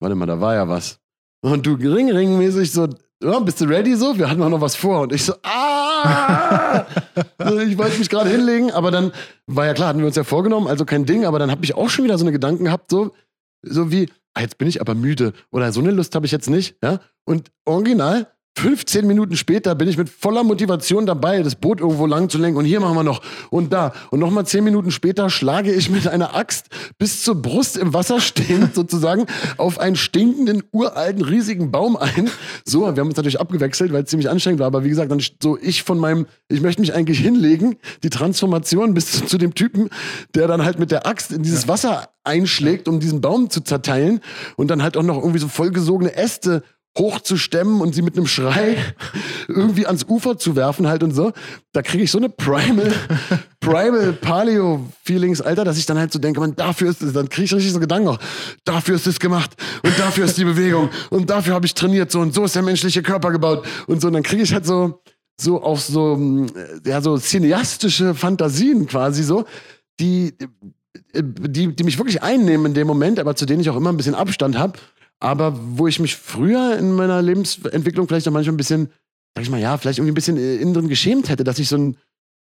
[0.00, 0.98] warte mal, da war ja was.
[1.42, 2.88] Und du ring, ring mäßig so,
[3.22, 4.18] ja, bist du ready so?
[4.18, 5.02] Wir hatten auch noch was vor.
[5.02, 6.86] Und ich so, ah!
[7.66, 9.12] ich wollte mich gerade hinlegen, aber dann
[9.46, 11.74] war ja klar, hatten wir uns ja vorgenommen, also kein Ding, aber dann habe ich
[11.74, 13.12] auch schon wieder so eine Gedanken gehabt, so,
[13.62, 16.48] so wie, ah, jetzt bin ich aber müde oder so eine Lust habe ich jetzt
[16.48, 17.00] nicht, ja?
[17.24, 18.26] Und original
[18.56, 22.58] 15 Minuten später bin ich mit voller Motivation dabei, das Boot irgendwo lang zu lenken
[22.58, 23.92] und hier machen wir noch und da.
[24.10, 26.66] Und nochmal 10 Minuten später schlage ich mit einer Axt
[26.98, 29.26] bis zur Brust im Wasser stehend sozusagen
[29.56, 32.28] auf einen stinkenden, uralten, riesigen Baum ein.
[32.64, 34.66] So, wir haben uns natürlich abgewechselt, weil es ziemlich anstrengend war.
[34.66, 38.94] Aber wie gesagt, dann so ich von meinem, ich möchte mich eigentlich hinlegen, die Transformation
[38.94, 39.88] bis zu, zu dem Typen,
[40.34, 44.20] der dann halt mit der Axt in dieses Wasser einschlägt, um diesen Baum zu zerteilen
[44.56, 46.62] und dann halt auch noch irgendwie so vollgesogene Äste
[46.98, 48.76] hochzustemmen und sie mit einem Schrei
[49.48, 51.32] irgendwie ans Ufer zu werfen halt und so.
[51.72, 52.92] Da kriege ich so eine Primal,
[53.60, 57.28] Primal Paleo Feelings, Alter, dass ich dann halt so denke, man, dafür ist es, dann
[57.28, 58.18] kriege ich richtig so Gedanken auch,
[58.64, 59.50] dafür ist es gemacht
[59.84, 62.62] und dafür ist die Bewegung und dafür habe ich trainiert so und so ist der
[62.62, 65.00] menschliche Körper gebaut und so und dann kriege ich halt so
[65.40, 66.46] so auf so
[66.84, 69.44] ja so cineastische Fantasien quasi so,
[70.00, 70.34] die
[71.14, 73.96] die, die mich wirklich einnehmen in dem Moment, aber zu denen ich auch immer ein
[73.96, 74.78] bisschen Abstand habe
[75.20, 78.90] aber wo ich mich früher in meiner Lebensentwicklung vielleicht auch manchmal ein bisschen,
[79.34, 81.68] sag ich mal, ja, vielleicht irgendwie ein bisschen äh, innen drin geschämt hätte, dass ich
[81.68, 81.96] so ein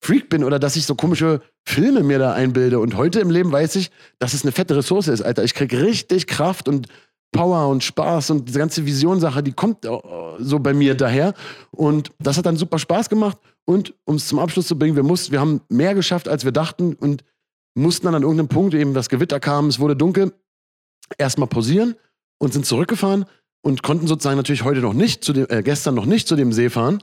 [0.03, 2.79] Freak bin oder dass ich so komische Filme mir da einbilde.
[2.79, 5.43] Und heute im Leben weiß ich, dass es eine fette Ressource ist, Alter.
[5.43, 6.87] Ich krieg richtig Kraft und
[7.31, 9.85] Power und Spaß und diese ganze Visionssache, die kommt
[10.37, 11.33] so bei mir daher.
[11.71, 13.37] Und das hat dann super Spaß gemacht.
[13.65, 16.51] Und um es zum Abschluss zu bringen, wir mussten, wir haben mehr geschafft, als wir
[16.51, 17.23] dachten und
[17.73, 20.33] mussten dann an irgendeinem Punkt eben das Gewitter kam, es wurde dunkel,
[21.17, 21.95] erstmal pausieren
[22.39, 23.25] und sind zurückgefahren
[23.63, 26.53] und konnten sozusagen natürlich heute noch nicht zu dem, äh, gestern noch nicht zu dem
[26.53, 27.01] See fahren.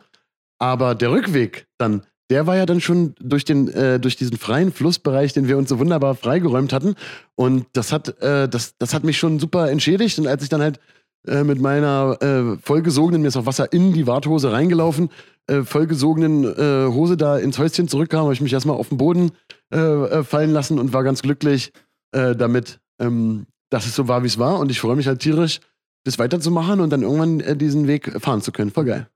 [0.59, 4.73] Aber der Rückweg dann, der war ja dann schon durch, den, äh, durch diesen freien
[4.73, 6.95] Flussbereich, den wir uns so wunderbar freigeräumt hatten.
[7.35, 10.19] Und das hat, äh, das, das hat mich schon super entschädigt.
[10.19, 10.79] Und als ich dann halt
[11.27, 15.11] äh, mit meiner äh, vollgesogenen, mir ist auch Wasser in die Warthose reingelaufen,
[15.47, 19.33] äh, vollgesogenen äh, Hose da ins Häuschen zurückkam, habe ich mich erstmal auf den Boden
[19.71, 21.73] äh, fallen lassen und war ganz glücklich
[22.13, 24.59] äh, damit, ähm, dass es so war, wie es war.
[24.59, 25.61] Und ich freue mich halt tierisch,
[26.05, 28.71] das weiterzumachen und dann irgendwann äh, diesen Weg fahren zu können.
[28.71, 29.09] Voll geil.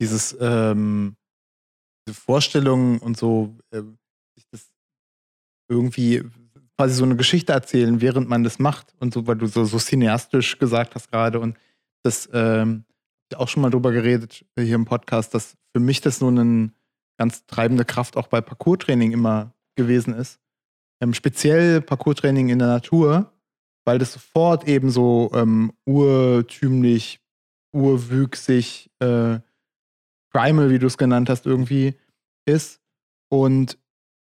[0.00, 1.16] Dieses, ähm,
[2.06, 3.82] diese Vorstellung und so, äh,
[5.68, 6.22] irgendwie
[6.76, 9.78] quasi so eine Geschichte erzählen, während man das macht und so, weil du so, so
[9.78, 11.56] cineastisch gesagt hast gerade und
[12.02, 12.84] das ähm,
[13.34, 16.72] auch schon mal drüber geredet äh, hier im Podcast, dass für mich das so eine
[17.18, 20.40] ganz treibende Kraft auch bei Parkour-Training immer gewesen ist.
[21.00, 23.31] Ähm, speziell Parkour-Training in der Natur,
[23.84, 27.20] weil das sofort eben so ähm, urtümlich,
[27.72, 29.38] urwüchsig, äh,
[30.32, 31.94] primal, wie du es genannt hast, irgendwie
[32.46, 32.80] ist.
[33.28, 33.78] Und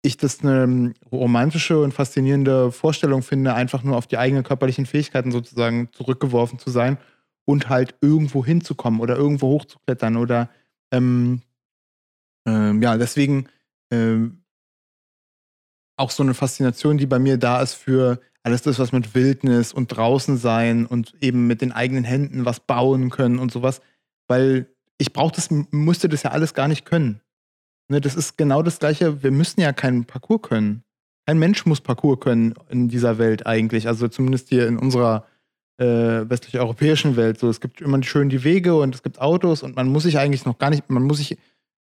[0.02, 5.32] ich das eine romantische und faszinierende Vorstellung finde, einfach nur auf die eigenen körperlichen Fähigkeiten
[5.32, 6.98] sozusagen zurückgeworfen zu sein
[7.44, 10.48] und halt irgendwo hinzukommen oder irgendwo hochzuklettern oder
[10.92, 11.42] ähm,
[12.46, 13.48] ähm, ja, deswegen
[13.90, 14.42] ähm,
[15.96, 19.72] auch so eine Faszination, die bei mir da ist für alles das, was mit Wildnis
[19.72, 23.80] und draußen sein und eben mit den eigenen Händen was bauen können und sowas.
[24.28, 24.68] Weil
[24.98, 27.20] ich brauche das, musste das ja alles gar nicht können.
[27.88, 29.24] Ne, das ist genau das Gleiche.
[29.24, 30.84] Wir müssen ja keinen Parcours können.
[31.26, 33.88] Kein Mensch muss Parcours können in dieser Welt eigentlich.
[33.88, 35.26] Also zumindest hier in unserer
[35.78, 37.40] äh, westlich-europäischen Welt.
[37.40, 40.18] So, es gibt immer schön die Wege und es gibt Autos und man muss sich
[40.18, 41.36] eigentlich noch gar nicht, man muss sich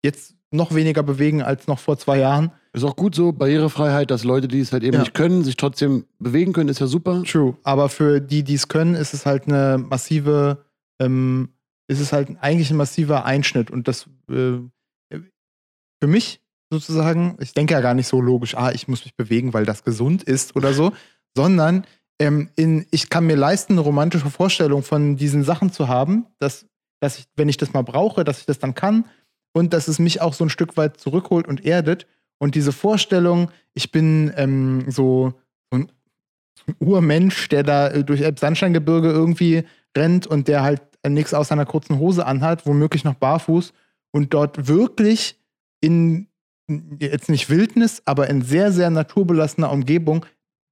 [0.03, 2.51] jetzt noch weniger bewegen als noch vor zwei Jahren.
[2.73, 4.99] Ist auch gut so, Barrierefreiheit, dass Leute, die es halt eben ja.
[4.99, 7.23] nicht können, sich trotzdem bewegen können, ist ja super.
[7.23, 7.57] True.
[7.63, 10.65] Aber für die, die es können, ist es halt eine massive,
[11.01, 11.49] ähm,
[11.87, 13.71] ist es halt eigentlich ein massiver Einschnitt.
[13.71, 14.59] Und das äh,
[16.01, 19.53] für mich sozusagen, ich denke ja gar nicht so logisch, ah, ich muss mich bewegen,
[19.53, 20.91] weil das gesund ist oder so,
[21.35, 21.85] sondern
[22.19, 26.65] ähm, in, ich kann mir leisten, eine romantische Vorstellung von diesen Sachen zu haben, dass,
[26.99, 29.05] dass ich, wenn ich das mal brauche, dass ich das dann kann
[29.53, 32.07] und dass es mich auch so ein Stück weit zurückholt und erdet.
[32.39, 35.33] Und diese Vorstellung, ich bin ähm, so,
[35.71, 35.91] ein,
[36.79, 39.63] Urmensch, der da äh, durch Elbsandsteingebirge irgendwie
[39.97, 43.73] rennt und der halt nichts aus seiner kurzen Hose anhat, womöglich noch barfuß
[44.11, 45.39] und dort wirklich
[45.81, 46.27] in
[46.99, 50.25] jetzt nicht Wildnis, aber in sehr, sehr naturbelassener Umgebung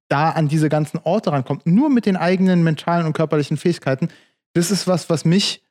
[0.08, 4.08] da an diese ganzen Orte rankommt, nur mit den eigenen mentalen und körperlichen Fähigkeiten.
[4.54, 5.62] Das ist was, was mich,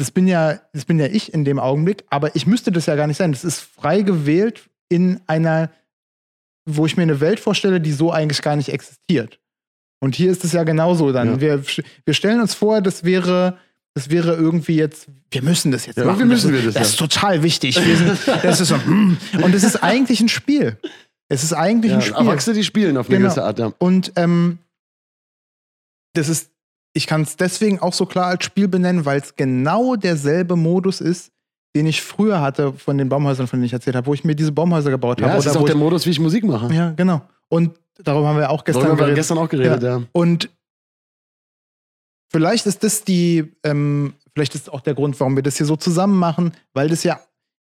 [0.00, 2.96] das bin ja, das bin ja ich in dem Augenblick, aber ich müsste das ja
[2.96, 3.32] gar nicht sein.
[3.32, 5.70] Das ist frei gewählt in einer,
[6.64, 9.38] wo ich mir eine Welt vorstelle, die so eigentlich gar nicht existiert.
[10.00, 11.32] Und hier ist es ja genauso dann.
[11.32, 11.40] Ja.
[11.42, 11.62] Wir,
[12.06, 13.58] wir stellen uns vor, das wäre
[13.92, 16.28] das wäre irgendwie jetzt, wir müssen das jetzt ja, machen.
[16.28, 17.74] Müssen wir das, das ist total wichtig.
[17.74, 19.18] Sind, das ist so, mm.
[19.42, 20.78] und es ist eigentlich ein Spiel.
[21.28, 22.16] Es ist eigentlich ja, ein Spiel.
[22.16, 23.28] Erwachsene, die spielen auf eine genau.
[23.28, 23.58] gewisse Art.
[23.58, 23.72] Ja.
[23.78, 24.58] Und ähm,
[26.14, 26.49] das ist,
[26.92, 31.00] ich kann es deswegen auch so klar als Spiel benennen, weil es genau derselbe Modus
[31.00, 31.32] ist,
[31.76, 34.34] den ich früher hatte von den Baumhäusern, von denen ich erzählt habe, wo ich mir
[34.34, 35.30] diese Baumhäuser gebaut habe.
[35.30, 36.72] Ja, das ist auch der Modus, wie ich Musik mache.
[36.74, 37.22] Ja, genau.
[37.48, 39.16] Und darüber haben wir auch gestern darüber geredet.
[39.16, 39.98] gestern auch geredet, ja.
[39.98, 40.04] ja.
[40.12, 40.50] Und
[42.28, 45.76] vielleicht ist das die, ähm, vielleicht ist auch der Grund, warum wir das hier so
[45.76, 47.20] zusammen machen, weil das ja,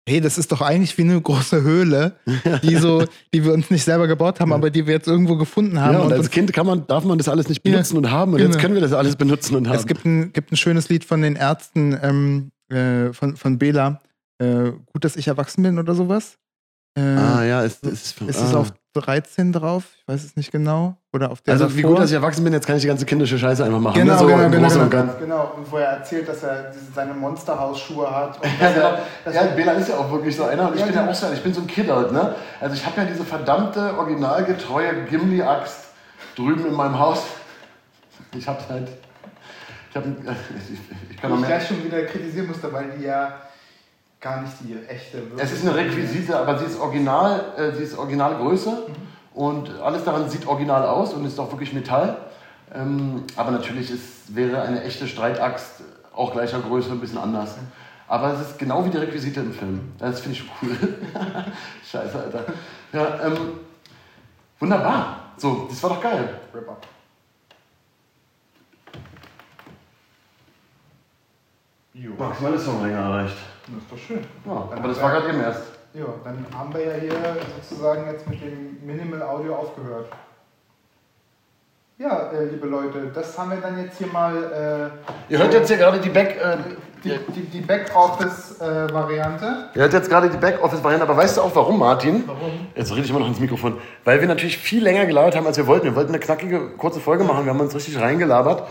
[0.06, 2.16] hey, das ist doch eigentlich wie eine große Höhle,
[2.62, 5.80] die so, die wir uns nicht selber gebaut haben, aber die wir jetzt irgendwo gefunden
[5.80, 5.94] haben.
[5.94, 8.10] Ja, und, und als Kind kann man, darf man das alles nicht benutzen ja, und
[8.10, 8.50] haben und genau.
[8.50, 9.76] jetzt können wir das alles benutzen und haben.
[9.76, 14.00] Es gibt ein, gibt ein schönes Lied von den Ärzten, ähm, äh, von, von Bela,
[14.38, 16.38] äh, gut, dass ich erwachsen bin oder sowas.
[16.96, 18.46] Äh, ah ja, ist, ist, ist ah.
[18.48, 20.96] es auf 13 drauf, ich weiß es nicht genau.
[21.14, 21.78] Oder auf der also davor.
[21.78, 23.94] wie gut, dass ich erwachsen bin, jetzt kann ich die ganze kindische Scheiße einfach machen.
[23.94, 24.18] Genau, ne?
[24.18, 25.12] so genau, genau, genau, genau.
[25.20, 25.52] genau.
[25.56, 28.42] Und wo er erzählt, dass er seine Monsterhausschuhe hat.
[28.42, 30.66] Und ja, er, ja, Bela ist ja auch wirklich so einer.
[30.66, 32.34] Und ich ja, bin ja auch so, ich bin so ein Kid halt, ne?
[32.60, 35.84] Also ich habe ja diese verdammte, originalgetreue Gimli-Axt
[36.34, 37.22] drüben in meinem Haus.
[38.36, 38.88] Ich hab's halt.
[39.90, 40.10] Ich, hab, ich,
[41.10, 41.46] ich kann noch mehr.
[41.46, 43.34] gleich schon wieder kritisieren musste, weil die ja
[44.20, 47.96] gar nicht die echte Es ist eine Requisite, aber sie ist original, äh, sie ist
[47.96, 49.13] originale Größe mhm.
[49.34, 52.16] Und alles daran sieht original aus und ist auch wirklich Metall.
[52.72, 55.82] Ähm, aber natürlich ist, wäre eine echte Streitaxt
[56.14, 57.56] auch gleicher Größe ein bisschen anders.
[58.06, 59.92] Aber es ist genau wie die Requisite im Film.
[59.98, 60.76] Das finde ich cool.
[61.84, 62.44] Scheiße, Alter.
[62.92, 63.36] Ja, ähm,
[64.60, 65.32] wunderbar.
[65.36, 66.40] So, das war doch geil.
[66.54, 66.86] Rip up.
[72.18, 73.36] Maximale Songlänge erreicht.
[73.66, 74.26] Das ist doch schön.
[74.44, 75.73] Ja, aber das war gerade eben erst.
[75.94, 77.12] Ja, dann haben wir ja hier
[77.62, 80.08] sozusagen jetzt mit dem Minimal Audio aufgehört.
[81.98, 84.90] Ja, äh, liebe Leute, das haben wir dann jetzt hier mal.
[85.30, 86.36] Äh, Ihr hört jetzt hier gerade die Back.
[86.36, 86.56] Äh,
[87.04, 89.68] die, die, die Backoffice-Variante.
[89.74, 92.24] Ihr hört jetzt gerade die Backoffice-Variante, aber weißt du auch warum, Martin?
[92.26, 92.66] Warum?
[92.74, 93.78] Jetzt rede ich immer noch ins Mikrofon.
[94.02, 95.84] Weil wir natürlich viel länger gelabert haben, als wir wollten.
[95.84, 97.44] Wir wollten eine knackige, kurze Folge machen.
[97.44, 98.64] Wir haben uns richtig reingelabert.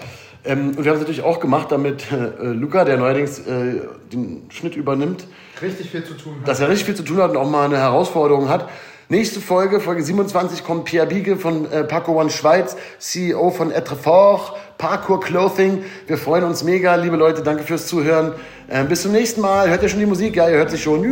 [0.43, 3.81] Ähm, und wir haben es natürlich auch gemacht, damit äh, Luca, der neuerdings äh,
[4.11, 5.25] den Schnitt übernimmt,
[5.63, 6.47] richtig viel zu tun hat.
[6.47, 8.69] Dass er richtig viel zu tun hat und auch mal eine Herausforderung hat.
[9.09, 14.53] Nächste Folge, Folge 27, kommt Pierre Biege von äh, Paco One Schweiz, CEO von Etrefort,
[14.77, 15.83] Parkour Clothing.
[16.07, 18.33] Wir freuen uns mega, liebe Leute, danke fürs Zuhören.
[18.67, 19.69] Äh, bis zum nächsten Mal.
[19.69, 20.35] Hört ihr schon die Musik?
[20.35, 21.03] Ja, ihr hört sie schon.